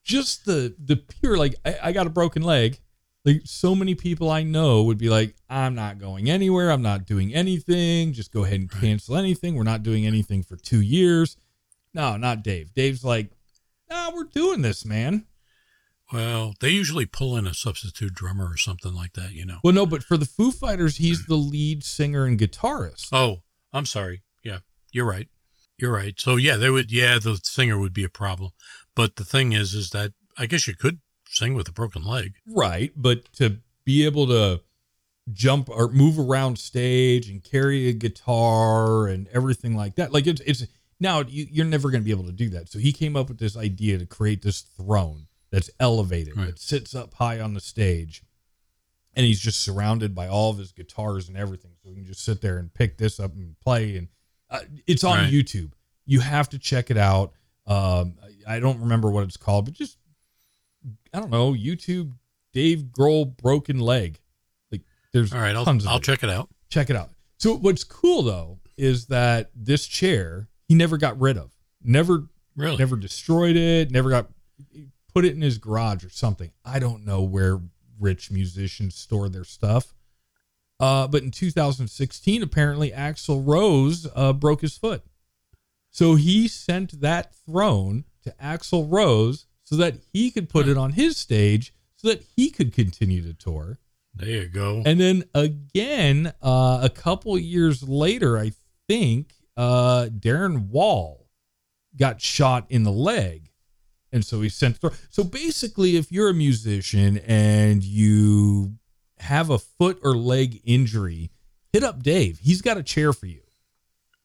just 0.04 0.46
the 0.46 0.76
the 0.84 0.96
pure 0.98 1.38
like 1.38 1.56
I, 1.66 1.78
I 1.84 1.92
got 1.92 2.08
a 2.08 2.10
broken 2.12 2.42
leg. 2.42 2.80
Like 3.26 3.42
so 3.44 3.76
many 3.76 3.96
people 3.96 4.32
i 4.32 4.44
know 4.44 4.84
would 4.84 4.98
be 4.98 5.10
like 5.10 5.36
i'm 5.50 5.76
not 5.76 6.00
going 6.00 6.30
anywhere. 6.30 6.72
I'm 6.72 6.82
not 6.82 7.06
doing 7.06 7.34
anything. 7.34 8.14
Just 8.14 8.32
go 8.32 8.46
ahead 8.46 8.62
and 8.62 8.74
Right. 8.74 8.82
cancel 8.82 9.18
anything. 9.18 9.56
We're 9.56 9.64
not 9.64 9.84
doing 9.84 10.06
anything 10.08 10.42
for 10.42 10.56
two 10.56 10.82
years. 10.82 11.36
No 11.94 12.16
not 12.16 12.44
dave. 12.44 12.74
Dave's 12.74 13.04
like 13.04 13.30
nah 13.90 14.12
we're 14.14 14.24
doing 14.24 14.62
this 14.62 14.86
man 14.86 15.26
well, 16.12 16.54
they 16.60 16.70
usually 16.70 17.06
pull 17.06 17.38
in 17.38 17.46
a 17.46 17.54
substitute 17.54 18.14
drummer 18.14 18.50
or 18.50 18.58
something 18.58 18.94
like 18.94 19.14
that. 19.14 19.34
You 19.34 19.46
know. 19.46 19.60
well 19.64 19.74
no 19.74 19.86
but 19.86 20.04
for 20.04 20.18
the 20.18 20.26
foo 20.26 20.52
fighters 20.52 20.98
he's 20.98 21.26
the 21.28 21.36
lead 21.36 21.84
singer 21.84 22.26
and 22.26 22.40
guitarist 22.40 23.10
Oh, 23.12 23.44
I'm 23.74 23.86
sorry. 23.86 24.24
Yeah, 24.44 24.60
you're 24.92 25.06
right. 25.06 25.28
You're 25.78 25.94
right. 25.94 26.20
So 26.20 26.36
yeah, 26.36 26.58
they 26.58 26.70
would. 26.70 26.92
Yeah, 26.92 27.20
the 27.20 27.40
singer 27.44 27.80
would 27.80 27.94
be 27.94 28.04
a 28.04 28.10
problem. 28.10 28.52
But 28.96 29.16
the 29.16 29.24
thing 29.24 29.54
is, 29.54 29.74
is 29.74 29.92
that 29.92 30.12
I 30.38 30.46
guess 30.46 30.68
you 30.68 30.76
could 30.76 31.00
sing 31.28 31.54
with 31.54 31.70
a 31.70 31.72
broken 31.72 32.04
leg. 32.04 32.34
Right, 32.48 32.92
but 32.96 33.32
to 33.34 33.60
be 33.86 34.06
able 34.06 34.28
to 34.28 34.62
jump 35.32 35.70
or 35.70 35.90
move 35.90 36.20
around 36.20 36.58
stage 36.58 37.30
and 37.30 37.44
carry 37.44 37.88
a 37.88 37.94
guitar 37.94 39.08
and 39.08 39.28
everything 39.30 39.76
like 39.76 39.96
that, 39.96 40.12
like 40.12 40.28
it's 40.28 40.42
it's 40.42 40.66
now 41.00 41.22
you, 41.22 41.48
you're 41.50 41.66
never 41.66 41.90
going 41.90 42.02
to 42.02 42.06
be 42.06 42.12
able 42.12 42.26
to 42.26 42.34
do 42.34 42.50
that. 42.50 42.68
So 42.70 42.80
he 42.80 42.92
came 42.92 43.16
up 43.16 43.30
with 43.30 43.40
this 43.40 43.56
idea 43.56 43.98
to 43.98 44.06
create 44.06 44.42
this 44.42 44.62
throne 44.62 45.28
that's 45.52 45.70
elevated, 45.80 46.38
Right. 46.38 46.48
that 46.48 46.60
sits 46.60 46.94
up 46.96 47.14
high 47.16 47.40
on 47.40 47.54
the 47.54 47.60
stage, 47.62 48.24
and 49.16 49.26
he's 49.26 49.40
just 49.40 49.62
surrounded 49.62 50.14
by 50.16 50.28
all 50.28 50.52
of 50.52 50.58
his 50.58 50.72
guitars 50.72 51.28
and 51.28 51.38
everything. 51.38 51.72
So 51.84 51.90
he 51.90 51.96
can 51.96 52.06
just 52.06 52.24
sit 52.24 52.42
there 52.42 52.58
and 52.58 52.74
pick 52.74 52.98
this 52.98 53.20
up 53.20 53.34
and 53.36 53.60
play. 53.60 53.98
And 53.98 54.08
uh, 54.50 54.60
it's 54.88 55.04
on 55.04 55.18
Right. 55.18 55.32
YouTube. 55.34 55.72
You 56.06 56.20
have 56.22 56.50
to 56.50 56.60
check 56.60 56.90
it 56.92 56.98
out. 56.98 57.34
Um, 57.68 58.16
I 58.48 58.60
don't 58.60 58.80
remember 58.80 59.10
what 59.12 59.24
it's 59.24 59.38
called, 59.38 59.66
but 59.66 59.74
just 59.76 59.98
I 61.14 61.20
don't 61.20 61.30
know 61.30 61.54
YouTube 61.54 62.14
Dave 62.54 62.86
Grohl 62.92 63.36
broken 63.38 63.80
leg. 63.80 64.20
Like 64.72 64.82
there's 65.14 65.34
All 65.34 65.40
right, 65.40 65.56
I'll 65.56 65.68
I'll 65.88 65.98
it. 65.98 66.04
check 66.04 66.24
it 66.24 66.30
out. 66.30 66.50
check 66.70 66.90
it 66.90 66.96
out. 66.96 67.10
So 67.38 67.56
what's 67.58 67.84
cool 67.84 68.24
though 68.24 68.60
is 68.78 69.08
that 69.08 69.52
this 69.56 69.86
chair 69.88 70.48
he 70.68 70.74
never 70.76 70.98
got 70.98 71.20
rid 71.20 71.38
of. 71.38 71.52
Never 71.84 72.28
Really? 72.56 72.78
never 72.78 72.96
destroyed 72.96 73.56
it, 73.56 73.92
never 73.92 74.10
got 74.10 74.30
put 75.14 75.26
it 75.26 75.36
in 75.36 75.42
his 75.42 75.58
garage 75.58 76.04
or 76.04 76.10
something. 76.10 76.52
I 76.64 76.80
don't 76.80 77.06
know 77.06 77.22
where 77.22 77.60
rich 78.00 78.32
musicians 78.32 78.96
store 78.96 79.30
their 79.30 79.44
stuff. 79.44 79.94
Uh, 80.80 81.08
but 81.08 81.24
in 81.24 81.32
2016, 81.32 82.42
apparently 82.42 82.92
Axl 82.92 83.44
Rose 83.46 84.08
uh, 84.16 84.32
broke 84.34 84.62
his 84.62 84.78
foot. 84.78 85.04
So 85.92 86.16
he 86.16 86.48
sent 86.48 87.02
that 87.02 87.36
throne 87.36 88.06
to 88.24 88.34
Axl 88.42 88.88
Rose 88.90 89.46
so 89.64 89.76
that 89.76 89.96
he 90.14 90.32
could 90.32 90.50
put 90.50 90.68
it 90.68 90.78
on 90.78 90.94
his 90.94 91.18
stage 91.18 91.74
so 91.96 92.08
that 92.08 92.24
he 92.36 92.50
could 92.50 92.74
continue 92.74 93.22
to 93.22 93.34
tour. 93.34 93.78
There 94.16 94.30
you 94.30 94.48
go. 94.48 94.84
And 94.86 95.00
then 95.00 95.26
again, 95.34 96.34
uh, 96.42 96.80
a 96.82 96.90
couple 96.90 97.38
years 97.38 97.84
later, 97.84 98.38
I 98.38 98.54
think 98.88 99.34
uh, 99.58 100.06
Darren 100.06 100.70
Wall 100.70 101.28
got 101.96 102.22
shot 102.22 102.66
in 102.70 102.84
the 102.84 102.92
leg, 102.92 103.49
and 104.12 104.26
so 104.26 104.42
he 104.42 104.50
sent. 104.50 104.80
So 105.10 105.24
basically, 105.24 105.96
if 105.98 106.12
you're 106.12 106.30
a 106.30 106.34
musician 106.34 107.18
and 107.20 107.84
you 107.84 108.74
have 109.20 109.50
a 109.50 109.60
foot 109.60 110.00
or 110.04 110.16
leg 110.16 110.62
injury, 110.64 111.30
hit 111.74 111.84
up 111.84 112.02
Dave. 112.02 112.40
He's 112.40 112.62
got 112.62 112.78
a 112.78 112.84
chair 112.84 113.14
for 113.14 113.26
you. 113.28 113.42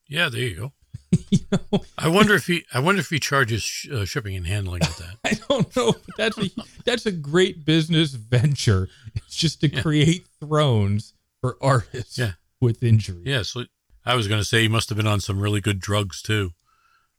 yeah, 0.09 0.29
there 0.29 0.41
you 0.43 0.55
go. 0.57 0.73
you 1.31 1.39
know, 1.53 1.81
I 1.99 2.09
wonder 2.09 2.35
if 2.35 2.47
he 2.47 2.65
I 2.73 2.81
wonder 2.81 3.01
if 3.01 3.09
he 3.11 3.19
charges 3.21 3.63
sh- 3.63 3.89
uh, 3.91 4.05
shipping 4.05 4.35
and 4.37 4.47
handling 4.47 4.81
with 4.81 4.97
that. 4.99 5.17
I 5.25 5.35
don't 5.49 5.77
know. 5.77 5.93
But 5.93 6.17
that's 6.17 6.39
a 6.39 6.51
that's 6.85 7.07
a 7.07 7.13
great 7.13 7.65
business 7.65 8.13
venture. 8.15 8.89
It's 9.15 9.37
just 9.37 9.61
to 9.61 9.69
Yeah. 9.73 9.83
create 9.83 10.27
thrones 10.41 11.15
for 11.41 11.57
artists 11.61 12.19
Yeah. 12.19 12.33
with 12.61 12.83
injury. 12.83 13.23
Yeah, 13.27 13.43
so 13.43 13.65
I 14.05 14.15
was 14.17 14.27
going 14.29 14.41
to 14.41 14.45
say 14.45 14.63
he 14.63 14.69
must 14.69 14.89
have 14.89 14.97
been 14.97 15.07
on 15.07 15.21
some 15.21 15.39
really 15.41 15.61
good 15.61 15.79
drugs 15.79 16.21
too. 16.23 16.53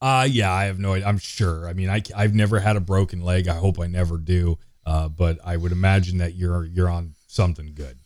Uh 0.01 0.27
yeah, 0.29 0.51
I 0.51 0.65
have 0.65 0.79
no 0.79 0.93
idea. 0.93 1.07
I'm 1.07 1.17
sure. 1.17 1.67
I 1.67 1.73
mean, 1.73 1.89
I 1.89 2.01
I've 2.15 2.33
never 2.33 2.59
had 2.59 2.75
a 2.75 2.81
broken 2.81 3.21
leg. 3.21 3.47
I 3.47 3.55
hope 3.55 3.79
I 3.79 3.87
never 3.87 4.17
do. 4.17 4.57
Uh, 4.85 5.09
but 5.09 5.39
I 5.43 5.57
would 5.57 5.71
imagine 5.71 6.19
that 6.19 6.35
you're 6.35 6.65
you're 6.65 6.89
on 6.89 7.15
something 7.27 7.73
good. 7.73 7.97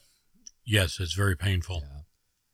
Yes, 0.66 1.00
it's 1.00 1.14
very 1.14 1.36
painful. 1.36 1.84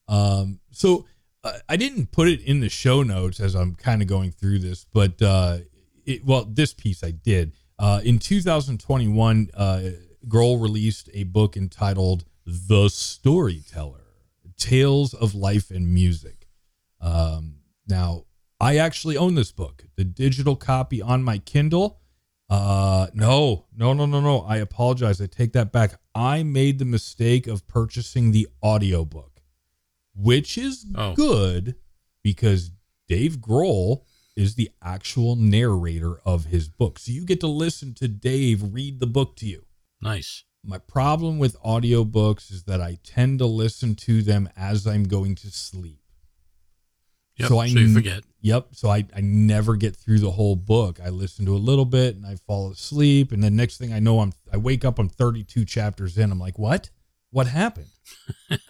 Um, 0.08 0.60
so 0.72 1.06
uh, 1.44 1.60
I 1.70 1.78
didn't 1.78 2.12
put 2.12 2.28
it 2.28 2.42
in 2.42 2.60
the 2.60 2.70
show 2.70 3.04
notes 3.04 3.40
as 3.40 3.56
I'm 3.56 3.76
kind 3.76 4.02
of 4.02 4.08
going 4.08 4.32
through 4.32 4.60
this, 4.60 4.86
but 4.92 5.22
uh, 5.22 5.60
it, 6.06 6.26
well, 6.26 6.46
this 6.46 6.74
piece 6.74 7.04
I 7.04 7.12
did. 7.12 7.54
Uh, 7.78 8.02
in 8.04 8.20
2021, 8.20 9.50
uh, 9.54 9.82
Grohl 10.28 10.62
released 10.62 11.10
a 11.14 11.24
book 11.24 11.56
entitled 11.58 12.26
"The 12.46 12.90
Storyteller: 12.90 14.06
Tales 14.58 15.14
of 15.14 15.36
Life 15.36 15.70
and 15.70 15.94
Music." 15.94 16.48
Um, 17.02 17.58
now, 17.88 18.26
I 18.66 18.78
actually 18.78 19.16
own 19.18 19.36
this 19.36 19.52
book, 19.52 19.86
the 19.96 20.04
digital 20.04 20.56
copy 20.56 21.02
on 21.02 21.22
my 21.24 21.38
Kindle. 21.38 22.00
Uh, 22.50 23.08
no, 23.14 23.66
no, 23.76 23.94
no, 23.94 24.06
no, 24.06 24.20
no. 24.22 24.42
I 24.42 24.58
apologize. 24.58 25.22
I 25.22 25.28
take 25.28 25.54
that 25.54 25.72
back. 25.72 26.00
I 26.16 26.42
made 26.44 26.80
the 26.80 26.86
mistake 26.86 27.46
of 27.48 27.68
purchasing 27.68 28.32
the 28.32 28.48
audiobook, 28.64 29.42
which 30.16 30.58
is 30.58 30.86
Oh. 30.96 31.14
good 31.14 31.76
because 32.24 32.72
Dave 33.08 33.38
Grohl 33.38 34.02
is 34.36 34.56
the 34.56 34.72
actual 34.82 35.36
narrator 35.36 36.20
of 36.26 36.46
his 36.46 36.68
book. 36.68 36.98
So 37.00 37.12
you 37.12 37.24
get 37.26 37.40
to 37.42 37.48
listen 37.48 37.94
to 37.96 38.08
Dave 38.08 38.74
read 38.74 39.00
the 39.00 39.08
book 39.08 39.36
to 39.38 39.46
you. 39.46 39.66
Nice. 40.02 40.44
My 40.64 40.78
problem 40.80 41.38
with 41.38 41.56
audiobooks 41.62 42.52
is 42.52 42.64
that 42.64 42.82
I 42.82 42.98
tend 43.04 43.38
to 43.40 43.46
listen 43.46 43.94
to 43.96 44.24
them 44.24 44.50
as 44.58 44.88
I'm 44.88 45.04
going 45.04 45.36
to 45.36 45.52
sleep. 45.52 46.02
Yep. 47.38 47.48
So 47.50 47.56
So, 47.56 47.60
I 47.60 47.66
you 47.66 47.76
kn- 47.76 47.94
forget. 47.94 48.24
Yep. 48.46 48.68
So 48.74 48.90
I, 48.90 49.04
I 49.16 49.22
never 49.22 49.76
get 49.76 49.96
through 49.96 50.20
the 50.20 50.30
whole 50.30 50.56
book. 50.56 51.00
I 51.04 51.10
listen 51.10 51.48
to 51.48 51.56
a 51.56 51.58
little 51.58 51.84
bit 51.84 52.16
and 52.16 52.28
I 52.28 52.36
fall 52.36 52.70
asleep. 52.70 53.32
And 53.32 53.44
the 53.44 53.50
next 53.50 53.78
thing 53.78 53.92
I 53.92 53.98
know, 53.98 54.20
I'm 54.20 54.34
I 54.54 54.58
wake 54.58 54.86
up, 54.86 55.00
I'm 55.00 55.10
32 55.10 55.66
chapters 55.66 56.16
in. 56.16 56.32
I'm 56.32 56.40
like, 56.40 56.60
what? 56.60 56.92
What 57.32 57.48
happened? 57.48 57.88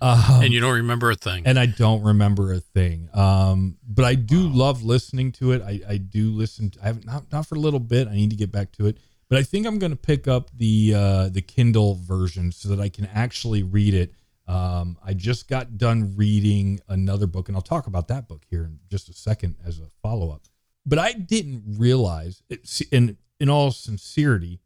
um, 0.00 0.42
and 0.42 0.52
you 0.52 0.58
don't 0.58 0.74
remember 0.74 1.12
a 1.12 1.14
thing. 1.14 1.44
and 1.46 1.60
I 1.60 1.66
don't 1.66 2.02
remember 2.02 2.52
a 2.52 2.58
thing. 2.58 3.08
Um, 3.14 3.76
but 3.88 4.04
I 4.04 4.16
do 4.16 4.48
love 4.48 4.82
listening 4.82 5.30
to 5.32 5.52
it. 5.52 5.62
I, 5.62 5.80
I 5.88 5.96
do 5.98 6.32
listen. 6.32 6.70
To, 6.70 6.80
I 6.82 6.86
haven't 6.86 7.06
not 7.06 7.30
not 7.30 7.46
for 7.46 7.54
a 7.54 7.60
little 7.60 7.78
bit. 7.78 8.08
I 8.08 8.14
need 8.14 8.30
to 8.30 8.36
get 8.36 8.50
back 8.50 8.72
to 8.72 8.88
it. 8.88 8.98
But 9.28 9.38
I 9.38 9.44
think 9.44 9.64
I'm 9.64 9.78
going 9.78 9.92
to 9.92 9.96
pick 9.96 10.26
up 10.26 10.50
the 10.56 10.92
uh, 10.96 11.28
the 11.28 11.40
Kindle 11.40 12.00
version 12.02 12.50
so 12.50 12.68
that 12.70 12.80
I 12.80 12.88
can 12.88 13.06
actually 13.14 13.62
read 13.62 13.94
it. 13.94 14.12
Um, 14.46 14.98
I 15.04 15.14
just 15.14 15.48
got 15.48 15.78
done 15.78 16.14
reading 16.16 16.80
another 16.88 17.26
book, 17.26 17.48
and 17.48 17.56
I'll 17.56 17.62
talk 17.62 17.86
about 17.86 18.08
that 18.08 18.28
book 18.28 18.42
here 18.50 18.64
in 18.64 18.80
just 18.90 19.08
a 19.08 19.12
second 19.12 19.56
as 19.64 19.78
a 19.78 19.88
follow 20.02 20.30
up. 20.30 20.42
But 20.84 20.98
I 20.98 21.12
didn't 21.12 21.62
realize, 21.78 22.42
it, 22.48 22.82
in 22.90 23.16
in 23.38 23.48
all 23.48 23.70
sincerity, 23.70 24.60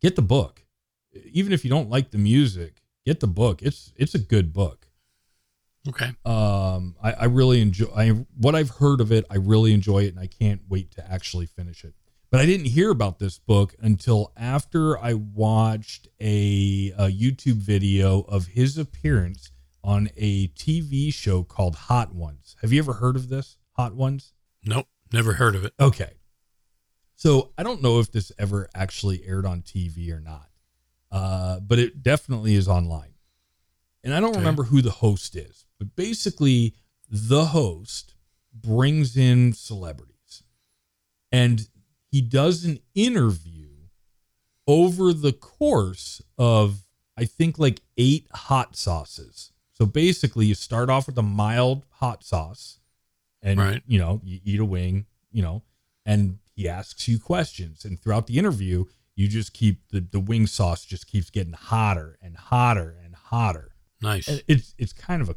get 0.00 0.16
the 0.16 0.22
book. 0.22 0.64
Even 1.32 1.52
if 1.52 1.64
you 1.64 1.70
don't 1.70 1.88
like 1.88 2.10
the 2.10 2.18
music, 2.18 2.82
get 3.04 3.20
the 3.20 3.26
book. 3.26 3.62
It's 3.62 3.92
it's 3.96 4.14
a 4.14 4.18
good 4.18 4.52
book 4.52 4.86
okay. 5.88 6.12
um 6.24 6.96
I, 7.02 7.12
I 7.12 7.24
really 7.26 7.60
enjoy 7.60 7.86
I 7.94 8.10
what 8.36 8.54
I've 8.54 8.70
heard 8.70 9.00
of 9.00 9.12
it, 9.12 9.24
I 9.30 9.36
really 9.36 9.72
enjoy 9.72 10.04
it 10.04 10.08
and 10.08 10.20
I 10.20 10.26
can't 10.26 10.62
wait 10.68 10.90
to 10.92 11.10
actually 11.10 11.46
finish 11.46 11.84
it. 11.84 11.94
But 12.30 12.40
I 12.40 12.46
didn't 12.46 12.66
hear 12.66 12.90
about 12.90 13.18
this 13.18 13.38
book 13.38 13.74
until 13.80 14.32
after 14.36 14.98
I 14.98 15.14
watched 15.14 16.08
a, 16.20 16.92
a 16.98 17.08
YouTube 17.08 17.54
video 17.56 18.22
of 18.22 18.46
his 18.48 18.76
appearance 18.76 19.52
on 19.84 20.10
a 20.16 20.48
TV 20.48 21.14
show 21.14 21.44
called 21.44 21.76
Hot 21.76 22.14
Ones. 22.14 22.56
Have 22.62 22.72
you 22.72 22.80
ever 22.80 22.94
heard 22.94 23.14
of 23.16 23.28
this? 23.28 23.56
Hot 23.72 23.94
Ones? 23.94 24.32
Nope. 24.64 24.88
Never 25.12 25.34
heard 25.34 25.54
of 25.54 25.64
it. 25.64 25.72
Okay. 25.78 26.14
So 27.14 27.52
I 27.56 27.62
don't 27.62 27.80
know 27.82 28.00
if 28.00 28.10
this 28.10 28.32
ever 28.38 28.68
actually 28.74 29.24
aired 29.24 29.46
on 29.46 29.62
TV 29.62 30.10
or 30.12 30.20
not, 30.20 30.48
uh, 31.12 31.60
but 31.60 31.78
it 31.78 32.02
definitely 32.02 32.56
is 32.56 32.66
online. 32.68 33.14
And 34.02 34.12
I 34.12 34.20
don't 34.20 34.30
Okay. 34.30 34.38
remember 34.40 34.64
who 34.64 34.82
the 34.82 34.90
host 34.90 35.36
is, 35.36 35.64
but 35.78 35.94
basically, 35.96 36.74
the 37.08 37.46
host 37.46 38.14
brings 38.52 39.16
in 39.16 39.52
celebrities 39.52 40.42
and 41.30 41.68
he 42.16 42.22
does 42.22 42.64
an 42.64 42.78
interview 42.94 43.68
over 44.66 45.12
the 45.12 45.32
course 45.32 46.22
of, 46.38 46.78
I 47.16 47.26
think, 47.26 47.58
like 47.58 47.82
eight 47.98 48.26
hot 48.32 48.74
sauces. 48.74 49.52
So 49.72 49.84
basically, 49.84 50.46
you 50.46 50.54
start 50.54 50.88
off 50.88 51.06
with 51.06 51.18
a 51.18 51.22
mild 51.22 51.84
hot 51.90 52.24
sauce 52.24 52.80
and 53.42 53.60
Right. 53.60 53.82
you 53.86 53.98
know 53.98 54.20
you 54.24 54.40
eat 54.44 54.60
a 54.60 54.64
wing 54.64 55.04
you 55.30 55.42
know 55.42 55.62
and 56.06 56.38
he 56.54 56.66
asks 56.66 57.06
you 57.06 57.18
questions 57.18 57.84
and 57.84 58.00
throughout 58.00 58.26
the 58.26 58.38
interview 58.38 58.86
you 59.14 59.28
just 59.28 59.52
keep 59.52 59.86
the, 59.90 60.00
the 60.00 60.18
wing 60.20 60.46
sauce 60.46 60.86
just 60.86 61.06
keeps 61.06 61.28
getting 61.28 61.52
hotter 61.52 62.18
and 62.22 62.34
hotter 62.36 62.96
and 63.04 63.14
hotter 63.14 63.72
Nice. 64.00 64.26
and 64.28 64.42
it's 64.48 64.74
it's 64.78 64.94
kind 64.94 65.20
of 65.20 65.28
a 65.28 65.36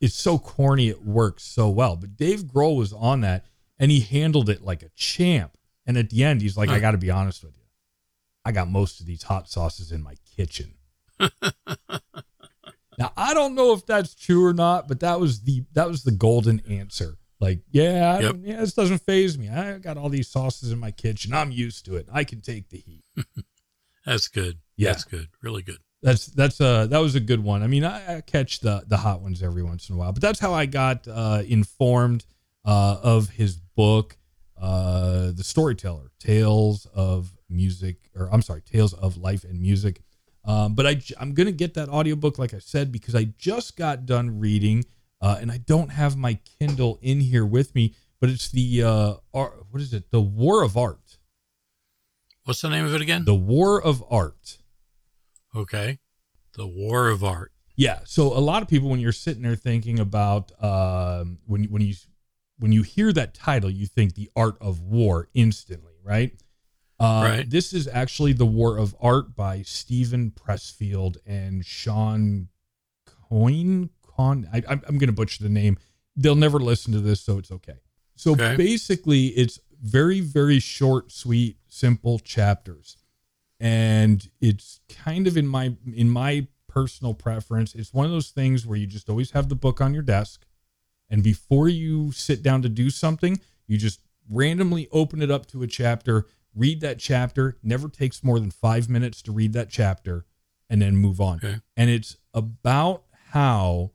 it's 0.00 0.14
so 0.14 0.38
corny 0.38 0.88
it 0.88 1.04
works 1.04 1.42
so 1.42 1.68
well 1.68 1.96
but 1.96 2.16
dave 2.16 2.44
grohl 2.44 2.76
was 2.76 2.92
on 2.92 3.20
that 3.22 3.44
and 3.80 3.90
he 3.90 3.98
handled 4.00 4.48
it 4.48 4.62
like 4.62 4.84
a 4.84 4.90
champ 4.94 5.56
and 5.90 5.98
at 5.98 6.08
the 6.10 6.22
end 6.24 6.40
he's 6.40 6.56
like 6.56 6.70
i 6.70 6.78
gotta 6.78 6.98
be 6.98 7.10
honest 7.10 7.42
with 7.42 7.56
you 7.56 7.64
i 8.44 8.52
got 8.52 8.68
most 8.68 9.00
of 9.00 9.06
these 9.06 9.24
hot 9.24 9.48
sauces 9.48 9.90
in 9.92 10.02
my 10.02 10.14
kitchen 10.36 10.74
now 12.98 13.12
I 13.16 13.34
don't 13.34 13.54
know 13.54 13.72
if 13.72 13.86
that's 13.86 14.14
true 14.14 14.44
or 14.44 14.52
not, 14.52 14.88
but 14.88 15.00
that 15.00 15.20
was 15.20 15.42
the 15.42 15.64
that 15.72 15.88
was 15.88 16.02
the 16.02 16.10
golden 16.12 16.60
answer. 16.68 17.18
Like, 17.40 17.60
yeah, 17.70 18.16
I 18.16 18.20
Yep. 18.20 18.36
yeah, 18.42 18.60
this 18.60 18.74
doesn't 18.74 19.02
faze 19.02 19.38
me. 19.38 19.48
I 19.48 19.78
got 19.78 19.96
all 19.96 20.08
these 20.10 20.28
sauces 20.28 20.72
in 20.72 20.78
my 20.78 20.90
kitchen. 20.90 21.32
I'm 21.32 21.50
used 21.50 21.84
to 21.86 21.96
it. 21.96 22.06
I 22.12 22.24
can 22.24 22.40
take 22.40 22.68
the 22.68 22.78
heat. 22.78 23.04
That's 24.06 24.28
good. 24.28 24.58
Yeah. 24.76 24.92
That's 24.92 25.04
good. 25.04 25.28
Really 25.42 25.62
good. 25.62 25.78
That's 26.02 26.26
that's 26.26 26.60
uh 26.60 26.86
that 26.86 26.98
was 26.98 27.14
a 27.14 27.20
good 27.20 27.44
one. 27.44 27.62
I 27.62 27.66
mean, 27.66 27.84
I, 27.84 28.16
I 28.16 28.20
catch 28.22 28.60
the 28.60 28.84
the 28.86 28.98
hot 28.98 29.20
ones 29.20 29.42
every 29.42 29.62
once 29.62 29.88
in 29.88 29.94
a 29.96 29.98
while, 29.98 30.12
but 30.12 30.22
that's 30.22 30.40
how 30.40 30.54
I 30.54 30.66
got 30.66 31.06
uh, 31.08 31.42
informed. 31.46 32.24
Uh, 32.62 32.98
of 33.02 33.30
his 33.30 33.56
book, 33.56 34.18
uh, 34.60 35.32
The 35.32 35.44
Storyteller: 35.44 36.10
Tales 36.18 36.86
of 36.94 37.32
Music, 37.48 38.10
or 38.14 38.28
I'm 38.32 38.42
sorry, 38.42 38.62
Tales 38.62 38.92
of 38.94 39.16
Life 39.16 39.44
and 39.44 39.60
Music. 39.60 40.02
Um, 40.44 40.74
but 40.74 40.86
I, 40.86 41.00
I'm 41.18 41.34
gonna 41.34 41.52
get 41.52 41.74
that 41.74 41.88
audiobook, 41.88 42.38
like 42.38 42.54
I 42.54 42.58
said, 42.58 42.92
because 42.92 43.14
I 43.14 43.24
just 43.38 43.76
got 43.76 44.06
done 44.06 44.38
reading, 44.38 44.84
uh, 45.20 45.38
and 45.40 45.50
I 45.50 45.58
don't 45.58 45.90
have 45.90 46.16
my 46.16 46.38
Kindle 46.58 46.98
in 47.02 47.20
here 47.20 47.44
with 47.44 47.74
me. 47.74 47.94
But 48.20 48.28
it's 48.30 48.50
the 48.50 48.82
uh, 48.82 49.14
art, 49.32 49.64
what 49.70 49.80
is 49.80 49.94
it? 49.94 50.10
The 50.10 50.20
War 50.20 50.62
of 50.62 50.76
Art. 50.76 51.18
What's 52.44 52.60
the 52.60 52.68
name 52.68 52.84
of 52.84 52.94
it 52.94 53.00
again? 53.00 53.24
The 53.24 53.34
War 53.34 53.80
of 53.82 54.04
Art. 54.10 54.58
Okay. 55.54 55.98
The 56.54 56.66
War 56.66 57.08
of 57.08 57.24
Art. 57.24 57.52
Yeah. 57.76 58.00
So 58.04 58.36
a 58.36 58.40
lot 58.40 58.62
of 58.62 58.68
people, 58.68 58.90
when 58.90 59.00
you're 59.00 59.12
sitting 59.12 59.42
there 59.42 59.56
thinking 59.56 59.98
about 60.00 60.52
um, 60.62 61.38
when 61.46 61.64
when 61.64 61.80
you 61.80 61.94
when 62.60 62.72
you 62.72 62.82
hear 62.82 63.12
that 63.12 63.34
title, 63.34 63.70
you 63.70 63.86
think 63.86 64.14
the 64.14 64.30
art 64.36 64.56
of 64.60 64.80
war 64.80 65.28
instantly, 65.34 65.94
right? 66.04 66.32
Uh, 66.98 67.22
Right. 67.24 67.50
This 67.50 67.72
is 67.72 67.88
actually 67.88 68.34
the 68.34 68.44
War 68.46 68.76
of 68.76 68.94
Art 69.00 69.34
by 69.34 69.62
Steven 69.62 70.30
Pressfield 70.30 71.16
and 71.26 71.64
Shawn 71.64 72.48
Coyne. 73.06 73.90
Con, 74.16 74.48
I, 74.52 74.58
I'm, 74.68 74.82
I'm 74.86 74.98
going 74.98 75.08
to 75.08 75.12
butcher 75.14 75.42
the 75.42 75.48
name. 75.48 75.78
They'll 76.14 76.34
never 76.34 76.58
listen 76.60 76.92
to 76.92 77.00
this, 77.00 77.20
so 77.22 77.38
it's 77.38 77.50
okay. 77.50 77.78
So 78.16 78.32
Okay. 78.32 78.54
basically, 78.56 79.28
it's 79.28 79.58
very, 79.82 80.20
very 80.20 80.58
short, 80.60 81.10
sweet, 81.10 81.56
simple 81.68 82.18
chapters, 82.18 82.98
and 83.58 84.28
it's 84.40 84.80
kind 84.90 85.26
of 85.26 85.38
in 85.38 85.46
my 85.46 85.76
in 85.94 86.10
my 86.10 86.48
personal 86.68 87.14
preference. 87.14 87.74
It's 87.74 87.94
one 87.94 88.04
of 88.04 88.12
those 88.12 88.28
things 88.30 88.66
where 88.66 88.76
you 88.76 88.86
just 88.86 89.08
always 89.08 89.30
have 89.30 89.48
the 89.48 89.56
book 89.56 89.80
on 89.80 89.94
your 89.94 90.02
desk, 90.02 90.44
and 91.10 91.22
before 91.22 91.68
you 91.68 92.12
sit 92.12 92.42
down 92.42 92.62
to 92.62 92.68
do 92.68 92.88
something, 92.88 93.40
you 93.66 93.76
just 93.76 94.00
randomly 94.28 94.88
open 94.92 95.20
it 95.20 95.30
up 95.30 95.46
to 95.46 95.62
a 95.62 95.66
chapter, 95.66 96.26
read 96.54 96.80
that 96.80 96.98
chapter. 96.98 97.56
Never 97.62 97.88
takes 97.88 98.22
more 98.22 98.38
than 98.38 98.50
five 98.50 98.88
minutes 98.88 99.20
to 99.22 99.32
read 99.32 99.52
that 99.54 99.68
chapter, 99.68 100.24
and 100.68 100.80
then 100.80 100.96
move 100.96 101.20
on. 101.20 101.38
Okay. 101.38 101.56
And 101.76 101.90
it's 101.90 102.16
about 102.32 103.04
how 103.32 103.90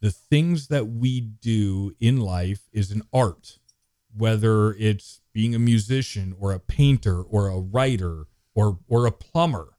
the 0.00 0.10
things 0.10 0.68
that 0.68 0.86
we 0.86 1.20
do 1.20 1.94
in 2.00 2.20
life 2.20 2.68
is 2.72 2.90
an 2.90 3.02
art, 3.12 3.58
whether 4.14 4.72
it's 4.74 5.20
being 5.32 5.54
a 5.54 5.58
musician 5.58 6.34
or 6.38 6.52
a 6.52 6.60
painter 6.60 7.22
or 7.22 7.48
a 7.48 7.60
writer 7.60 8.26
or 8.54 8.78
or 8.88 9.06
a 9.06 9.12
plumber. 9.12 9.70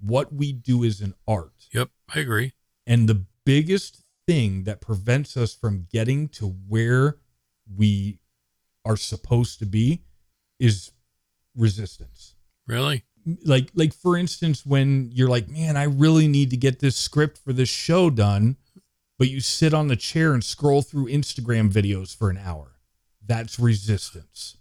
What 0.00 0.32
we 0.32 0.52
do 0.52 0.82
is 0.82 1.00
an 1.00 1.14
art. 1.26 1.68
Yep, 1.72 1.90
I 2.14 2.20
agree. 2.20 2.52
And 2.86 3.08
the 3.08 3.24
biggest 3.44 4.03
thing 4.26 4.64
that 4.64 4.80
prevents 4.80 5.36
us 5.36 5.54
from 5.54 5.86
getting 5.92 6.28
to 6.28 6.46
where 6.46 7.18
we 7.74 8.18
are 8.84 8.96
supposed 8.96 9.58
to 9.58 9.66
be 9.66 10.02
is 10.58 10.92
resistance. 11.56 12.34
Really? 12.66 13.04
Like 13.44 13.70
like 13.74 13.94
for 13.94 14.16
instance 14.16 14.66
when 14.66 15.10
you're 15.12 15.28
like, 15.28 15.48
"Man, 15.48 15.76
I 15.76 15.84
really 15.84 16.28
need 16.28 16.50
to 16.50 16.56
get 16.56 16.80
this 16.80 16.96
script 16.96 17.38
for 17.38 17.52
this 17.52 17.68
show 17.68 18.10
done." 18.10 18.56
But 19.18 19.30
you 19.30 19.40
sit 19.40 19.72
on 19.72 19.86
the 19.88 19.96
chair 19.96 20.34
and 20.34 20.42
scroll 20.42 20.82
through 20.82 21.06
Instagram 21.06 21.70
videos 21.70 22.14
for 22.14 22.30
an 22.30 22.36
hour. 22.36 22.80
That's 23.24 23.58
resistance. 23.58 24.56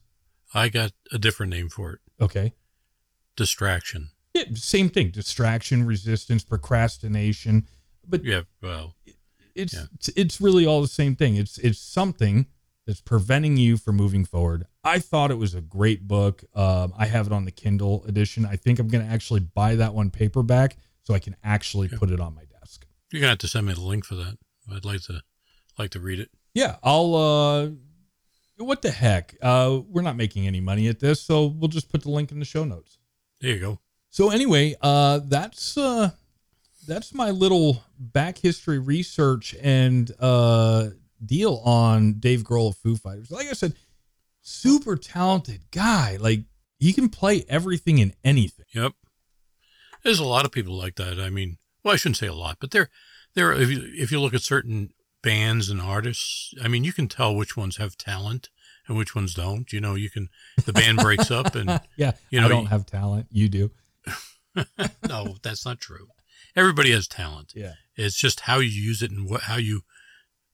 I 0.53 0.69
got 0.69 0.91
a 1.11 1.17
different 1.17 1.51
name 1.51 1.69
for 1.69 1.93
it. 1.93 1.99
Okay. 2.21 2.53
Distraction. 3.35 4.09
Yeah, 4.33 4.43
same 4.53 4.89
thing. 4.89 5.09
Distraction, 5.09 5.85
resistance, 5.85 6.43
procrastination. 6.43 7.67
But 8.07 8.23
Yeah, 8.23 8.41
well, 8.61 8.95
it's 9.55 9.73
Yeah. 9.73 9.85
it's 9.93 10.09
it's 10.15 10.41
really 10.41 10.65
all 10.65 10.81
the 10.81 10.87
same 10.87 11.15
thing. 11.15 11.35
It's 11.35 11.57
it's 11.59 11.79
something 11.79 12.47
that's 12.85 13.01
preventing 13.01 13.55
you 13.57 13.77
from 13.77 13.95
moving 13.95 14.25
forward. 14.25 14.65
I 14.83 14.99
thought 14.99 15.31
it 15.31 15.37
was 15.37 15.53
a 15.55 15.61
great 15.61 16.07
book. 16.07 16.43
Um, 16.53 16.93
I 16.97 17.05
have 17.05 17.27
it 17.27 17.31
on 17.33 17.45
the 17.45 17.51
Kindle 17.51 18.03
edition. 18.05 18.45
I 18.45 18.57
think 18.57 18.77
I'm 18.79 18.89
going 18.89 19.05
to 19.05 19.09
actually 19.09 19.39
buy 19.39 19.75
that 19.75 19.93
one 19.93 20.09
paperback 20.11 20.75
so 21.03 21.13
I 21.13 21.19
can 21.19 21.35
actually 21.45 21.87
Okay. 21.87 21.95
put 21.97 22.09
it 22.11 22.19
on 22.19 22.35
my 22.35 22.43
desk. 22.59 22.85
you're 23.11 23.21
gonna 23.21 23.29
have 23.29 23.37
to 23.39 23.47
send 23.47 23.67
me 23.67 23.73
the 23.73 23.81
link 23.81 24.03
for 24.05 24.15
that. 24.15 24.37
I'd 24.71 24.83
like 24.85 25.01
to 25.03 25.21
like 25.77 25.91
to 25.91 25.99
read 25.99 26.19
it. 26.19 26.29
Yeah, 26.53 26.77
I'll. 26.83 27.15
uh 27.15 27.69
What 28.57 28.81
the 28.81 28.91
heck? 28.91 29.35
Uh 29.41 29.81
We're 29.87 30.01
not 30.01 30.15
making 30.15 30.45
any 30.47 30.61
money 30.61 30.87
at 30.87 30.99
this, 30.99 31.21
so 31.21 31.45
we'll 31.47 31.67
just 31.69 31.89
put 31.89 32.01
the 32.03 32.09
link 32.11 32.31
in 32.31 32.39
the 32.39 32.45
show 32.45 32.63
notes. 32.65 32.97
There 33.41 33.51
you 33.51 33.59
go. 33.59 33.79
So 34.09 34.29
anyway, 34.29 34.75
uh, 34.81 35.19
that's 35.25 35.75
uh, 35.77 36.11
that's 36.87 37.13
my 37.13 37.31
little 37.31 37.83
back 37.97 38.37
history 38.37 38.79
research 38.79 39.55
and 39.61 40.11
uh, 40.19 40.89
deal 41.25 41.61
on 41.65 42.13
Dave 42.19 42.41
Grohl 42.43 42.69
of 42.69 42.77
Foo 42.77 42.95
Fighters. 42.95 43.31
Like 43.31 43.47
I 43.47 43.53
said, 43.53 43.73
super 44.41 44.95
talented 44.95 45.61
guy. 45.71 46.17
Like 46.19 46.41
he 46.79 46.93
can 46.93 47.09
play 47.09 47.45
everything 47.47 48.01
and 48.01 48.13
anything. 48.23 48.65
Yep. 48.73 48.93
There's 50.03 50.19
a 50.19 50.25
lot 50.25 50.45
of 50.45 50.51
people 50.51 50.73
like 50.77 50.95
that. 50.95 51.19
I 51.19 51.29
mean, 51.29 51.57
well, 51.83 51.93
I 51.93 51.97
shouldn't 51.97 52.17
say 52.17 52.27
a 52.27 52.33
lot, 52.33 52.57
but 52.59 52.71
there, 52.71 52.89
there. 53.35 53.53
If 53.53 53.69
you 53.69 53.81
if 53.93 54.11
you 54.11 54.19
look 54.19 54.33
at 54.33 54.41
certain 54.41 54.89
bands 55.21 55.69
and 55.69 55.79
artists, 55.81 56.53
I 56.61 56.67
mean, 56.67 56.83
you 56.83 56.91
can 56.91 57.07
tell 57.07 57.33
which 57.35 57.55
ones 57.55 57.77
have 57.77 57.97
talent 57.97 58.49
and 58.87 58.97
which 58.97 59.15
ones 59.15 59.33
don't. 59.33 59.71
You 59.71 59.79
know, 59.79 59.95
you 59.95 60.09
can. 60.09 60.27
The 60.65 60.73
band 60.73 60.97
breaks 60.97 61.31
up, 61.31 61.55
and 61.55 61.79
yeah, 61.95 62.11
You 62.29 62.41
know, 62.41 62.47
I 62.47 62.49
don't 62.49 62.61
you- 62.63 62.67
have 62.69 62.85
talent. 62.85 63.27
You 63.31 63.47
do. 63.47 63.71
no, 65.07 65.35
that's 65.41 65.65
not 65.65 65.79
true. 65.79 66.07
Everybody 66.55 66.91
has 66.91 67.07
talent. 67.07 67.53
Yeah. 67.55 67.73
It's 67.95 68.15
just 68.15 68.41
how 68.41 68.59
you 68.59 68.69
use 68.69 69.01
it 69.01 69.11
and 69.11 69.29
what 69.29 69.41
how 69.41 69.57
you 69.57 69.81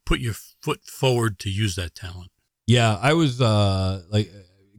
put 0.05 0.19
your 0.19 0.33
foot 0.33 0.83
forward 0.85 1.39
to 1.39 1.49
use 1.49 1.75
that 1.75 1.95
talent. 1.95 2.31
Yeah, 2.67 2.97
I 3.01 3.13
was 3.13 3.41
uh 3.41 4.03
like 4.09 4.31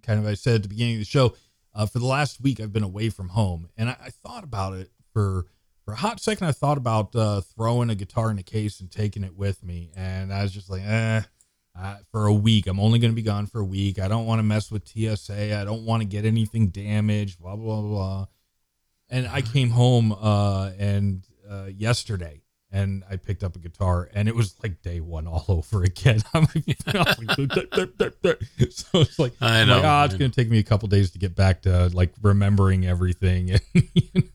kind 0.02 0.18
of 0.18 0.26
I 0.26 0.34
said 0.34 0.56
at 0.56 0.62
the 0.62 0.68
beginning 0.68 0.94
of 0.94 1.00
the 1.00 1.04
show, 1.04 1.34
uh, 1.74 1.86
for 1.86 1.98
the 1.98 2.06
last 2.06 2.40
week 2.40 2.60
I've 2.60 2.72
been 2.72 2.82
away 2.82 3.10
from 3.10 3.30
home 3.30 3.68
and 3.76 3.88
I, 3.90 3.96
I 4.06 4.10
thought 4.10 4.44
about 4.44 4.74
it 4.74 4.90
for 5.12 5.46
for 5.84 5.92
a 5.92 5.96
hot 5.96 6.20
second 6.20 6.46
I 6.46 6.52
thought 6.52 6.78
about 6.78 7.14
uh 7.16 7.40
throwing 7.40 7.90
a 7.90 7.94
guitar 7.94 8.30
in 8.30 8.38
a 8.38 8.42
case 8.42 8.80
and 8.80 8.90
taking 8.90 9.24
it 9.24 9.36
with 9.36 9.62
me 9.62 9.90
and 9.96 10.32
I 10.32 10.42
was 10.42 10.52
just 10.52 10.70
like, 10.70 10.82
eh, 10.84 11.22
uh, 11.78 11.96
for 12.10 12.26
a 12.26 12.34
week. 12.34 12.66
I'm 12.66 12.80
only 12.80 12.98
going 12.98 13.12
to 13.12 13.16
be 13.16 13.22
gone 13.22 13.46
for 13.46 13.60
a 13.60 13.64
week. 13.64 13.98
I 13.98 14.08
don't 14.08 14.26
want 14.26 14.38
to 14.38 14.42
mess 14.42 14.70
with 14.70 14.88
TSA. 14.88 15.56
I 15.56 15.64
don't 15.64 15.84
want 15.84 16.02
to 16.02 16.08
get 16.08 16.24
anything 16.24 16.68
damaged, 16.68 17.40
blah 17.40 17.56
blah 17.56 17.80
blah 17.80 17.88
blah. 17.88 18.26
And 19.10 19.26
I 19.26 19.42
came 19.42 19.70
home 19.70 20.12
uh 20.12 20.70
and 20.78 21.24
uh 21.50 21.66
yesterday 21.66 22.42
and 22.72 23.02
I 23.10 23.16
picked 23.16 23.42
up 23.42 23.56
a 23.56 23.58
guitar, 23.58 24.08
and 24.14 24.28
it 24.28 24.36
was 24.36 24.54
like 24.62 24.80
day 24.80 25.00
one 25.00 25.26
all 25.26 25.44
over 25.48 25.82
again. 25.82 26.22
I'm 26.32 26.46
like, 26.54 26.76
so 28.70 29.00
it's 29.00 29.18
like, 29.18 29.32
I 29.40 29.64
know. 29.64 29.76
like, 29.76 29.84
ah, 29.84 30.04
it's 30.04 30.14
gonna 30.14 30.28
take 30.28 30.48
me 30.48 30.60
a 30.60 30.62
couple 30.62 30.88
days 30.88 31.10
to 31.10 31.18
get 31.18 31.34
back 31.34 31.62
to 31.62 31.88
like 31.88 32.12
remembering 32.22 32.86
everything. 32.86 33.58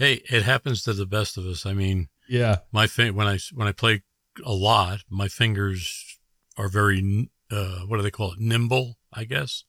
Hey, 0.00 0.22
it 0.30 0.44
happens 0.44 0.82
to 0.84 0.94
the 0.94 1.04
best 1.04 1.36
of 1.36 1.44
us. 1.44 1.66
I 1.66 1.74
mean, 1.74 2.08
yeah, 2.26 2.60
my 2.72 2.86
fin- 2.86 3.14
when 3.14 3.26
I 3.26 3.38
when 3.52 3.68
I 3.68 3.72
play 3.72 4.02
a 4.42 4.52
lot, 4.54 5.00
my 5.10 5.28
fingers 5.28 6.16
are 6.56 6.70
very 6.70 7.28
uh, 7.50 7.80
what 7.80 7.98
do 7.98 8.02
they 8.02 8.10
call 8.10 8.32
it? 8.32 8.38
Nimble, 8.40 8.96
I 9.12 9.24
guess. 9.24 9.62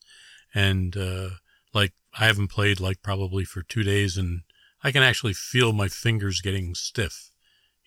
And 0.54 0.96
uh, 0.96 1.28
like 1.74 1.92
I 2.18 2.26
haven't 2.26 2.48
played 2.48 2.80
like 2.80 3.02
probably 3.02 3.44
for 3.44 3.62
two 3.62 3.82
days, 3.82 4.16
and 4.16 4.42
I 4.82 4.92
can 4.92 5.02
actually 5.02 5.32
feel 5.34 5.72
my 5.72 5.88
fingers 5.88 6.40
getting 6.40 6.74
stiff. 6.74 7.30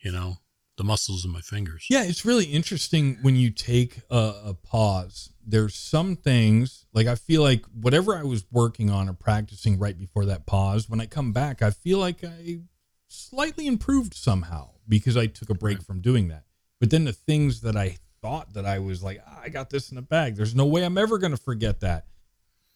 You 0.04 0.12
know, 0.12 0.38
the 0.78 0.84
muscles 0.84 1.26
in 1.26 1.32
my 1.32 1.42
fingers. 1.42 1.88
yeah, 1.90 2.04
it's 2.04 2.26
really 2.26 2.46
interesting 2.46 3.18
when 3.22 3.36
you 3.36 3.50
take 3.50 4.02
a, 4.10 4.34
a 4.48 4.54
pause. 4.54 5.32
There's 5.46 5.76
some 5.76 6.16
things 6.16 6.86
like 6.94 7.08
I 7.08 7.16
feel 7.16 7.42
like 7.42 7.66
whatever 7.74 8.16
I 8.16 8.24
was 8.24 8.46
working 8.52 8.90
on 8.90 9.08
or 9.10 9.14
practicing 9.14 9.80
right 9.80 9.98
before 9.98 10.26
that 10.26 10.46
pause, 10.46 10.90
when 10.90 11.00
I 11.02 11.06
come 11.06 11.32
back, 11.34 11.62
I 11.62 11.72
feel 11.72 11.98
like 12.00 12.24
I 12.24 12.60
slightly 13.08 13.68
improved 13.68 14.14
somehow 14.14 14.72
because 14.88 15.16
I 15.18 15.28
took 15.28 15.50
a 15.50 15.56
break 15.56 15.78
Right. 15.78 15.88
from 15.88 16.02
doing 16.02 16.28
that. 16.28 16.44
But 16.80 16.90
then 16.90 17.06
the 17.06 17.14
things 17.14 17.62
that 17.62 17.76
I 17.78 17.98
thought 18.22 18.54
that 18.54 18.66
I 18.66 18.80
was 18.80 19.02
like, 19.02 19.22
ah, 19.26 19.42
I 19.44 19.50
got 19.50 19.70
this 19.70 19.90
in 19.90 19.96
the 19.96 20.02
bag. 20.02 20.36
There's 20.36 20.56
no 20.56 20.66
way 20.66 20.84
I'm 20.84 20.98
ever 20.98 21.18
going 21.18 21.32
to 21.32 21.42
forget 21.42 21.80
that. 21.82 22.06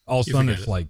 All 0.08 0.22
of 0.22 0.28
a 0.28 0.32
sudden, 0.32 0.50
it's 0.50 0.64
it. 0.64 0.68
like, 0.68 0.88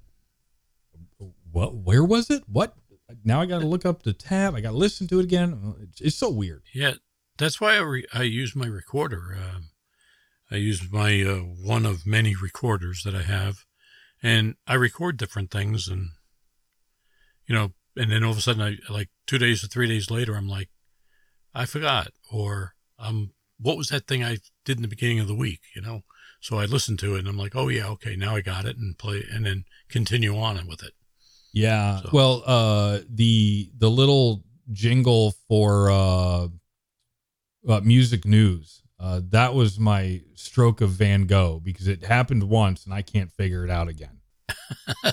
what? 1.51 1.75
Where 1.75 2.03
was 2.03 2.29
it? 2.29 2.43
What? 2.47 2.75
Now 3.23 3.41
I 3.41 3.45
got 3.45 3.59
to 3.59 3.67
look 3.67 3.85
up 3.85 4.03
the 4.03 4.13
tab. 4.13 4.55
I 4.55 4.61
got 4.61 4.71
to 4.71 4.77
listen 4.77 5.07
to 5.07 5.19
it 5.19 5.23
again. 5.23 5.75
It's, 5.81 6.01
it's 6.01 6.15
so 6.15 6.29
weird. 6.29 6.63
Yeah, 6.73 6.93
that's 7.37 7.59
why 7.59 7.75
I, 7.75 7.79
re- 7.79 8.05
I 8.13 8.23
use 8.23 8.55
my 8.55 8.67
recorder. 8.67 9.35
Um, 9.35 9.69
I 10.51 10.55
use 10.55 10.91
my 10.91 11.21
uh, 11.23 11.39
one 11.39 11.85
of 11.85 12.05
many 12.05 12.35
recorders 12.35 13.03
that 13.03 13.15
I 13.15 13.21
have, 13.21 13.65
and 14.21 14.55
I 14.67 14.75
record 14.75 15.17
different 15.17 15.51
things, 15.51 15.87
and 15.87 16.09
you 17.47 17.55
know, 17.55 17.73
and 17.95 18.11
then 18.11 18.23
all 18.23 18.31
of 18.31 18.37
a 18.37 18.41
sudden, 18.41 18.61
I 18.61 18.91
like 18.91 19.09
two 19.27 19.37
days 19.37 19.63
or 19.63 19.67
three 19.67 19.87
days 19.87 20.09
later, 20.09 20.35
I'm 20.35 20.47
like, 20.47 20.69
I 21.53 21.65
forgot, 21.65 22.09
or 22.31 22.73
um, 22.97 23.31
what 23.59 23.77
was 23.77 23.89
that 23.89 24.07
thing 24.07 24.23
I 24.23 24.37
did 24.65 24.77
in 24.77 24.81
the 24.81 24.87
beginning 24.87 25.19
of 25.19 25.27
the 25.27 25.35
week? 25.35 25.61
You 25.75 25.81
know, 25.81 26.01
so 26.41 26.57
I 26.57 26.65
listen 26.65 26.97
to 26.97 27.15
it, 27.15 27.19
and 27.19 27.27
I'm 27.27 27.37
like, 27.37 27.55
oh 27.55 27.67
yeah, 27.67 27.87
okay, 27.89 28.15
now 28.15 28.35
I 28.35 28.41
got 28.41 28.65
it, 28.65 28.77
and 28.77 28.97
play, 28.97 29.23
and 29.31 29.45
then 29.45 29.65
continue 29.89 30.37
on 30.37 30.65
with 30.67 30.83
it. 30.83 30.93
Yeah. 31.53 32.01
So- 32.01 32.09
Well, 32.11 32.43
uh, 32.45 32.99
the 33.09 33.71
the 33.77 33.89
little 33.89 34.43
jingle 34.71 35.33
for 35.47 35.89
uh, 35.89 36.47
uh 37.67 37.79
music 37.83 38.23
news 38.25 38.81
Uh, 38.99 39.21
that 39.29 39.53
was 39.53 39.79
my 39.79 40.21
stroke 40.35 40.81
of 40.81 40.89
Van 40.91 41.25
Gogh 41.25 41.59
because 41.63 41.87
it 41.87 42.03
happened 42.03 42.43
once 42.43 42.83
and 42.85 42.93
I 42.93 43.01
can't 43.01 43.31
figure 43.31 43.63
it 43.63 43.69
out 43.71 43.87
again. 43.87 44.19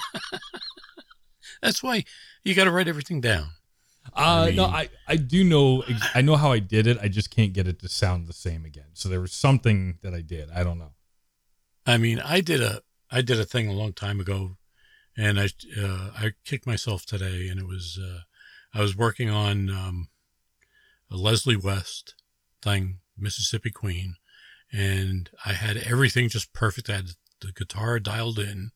That's 1.63 1.83
why 1.83 2.05
you 2.45 2.55
got 2.55 2.65
to 2.65 2.71
write 2.71 2.89
everything 2.89 3.21
down. 3.21 3.49
Uh, 4.13 4.51
no, 4.55 4.65
I, 4.67 4.89
I 5.09 5.17
do 5.17 5.43
know, 5.45 5.83
ex- 5.83 6.11
I 6.15 6.21
know 6.23 6.37
how 6.37 6.53
I 6.53 6.59
did 6.61 6.87
it. 6.87 6.97
I 7.03 7.09
just 7.09 7.31
can't 7.31 7.53
get 7.53 7.67
it 7.67 7.79
to 7.81 7.89
sound 7.89 8.27
the 8.29 8.33
same 8.33 8.65
again. 8.65 8.91
So 8.95 9.09
there 9.09 9.21
was 9.21 9.33
something 9.33 9.99
that 10.03 10.15
I 10.15 10.21
did. 10.21 10.49
I 10.51 10.63
don't 10.65 10.79
know. 10.79 10.93
I 11.87 11.97
mean, 11.97 12.21
I 12.21 12.41
did 12.41 12.61
a 12.63 12.83
I 13.11 13.21
did 13.23 13.39
a 13.39 13.45
thing 13.45 13.69
a 13.69 13.73
long 13.73 13.93
time 13.93 14.19
ago, 14.21 14.57
and 15.17 15.41
I 15.41 15.49
uh, 15.81 16.11
I 16.17 16.33
kicked 16.45 16.67
myself 16.67 17.07
today, 17.07 17.49
and 17.49 17.59
it 17.61 17.67
was 17.67 17.99
uh, 18.03 18.21
I 18.75 18.81
was 18.81 18.97
working 18.97 19.31
on 19.31 19.71
um, 19.71 20.09
a 21.11 21.17
Leslie 21.17 21.57
West 21.57 22.15
thing, 22.63 22.99
Mississippi 23.17 23.71
Queen, 23.71 24.17
and 24.73 25.31
I 25.45 25.53
had 25.53 25.77
everything 25.79 26.29
just 26.29 26.53
perfect. 26.53 26.91
I 26.91 26.97
had 26.97 27.07
the 27.41 27.53
guitar 27.53 27.99
dialed 27.99 28.39
in, 28.39 28.71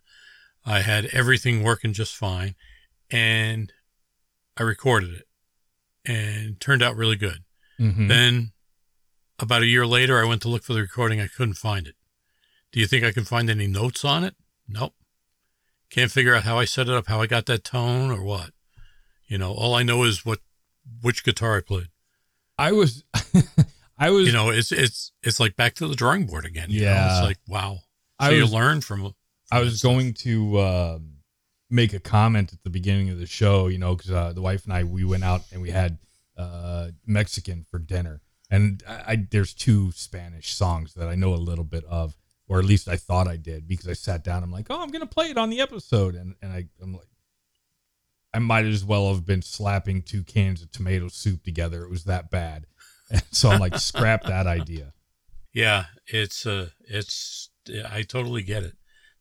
I 0.64 0.80
had 0.80 1.06
everything 1.06 1.62
working 1.62 1.92
just 1.92 2.14
fine, 2.14 2.54
and 3.10 3.72
I 4.56 4.62
recorded 4.62 5.14
it, 5.14 5.28
and 6.04 6.60
turned 6.60 6.82
out 6.82 6.96
really 6.96 7.16
good. 7.16 7.44
Mhm. 7.78 8.08
Then, 8.08 8.52
about 9.38 9.62
a 9.62 9.66
year 9.66 9.86
later, 9.86 10.20
I 10.20 10.26
went 10.28 10.42
to 10.42 10.48
look 10.48 10.64
for 10.64 10.74
the 10.74 10.82
recording. 10.82 11.20
I 11.20 11.28
couldn't 11.28 11.54
find 11.54 11.86
it. 11.86 11.96
Do 12.72 12.80
you 12.80 12.86
think 12.86 13.04
I 13.04 13.12
can 13.12 13.24
find 13.24 13.48
any 13.50 13.66
notes 13.66 14.04
on 14.04 14.22
it? 14.22 14.36
Nope. 14.68 14.94
Can't 15.90 16.10
figure 16.10 16.34
out 16.34 16.44
how 16.44 16.58
I 16.58 16.64
set 16.64 16.88
it 16.88 16.94
up, 16.94 17.06
how 17.08 17.20
I 17.20 17.26
got 17.26 17.46
that 17.46 17.64
tone, 17.64 18.10
or 18.10 18.22
what. 18.22 18.50
You 19.28 19.38
know, 19.38 19.52
all 19.52 19.74
I 19.74 19.82
know 19.82 20.04
is 20.04 20.24
what 20.24 20.38
which 21.02 21.24
guitar 21.24 21.56
I 21.56 21.60
played. 21.60 21.88
I 22.58 22.72
was, 22.72 23.04
I 23.98 24.10
was, 24.10 24.26
You 24.26 24.32
know, 24.32 24.50
it's 24.50 24.70
it's 24.72 25.12
it's 25.22 25.40
like 25.40 25.56
back 25.56 25.74
to 25.76 25.88
the 25.88 25.94
drawing 25.94 26.26
board 26.26 26.44
again. 26.44 26.70
you 26.70 26.80
know? 26.80 26.86
Yeah. 26.86 27.18
it's 27.18 27.26
like 27.26 27.38
wow. 27.48 27.78
So 28.20 28.26
I 28.28 28.30
you 28.30 28.46
learn 28.46 28.80
from. 28.80 29.00
from 29.00 29.14
I 29.52 29.60
was 29.60 29.78
stuff. 29.78 29.90
going 29.90 30.14
to 30.14 30.60
um, 30.60 31.14
make 31.70 31.92
a 31.92 31.98
comment 32.00 32.52
at 32.52 32.62
the 32.62 32.70
beginning 32.70 33.10
of 33.10 33.18
the 33.18 33.26
show, 33.26 33.66
you 33.66 33.78
know, 33.78 33.94
because 33.96 34.10
uh, 34.10 34.32
the 34.32 34.42
wife 34.42 34.64
and 34.64 34.72
I 34.72 34.84
we 34.84 35.04
went 35.04 35.24
out 35.24 35.42
and 35.52 35.60
we 35.62 35.70
had 35.70 35.98
uh, 36.36 36.88
Mexican 37.06 37.64
for 37.70 37.78
dinner, 37.78 38.20
and 38.50 38.82
I, 38.88 39.12
I 39.12 39.26
there's 39.30 39.54
two 39.54 39.90
Spanish 39.92 40.54
songs 40.54 40.94
that 40.94 41.08
I 41.08 41.14
know 41.14 41.34
a 41.34 41.36
little 41.36 41.64
bit 41.64 41.84
of, 41.84 42.16
or 42.50 42.58
at 42.58 42.64
least 42.64 42.88
I 42.88 42.96
thought 42.96 43.28
I 43.28 43.36
did 43.36 43.68
because 43.68 43.86
I 43.86 43.92
sat 43.92 44.24
down. 44.24 44.42
I'm 44.42 44.50
like, 44.50 44.66
oh, 44.70 44.82
I'm 44.82 44.90
gonna 44.90 45.06
play 45.06 45.30
it 45.30 45.38
on 45.38 45.50
the 45.50 45.60
episode, 45.60 46.16
and 46.16 46.34
and 46.42 46.52
I 46.52 46.66
I'm 46.82 46.92
like, 46.92 47.06
I 48.34 48.40
might 48.40 48.66
as 48.66 48.84
well 48.84 49.14
have 49.14 49.24
been 49.24 49.40
slapping 49.40 50.02
two 50.02 50.24
cans 50.24 50.60
of 50.60 50.72
tomato 50.72 51.06
soup 51.08 51.44
together. 51.44 51.84
It 51.84 51.90
was 51.90 52.04
that 52.04 52.28
bad, 52.28 52.66
and 53.10 53.22
so 53.30 53.50
I'm 53.50 53.60
like, 53.60 53.78
scrap 53.78 54.24
that 54.24 54.48
idea. 54.48 54.92
Yeah, 55.54 55.84
it's 56.08 56.44
uh, 56.44 56.70
it's 56.82 57.50
I 57.88 58.02
totally 58.02 58.42
get 58.42 58.64
it. 58.64 58.74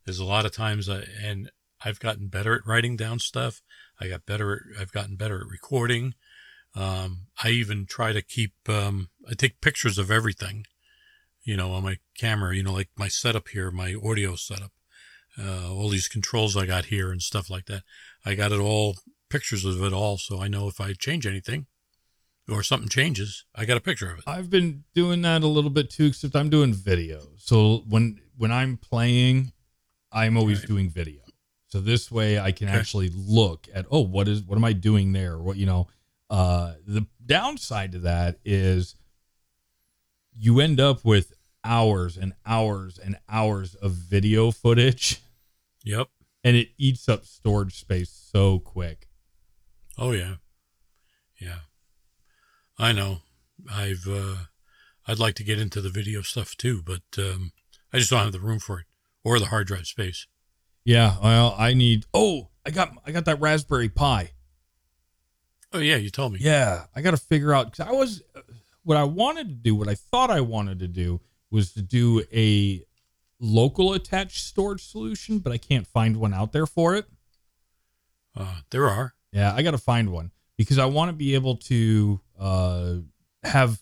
There's 0.04 0.18
a 0.18 0.24
lot 0.24 0.44
of 0.44 0.52
times, 0.52 0.88
I, 0.88 1.04
and 1.22 1.52
I've 1.84 2.00
gotten 2.00 2.26
better 2.26 2.54
at 2.54 2.66
writing 2.66 2.96
down 2.96 3.20
stuff. 3.20 3.62
I 4.00 4.08
got 4.08 4.26
better. 4.26 4.54
At, 4.54 4.80
I've 4.82 4.92
gotten 4.92 5.14
better 5.14 5.36
at 5.40 5.46
recording. 5.46 6.14
Um, 6.74 7.26
I 7.42 7.50
even 7.50 7.86
try 7.86 8.12
to 8.12 8.22
keep. 8.22 8.54
Um, 8.68 9.10
I 9.28 9.34
take 9.34 9.60
pictures 9.60 9.98
of 9.98 10.10
everything, 10.10 10.66
you 11.42 11.56
know, 11.56 11.72
on 11.72 11.82
my 11.82 11.98
camera. 12.18 12.54
You 12.54 12.62
know, 12.62 12.72
like 12.72 12.88
my 12.96 13.08
setup 13.08 13.48
here, 13.48 13.70
my 13.70 13.94
audio 13.94 14.36
setup, 14.36 14.72
uh, 15.38 15.72
all 15.72 15.88
these 15.88 16.08
controls 16.08 16.56
I 16.56 16.66
got 16.66 16.86
here 16.86 17.10
and 17.10 17.22
stuff 17.22 17.50
like 17.50 17.66
that. 17.66 17.82
I 18.24 18.34
got 18.34 18.52
it 18.52 18.60
all 18.60 18.96
pictures 19.28 19.64
of 19.64 19.82
it 19.82 19.92
all, 19.92 20.18
so 20.18 20.40
I 20.40 20.48
know 20.48 20.68
if 20.68 20.80
I 20.80 20.92
change 20.92 21.26
anything 21.26 21.66
or 22.48 22.62
something 22.62 22.88
changes, 22.88 23.44
I 23.54 23.64
got 23.64 23.76
a 23.76 23.80
picture 23.80 24.10
of 24.10 24.18
it. 24.18 24.24
I've 24.26 24.50
been 24.50 24.84
doing 24.94 25.22
that 25.22 25.42
a 25.42 25.46
little 25.46 25.70
bit 25.70 25.88
too, 25.90 26.06
except 26.06 26.34
I'm 26.34 26.50
doing 26.50 26.74
video. 26.74 27.28
So 27.38 27.84
when 27.88 28.20
when 28.36 28.50
I'm 28.50 28.76
playing, 28.76 29.52
I'm 30.12 30.36
always 30.36 30.60
Right. 30.60 30.68
doing 30.68 30.90
video. 30.90 31.20
So 31.68 31.80
this 31.80 32.10
way 32.10 32.40
I 32.40 32.50
can 32.50 32.68
Okay. 32.68 32.78
actually 32.78 33.10
look 33.14 33.68
at 33.72 33.86
oh 33.90 34.00
what 34.00 34.26
is 34.26 34.42
what 34.42 34.56
am 34.56 34.64
I 34.64 34.72
doing 34.72 35.12
there? 35.12 35.38
What 35.38 35.56
you 35.56 35.66
know, 35.66 35.86
uh 36.28 36.74
the 36.86 37.06
downside 37.24 37.92
to 37.92 38.00
that 38.00 38.38
is 38.44 38.96
you 40.42 40.58
end 40.60 40.80
up 40.80 41.04
with 41.04 41.32
hours 41.62 42.16
and 42.16 42.32
hours 42.46 42.98
and 42.98 43.18
hours 43.28 43.74
of 43.74 43.92
video 43.92 44.50
footage 44.50 45.20
Yep. 45.84 46.08
and 46.42 46.56
it 46.56 46.68
eats 46.78 47.08
up 47.08 47.24
storage 47.26 47.74
space 47.78 48.10
so 48.10 48.58
quick. 48.58 49.06
Oh 49.98 50.12
yeah, 50.12 50.36
yeah. 51.40 51.58
I 52.78 52.92
know. 52.92 53.18
I've 53.70 54.06
uh, 54.08 54.36
I'd 55.06 55.18
like 55.18 55.34
to 55.34 55.44
get 55.44 55.60
into 55.60 55.82
the 55.82 55.90
video 55.90 56.22
stuff 56.22 56.56
too, 56.56 56.82
but 56.82 57.02
um, 57.18 57.52
I 57.92 57.98
just 57.98 58.08
don't 58.10 58.20
have 58.20 58.32
the 58.32 58.40
room 58.40 58.58
for 58.58 58.80
it 58.80 58.86
or 59.22 59.38
the 59.38 59.46
hard 59.46 59.66
drive 59.66 59.86
space. 59.86 60.26
Yeah, 60.84 61.16
well, 61.22 61.54
I 61.58 61.74
need 61.74 62.06
Oh, 62.14 62.48
I 62.64 62.70
got 62.70 62.92
I 63.06 63.10
got 63.12 63.26
that 63.26 63.40
Raspberry 63.40 63.90
Pi. 63.90 64.30
Oh 65.72 65.78
yeah, 65.78 65.96
you 65.96 66.08
told 66.08 66.32
me. 66.32 66.38
Yeah, 66.40 66.84
I 66.96 67.02
got 67.02 67.10
to 67.12 67.16
figure 67.18 67.52
out 67.52 67.70
because 67.70 67.86
I 67.86 67.92
was 67.92 68.22
what 68.82 68.96
I 68.96 69.04
wanted 69.04 69.48
to 69.48 69.54
do, 69.54 69.74
what 69.74 69.88
I 69.88 69.94
thought 69.94 70.30
I 70.30 70.40
wanted 70.40 70.78
to 70.80 70.88
do 70.88 71.20
was 71.50 71.72
to 71.72 71.82
do 71.82 72.22
a 72.32 72.84
local 73.38 73.92
attached 73.94 74.44
storage 74.46 74.84
solution, 74.84 75.38
but 75.38 75.52
I 75.52 75.58
can't 75.58 75.86
find 75.86 76.16
one 76.16 76.32
out 76.34 76.52
there 76.52 76.66
for 76.66 76.94
it. 76.94 77.06
Uh, 78.36 78.60
there 78.70 78.86
are. 78.88 79.14
Yeah, 79.32 79.54
I 79.54 79.62
got 79.62 79.72
to 79.72 79.78
find 79.78 80.10
one 80.10 80.30
because 80.56 80.78
I 80.78 80.86
want 80.86 81.08
to 81.08 81.12
be 81.12 81.34
able 81.34 81.56
to 81.56 82.20
uh, 82.38 82.94
have 83.44 83.80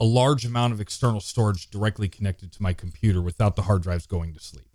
a 0.00 0.04
large 0.04 0.44
amount 0.44 0.72
of 0.72 0.80
external 0.80 1.20
storage 1.20 1.70
directly 1.70 2.08
connected 2.08 2.52
to 2.52 2.62
my 2.62 2.72
computer 2.72 3.20
without 3.20 3.56
the 3.56 3.62
hard 3.62 3.82
drives 3.82 4.06
going 4.06 4.32
to 4.34 4.40
sleep. 4.40 4.68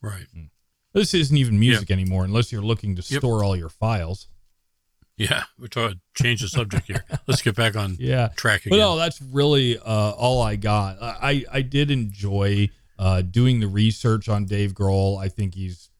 Right. 0.00 0.26
This 0.92 1.12
isn't 1.12 1.36
even 1.36 1.58
music 1.58 1.90
anymore 1.90 2.24
unless 2.24 2.50
you're 2.52 2.62
looking 2.62 2.96
to 2.96 3.02
Yep. 3.06 3.20
store 3.20 3.44
all 3.44 3.56
your 3.56 3.68
files. 3.68 4.28
Yeah. 5.16 5.44
We're 5.58 5.68
trying 5.68 5.92
to 5.94 5.98
change 6.14 6.42
the 6.42 6.48
subject 6.48 6.86
here. 6.88 7.04
Let's 7.26 7.40
get 7.42 7.54
back 7.56 7.74
on 7.76 7.96
Yeah. 8.00 8.28
track 8.36 8.62
But 8.64 8.74
again. 8.74 8.78
no, 8.80 8.96
that's 8.96 9.20
really 9.22 9.78
uh, 9.78 9.82
all 10.10 10.42
I 10.42 10.56
got. 10.56 10.98
I 11.00 11.44
I 11.50 11.62
did 11.62 11.90
enjoy 11.90 12.68
uh, 12.98 13.22
doing 13.22 13.60
the 13.60 13.66
research 13.68 14.28
on 14.28 14.44
Dave 14.44 14.72
Grohl. 14.72 15.18
I 15.18 15.28
think 15.28 15.54
he's 15.54 15.90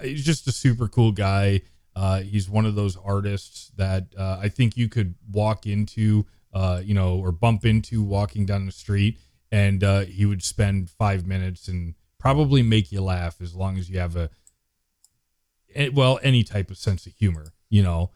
he's 0.00 0.24
just 0.24 0.46
a 0.48 0.52
super 0.52 0.88
cool 0.88 1.12
guy. 1.12 1.62
Uh, 1.94 2.20
he's 2.20 2.48
one 2.48 2.66
of 2.66 2.74
those 2.74 2.96
artists 2.96 3.72
that 3.76 4.06
uh, 4.18 4.38
I 4.40 4.48
think 4.50 4.76
you 4.76 4.86
could 4.88 5.14
walk 5.32 5.66
into, 5.66 6.26
uh, 6.52 6.82
you 6.84 6.92
know, 6.92 7.16
or 7.18 7.32
bump 7.32 7.64
into 7.64 8.02
walking 8.02 8.44
down 8.44 8.66
the 8.66 8.72
street, 8.72 9.18
and 9.50 9.82
uh, 9.82 10.00
he 10.00 10.26
would 10.26 10.42
spend 10.42 10.90
five 10.90 11.26
minutes 11.26 11.68
and 11.68 11.94
probably 12.18 12.62
make 12.62 12.92
you 12.92 13.00
laugh 13.00 13.40
as 13.40 13.54
long 13.54 13.78
as 13.78 13.88
you 13.88 13.98
have 13.98 14.14
a, 14.14 14.28
well, 15.92 16.18
any 16.22 16.42
type 16.42 16.70
of 16.70 16.76
sense 16.76 17.06
of 17.06 17.14
humor, 17.14 17.46
you 17.70 17.82
know. 17.82 18.10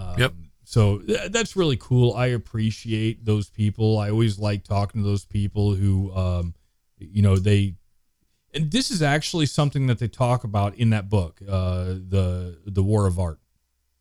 Um, 0.00 0.18
Yep. 0.18 0.34
So 0.64 0.98
th- 0.98 1.32
that's 1.32 1.56
really 1.56 1.76
cool. 1.76 2.14
I 2.14 2.26
appreciate 2.26 3.24
those 3.24 3.50
people. 3.50 3.98
I 3.98 4.10
always 4.10 4.38
like 4.38 4.62
talking 4.62 5.02
to 5.02 5.08
those 5.08 5.24
people 5.24 5.74
who, 5.74 6.14
um, 6.14 6.54
you 6.98 7.22
know, 7.22 7.36
they. 7.36 7.74
And 8.54 8.70
this 8.70 8.90
is 8.90 9.02
actually 9.02 9.46
something 9.46 9.88
that 9.88 9.98
they 9.98 10.08
talk 10.08 10.44
about 10.44 10.74
in 10.76 10.90
that 10.90 11.08
book, 11.08 11.40
uh, 11.48 11.84
the 11.84 12.58
the 12.64 12.84
War 12.84 13.06
of 13.06 13.18
Art, 13.18 13.40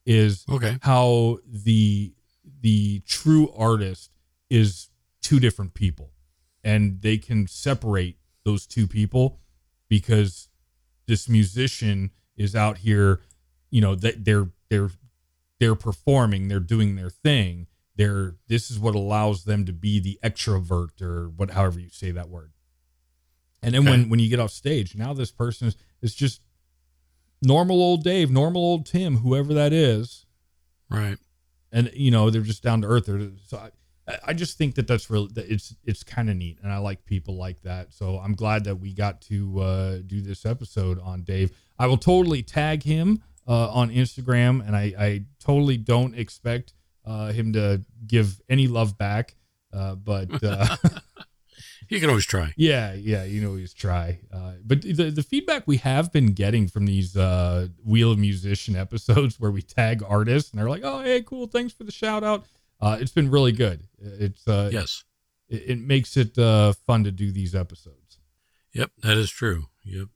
is 0.06 0.46
okay. 0.48 0.78
how 0.82 1.40
the 1.46 2.14
the 2.62 3.00
true 3.08 3.52
artist 3.58 4.12
is 4.50 4.90
two 5.22 5.40
different 5.40 5.74
people, 5.74 6.12
and 6.64 7.02
they 7.02 7.18
can 7.18 7.48
separate 7.48 8.18
those 8.44 8.68
two 8.68 8.88
people 8.88 9.40
because 9.88 10.50
this 11.08 11.28
musician 11.28 12.12
is 12.38 12.56
out 12.56 12.80
here, 12.80 13.22
you 13.72 13.82
know, 13.82 13.96
that 13.96 14.24
they're 14.26 14.50
they're 14.70 14.92
they're 15.60 15.76
performing, 15.76 16.48
they're 16.48 16.60
doing 16.60 16.96
their 16.96 17.10
thing. 17.10 17.68
They're 17.96 18.36
this 18.48 18.72
is 18.72 18.80
what 18.80 18.96
allows 18.96 19.44
them 19.44 19.66
to 19.66 19.74
be 19.74 20.00
the 20.00 20.18
extrovert 20.24 21.02
or 21.02 21.30
what 21.30 21.52
however 21.52 21.80
you 21.80 21.90
say 21.90 22.12
that 22.12 22.30
word. 22.30 22.54
And 23.62 23.74
then 23.76 23.82
Okay. 23.82 23.90
when 23.92 24.10
when 24.10 24.20
you 24.20 24.30
get 24.30 24.40
off 24.40 24.52
stage, 24.52 24.96
now 24.96 25.14
this 25.14 25.32
person 25.32 25.68
is 25.68 25.76
is 26.02 26.16
just 26.16 26.42
normal 27.42 27.82
old 27.82 28.04
Dave, 28.04 28.32
normal 28.32 28.62
old 28.62 28.86
Tim, 28.86 29.18
whoever 29.18 29.54
that 29.54 29.74
is, 29.74 30.26
Right. 30.90 31.18
and 31.72 31.92
you 31.94 32.12
know 32.12 32.30
they're 32.30 32.42
just 32.42 32.64
down 32.64 32.82
to 32.82 32.88
earth. 32.88 33.06
They're, 33.08 33.32
so 33.48 33.58
I, 33.58 34.18
I 34.28 34.34
just 34.34 34.58
think 34.58 34.76
that 34.76 34.88
that's 34.88 35.10
really 35.10 35.30
that 35.34 35.52
it's 35.52 35.76
it's 35.84 36.04
kind 36.04 36.30
of 36.30 36.38
neat, 36.38 36.60
and 36.64 36.72
I 36.72 36.78
like 36.78 37.04
people 37.06 37.36
like 37.36 37.62
that. 37.64 37.94
So 37.94 38.18
I'm 38.20 38.34
glad 38.34 38.64
that 38.64 38.78
we 38.78 38.94
got 38.94 39.22
to 39.24 39.60
uh, 39.60 39.98
do 40.06 40.22
this 40.22 40.46
episode 40.46 41.00
on 41.00 41.24
Dave. 41.24 41.52
I 41.78 41.88
will 41.88 41.98
totally 41.98 42.44
tag 42.44 42.84
him 42.84 43.22
uh, 43.50 43.70
on 43.72 43.90
Instagram, 43.90 44.66
and 44.66 44.76
I, 44.76 44.94
I 44.98 45.24
totally 45.40 45.76
don't 45.78 46.16
expect 46.16 46.74
uh, 47.06 47.32
him 47.34 47.52
to 47.54 47.84
give 48.08 48.40
any 48.48 48.68
love 48.68 48.98
back. 48.98 49.36
Uh, 49.74 49.96
but 49.96 50.42
uh, 50.44 50.78
You 51.90 52.00
can 52.00 52.10
always 52.10 52.26
try. 52.26 52.54
yeah, 52.56 52.94
yeah, 52.94 53.24
you 53.24 53.42
know, 53.42 53.56
he's 53.56 53.74
try. 53.74 54.20
Uh, 54.32 54.54
but 54.64 54.84
the 54.84 55.10
the 55.10 55.24
feedback 55.24 55.64
we 55.66 55.78
have 55.78 56.12
been 56.14 56.34
getting 56.34 56.68
from 56.68 56.86
these 56.86 57.18
uh, 57.18 57.68
Wheel 57.84 58.12
of 58.12 58.20
Musician 58.20 58.76
episodes 58.76 59.40
where 59.40 59.50
we 59.50 59.64
tag 59.64 60.04
artists 60.08 60.52
and 60.52 60.60
they're 60.62 60.70
like, 60.70 60.84
"Oh, 60.84 61.02
hey, 61.02 61.24
cool, 61.24 61.48
thanks 61.48 61.74
for 61.74 61.84
the 61.84 61.92
shout 61.92 62.24
out." 62.24 62.46
Uh, 62.80 62.98
it's 63.02 63.12
been 63.12 63.32
really 63.32 63.52
good. 63.52 63.88
It's 63.98 64.48
uh, 64.48 64.70
Yes. 64.72 65.04
it, 65.50 65.64
it 65.72 65.80
makes 65.80 66.16
it 66.16 66.38
uh, 66.38 66.74
fun 66.86 67.04
to 67.06 67.12
do 67.12 67.32
these 67.32 67.56
episodes. 67.56 68.20
Yep, 68.74 68.92
that 69.02 69.18
is 69.18 69.32
true. 69.32 69.66
Yep. 69.84 70.10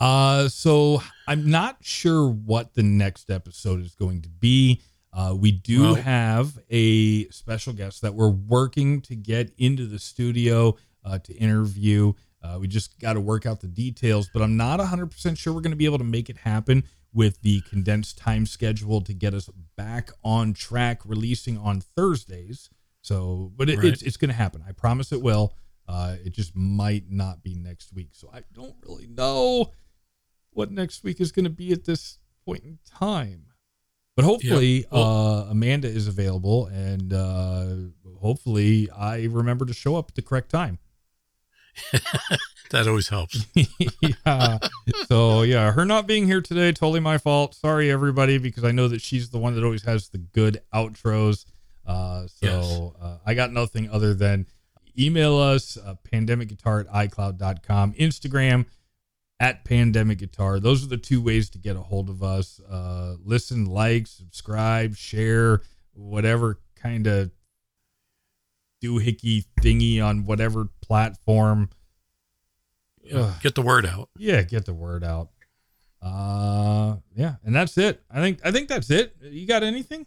Uh, 0.00 0.48
so 0.48 1.02
I'm 1.26 1.50
not 1.50 1.76
sure 1.82 2.28
what 2.28 2.74
the 2.74 2.82
next 2.82 3.30
episode 3.30 3.80
is 3.80 3.94
going 3.94 4.22
to 4.22 4.28
be. 4.30 4.80
Uh, 5.12 5.34
we 5.38 5.52
do 5.52 5.82
Well- 5.82 5.94
have 5.96 6.58
a 6.70 7.28
special 7.28 7.72
guest 7.72 8.00
that 8.02 8.14
we're 8.14 8.30
working 8.30 9.00
to 9.02 9.16
get 9.16 9.52
into 9.58 9.86
the 9.86 9.98
studio 9.98 10.76
uh, 11.04 11.18
to 11.18 11.34
interview. 11.34 12.12
Uh, 12.42 12.56
we 12.60 12.68
just 12.68 12.98
got 12.98 13.14
to 13.14 13.20
work 13.20 13.44
out 13.44 13.60
the 13.60 13.66
details, 13.66 14.30
but 14.32 14.40
I'm 14.42 14.56
not 14.56 14.80
100% 14.80 15.36
sure 15.36 15.52
we're 15.52 15.60
going 15.60 15.72
to 15.72 15.76
be 15.76 15.84
able 15.84 15.98
to 15.98 16.04
make 16.04 16.30
it 16.30 16.38
happen 16.38 16.84
with 17.12 17.40
the 17.42 17.60
condensed 17.62 18.16
time 18.16 18.46
schedule 18.46 19.00
to 19.02 19.12
get 19.12 19.34
us 19.34 19.50
back 19.76 20.10
on 20.24 20.54
track, 20.54 21.00
releasing 21.04 21.58
on 21.58 21.80
Thursdays. 21.80 22.70
So, 23.02 23.52
but 23.56 23.68
it, 23.68 23.78
Right. 23.78 23.86
it's, 23.88 24.02
it's 24.02 24.16
going 24.16 24.28
to 24.30 24.34
happen. 24.34 24.62
I 24.66 24.72
promise 24.72 25.10
it 25.12 25.20
will. 25.20 25.52
Uh, 25.88 26.16
it 26.24 26.30
just 26.32 26.54
might 26.54 27.10
not 27.10 27.42
be 27.42 27.54
next 27.56 27.92
week. 27.92 28.10
So 28.12 28.30
I 28.32 28.42
don't 28.54 28.76
really 28.86 29.08
know 29.08 29.72
what 30.52 30.70
next 30.70 31.02
week 31.04 31.20
is 31.20 31.32
going 31.32 31.44
to 31.44 31.50
be 31.50 31.72
at 31.72 31.84
this 31.84 32.18
point 32.44 32.62
in 32.64 32.78
time. 32.86 33.46
But 34.16 34.24
hopefully, 34.24 34.84
Well- 34.90 35.02
uh, 35.46 35.50
Amanda 35.50 35.88
is 35.88 36.06
available, 36.08 36.66
and 36.66 37.12
uh, 37.12 37.66
hopefully, 38.20 38.90
I 38.90 39.24
remember 39.24 39.64
to 39.64 39.72
show 39.72 39.96
up 39.96 40.08
at 40.10 40.14
the 40.14 40.22
correct 40.22 40.50
time. 40.50 40.78
That 42.70 42.86
always 42.86 43.08
helps. 43.08 43.46
yeah. 44.26 44.58
So 45.06 45.42
yeah, 45.42 45.72
her 45.72 45.84
not 45.84 46.06
being 46.06 46.26
here 46.26 46.40
today, 46.40 46.70
totally 46.70 47.00
my 47.00 47.18
fault. 47.18 47.56
Sorry 47.56 47.90
everybody, 47.90 48.38
because 48.38 48.62
I 48.62 48.70
know 48.70 48.86
that 48.86 49.00
she's 49.00 49.30
the 49.30 49.38
one 49.38 49.56
that 49.56 49.64
always 49.64 49.82
has 49.82 50.08
the 50.10 50.18
good 50.18 50.62
outros. 50.72 51.46
Uh, 51.84 52.28
so 52.28 52.46
Yes. 52.46 52.80
uh, 53.02 53.18
I 53.26 53.34
got 53.34 53.52
nothing 53.52 53.90
other 53.90 54.14
than 54.14 54.46
email 54.96 55.36
us 55.36 55.76
uh, 55.78 55.96
pandemicguitar 56.12 56.82
at 56.86 57.10
icloud.com, 57.10 57.94
Instagram 57.94 58.66
at 59.40 59.64
pandemic 59.64 60.18
guitar. 60.18 60.60
Those 60.60 60.84
are 60.84 60.88
the 60.88 60.96
two 60.98 61.20
ways 61.20 61.50
to 61.50 61.58
get 61.58 61.74
a 61.74 61.80
hold 61.80 62.08
of 62.10 62.22
us. 62.22 62.60
Uh, 62.70 63.16
listen, 63.24 63.64
like, 63.64 64.06
subscribe, 64.06 64.94
share, 64.94 65.62
whatever 65.94 66.60
kind 66.76 67.06
of 67.08 67.30
doohickey 68.82 69.44
thingy 69.60 70.02
on 70.02 70.24
whatever 70.24 70.68
platform. 70.82 71.70
Ugh 73.12 73.34
Get 73.42 73.54
the 73.54 73.62
word 73.62 73.86
out. 73.86 74.08
yeah 74.18 74.42
get 74.42 74.66
the 74.66 74.74
word 74.74 75.02
out 75.02 75.30
uh 76.02 76.96
yeah 77.16 77.34
and 77.44 77.54
that's 77.54 77.76
it 77.76 78.02
i 78.10 78.20
think 78.20 78.38
i 78.44 78.50
think 78.52 78.68
that's 78.68 78.90
it 78.90 79.16
you 79.22 79.46
got 79.46 79.62
anything 79.62 80.06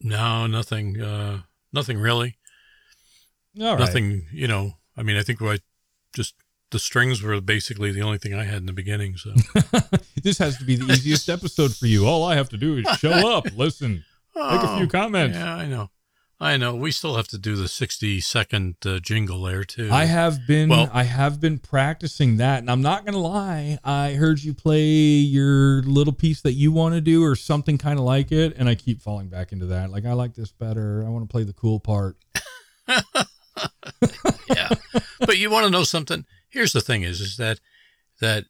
No, 0.00 0.46
nothing. 0.46 1.00
Uh, 1.00 1.40
nothing 1.72 1.98
really. 1.98 2.36
all 3.60 3.70
right 3.72 3.78
Nothing. 3.80 4.26
You 4.32 4.46
know. 4.48 4.74
I 4.96 5.02
mean, 5.02 5.16
I 5.16 5.22
think 5.22 5.40
I 5.42 5.58
just 6.14 6.34
the 6.70 6.78
strings 6.78 7.22
were 7.22 7.40
basically 7.40 7.92
the 7.92 8.02
only 8.02 8.18
thing 8.18 8.34
I 8.34 8.44
had 8.44 8.56
in 8.58 8.66
the 8.66 8.72
beginning. 8.72 9.16
So 9.16 9.32
this 10.22 10.38
has 10.38 10.58
to 10.58 10.64
be 10.64 10.76
the 10.76 10.92
easiest 10.92 11.28
episode 11.28 11.76
for 11.76 11.86
you 11.86 12.06
all 12.06 12.24
i 12.24 12.34
have 12.34 12.48
to 12.48 12.56
do 12.56 12.76
is 12.78 12.86
show 12.98 13.10
up 13.36 13.44
listen 13.56 14.04
make 14.34 14.62
a 14.62 14.76
few 14.78 14.86
Oh, 14.86 14.88
comments 14.88 15.36
Yeah, 15.36 15.54
I 15.54 15.66
know. 15.66 15.90
I 16.40 16.56
know. 16.56 16.74
We 16.74 16.90
still 16.90 17.14
have 17.16 17.28
to 17.28 17.38
do 17.38 17.54
the 17.54 17.68
sixty 17.68 18.20
second 18.20 18.74
uh, 18.84 18.98
jingle 18.98 19.42
there 19.42 19.62
too. 19.64 19.88
i 19.92 20.04
have 20.06 20.46
been 20.48 20.68
Well- 20.68 20.90
i 20.92 21.04
have 21.04 21.40
been 21.40 21.58
practicing 21.58 22.38
that 22.38 22.58
and 22.58 22.70
i'm 22.70 22.82
not 22.82 23.04
gonna 23.04 23.18
lie 23.18 23.78
i 23.84 24.14
heard 24.14 24.42
you 24.42 24.52
play 24.54 24.82
your 24.84 25.82
little 25.82 26.12
piece 26.12 26.40
that 26.42 26.54
you 26.54 26.72
want 26.72 26.94
to 26.96 27.00
do 27.00 27.22
or 27.22 27.36
something 27.36 27.78
kind 27.78 27.98
of 27.98 28.04
like 28.04 28.32
it 28.32 28.54
and 28.56 28.68
i 28.68 28.74
keep 28.74 29.00
falling 29.00 29.28
back 29.28 29.52
into 29.52 29.66
that 29.66 29.90
like 29.90 30.04
i 30.04 30.12
like 30.12 30.34
this 30.34 30.50
better 30.50 31.04
i 31.06 31.08
want 31.08 31.22
to 31.28 31.30
play 31.32 31.44
the 31.44 31.52
cool 31.52 31.78
part 31.78 32.16
yeah. 34.48 34.68
But 35.20 35.38
you 35.38 35.48
want 35.50 35.64
to 35.64 35.70
know 35.70 35.84
something? 35.84 36.24
Here's 36.54 36.72
the 36.72 36.80
thing: 36.80 37.02
is 37.02 37.20
is 37.20 37.36
that 37.36 37.60
that 38.20 38.44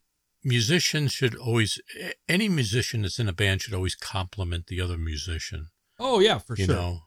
musicians 0.45 1.11
should 1.11 1.35
always 1.35 1.81
any 2.29 2.49
musician 2.51 3.03
that's 3.03 3.19
in 3.19 3.29
a 3.29 3.33
band 3.33 3.63
should 3.63 3.73
always 3.73 3.95
compliment 3.95 4.67
the 4.67 4.81
other 4.81 4.99
musician. 4.99 5.69
oh 5.99 6.21
yeah 6.21 6.39
for 6.39 6.55
you 6.57 6.67
sure. 6.67 6.75
know? 6.75 6.99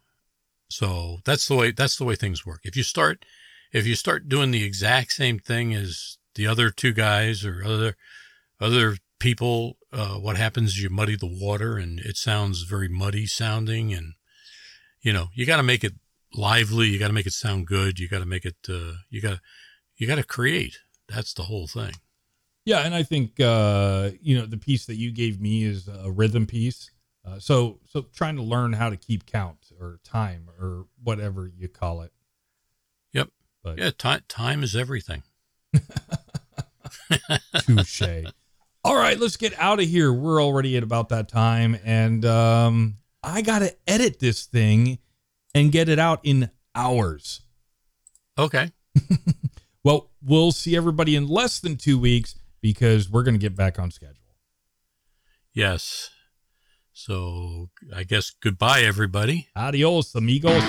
So 0.69 1.19
that's 1.23 1.47
the 1.47 1.55
way 1.55 1.71
that's 1.71 1.97
the 1.97 2.03
way 2.03 2.15
things 2.15 2.45
work. 2.45 2.61
If 2.63 2.75
you 2.75 2.83
start 2.83 3.23
if 3.71 3.85
you 3.85 3.95
start 3.95 4.27
doing 4.27 4.49
the 4.51 4.63
exact 4.63 5.11
same 5.11 5.37
thing 5.37 5.73
as 5.73 6.17
the 6.33 6.47
other 6.47 6.71
two 6.71 6.93
guys 6.93 7.45
or 7.45 7.63
other 7.63 7.95
other 8.59 8.97
people 9.19 9.77
uh, 9.93 10.15
what 10.15 10.37
happens 10.37 10.71
is 10.71 10.81
you 10.81 10.89
muddy 10.89 11.15
the 11.15 11.39
water 11.41 11.77
and 11.77 11.99
it 11.99 12.17
sounds 12.17 12.63
very 12.63 12.87
muddy 12.87 13.27
sounding 13.27 13.93
and 13.93 14.13
you 15.01 15.13
know 15.13 15.27
you 15.35 15.45
got 15.45 15.57
to 15.57 15.63
make 15.63 15.83
it 15.83 15.93
lively 16.33 16.87
you 16.87 16.99
got 16.99 17.07
to 17.07 17.13
make 17.13 17.25
it 17.25 17.33
sound 17.33 17.67
good 17.67 17.99
you 17.99 18.09
got 18.09 18.19
to 18.19 18.25
make 18.25 18.45
it 18.45 18.57
uh, 18.67 18.93
you 19.09 19.21
got 19.21 19.35
to 19.35 19.41
you 19.95 20.07
got 20.07 20.15
to 20.15 20.23
create 20.23 20.79
that's 21.07 21.33
the 21.33 21.43
whole 21.43 21.67
thing 21.67 21.93
Yeah, 22.65 22.79
and 22.79 22.93
I 22.93 23.03
think 23.03 23.39
uh, 23.39 24.11
you 24.21 24.37
know 24.37 24.45
the 24.45 24.57
piece 24.57 24.85
that 24.87 24.95
you 24.95 25.11
gave 25.11 25.39
me 25.39 25.63
is 25.63 25.87
a 25.87 26.11
rhythm 26.11 26.45
piece. 26.45 26.91
Uh, 27.25 27.39
so 27.39 27.79
so 27.85 28.05
trying 28.13 28.35
to 28.37 28.41
learn 28.41 28.73
how 28.73 28.89
to 28.89 28.97
keep 28.97 29.25
count 29.25 29.71
or 29.79 29.99
time 30.03 30.49
or 30.59 30.85
whatever 31.03 31.51
you 31.55 31.67
call 31.67 32.01
it. 32.01 32.11
Yep. 33.13 33.29
But 33.63 33.77
yeah 33.77 33.91
time 33.97 34.21
time 34.27 34.63
is 34.63 34.75
everything 34.75 35.23
touche. 37.59 38.01
All 38.83 38.95
right, 38.95 39.19
let's 39.19 39.35
get 39.35 39.53
out 39.59 39.81
of 39.81 39.85
here. 39.85 40.13
We're 40.13 40.41
already 40.41 40.77
at 40.77 40.83
about 40.83 41.09
that 41.09 41.27
time, 41.27 41.77
and 41.83 42.23
um, 42.23 42.95
I 43.21 43.41
gotta 43.41 43.75
edit 43.85 44.19
this 44.19 44.45
thing 44.45 44.99
and 45.53 45.71
get 45.71 45.89
it 45.89 45.99
out 45.99 46.21
in 46.23 46.49
hours. 46.75 47.41
okay 48.37 48.71
Well, 49.87 50.09
we'll 50.21 50.51
see 50.51 50.75
everybody 50.75 51.15
in 51.15 51.29
less 51.29 51.61
than 51.61 51.77
two 51.77 51.97
weeks 51.97 52.35
because 52.61 53.09
we're 53.09 53.23
gonna 53.23 53.37
get 53.37 53.55
back 53.55 53.79
on 53.79 53.89
schedule. 53.89 54.35
yes 55.53 56.09
so 56.91 57.69
i 57.95 58.03
guess 58.03 58.31
goodbye 58.31 58.81
everybody 58.81 59.47
Adios, 59.55 60.13
amigos. 60.13 60.61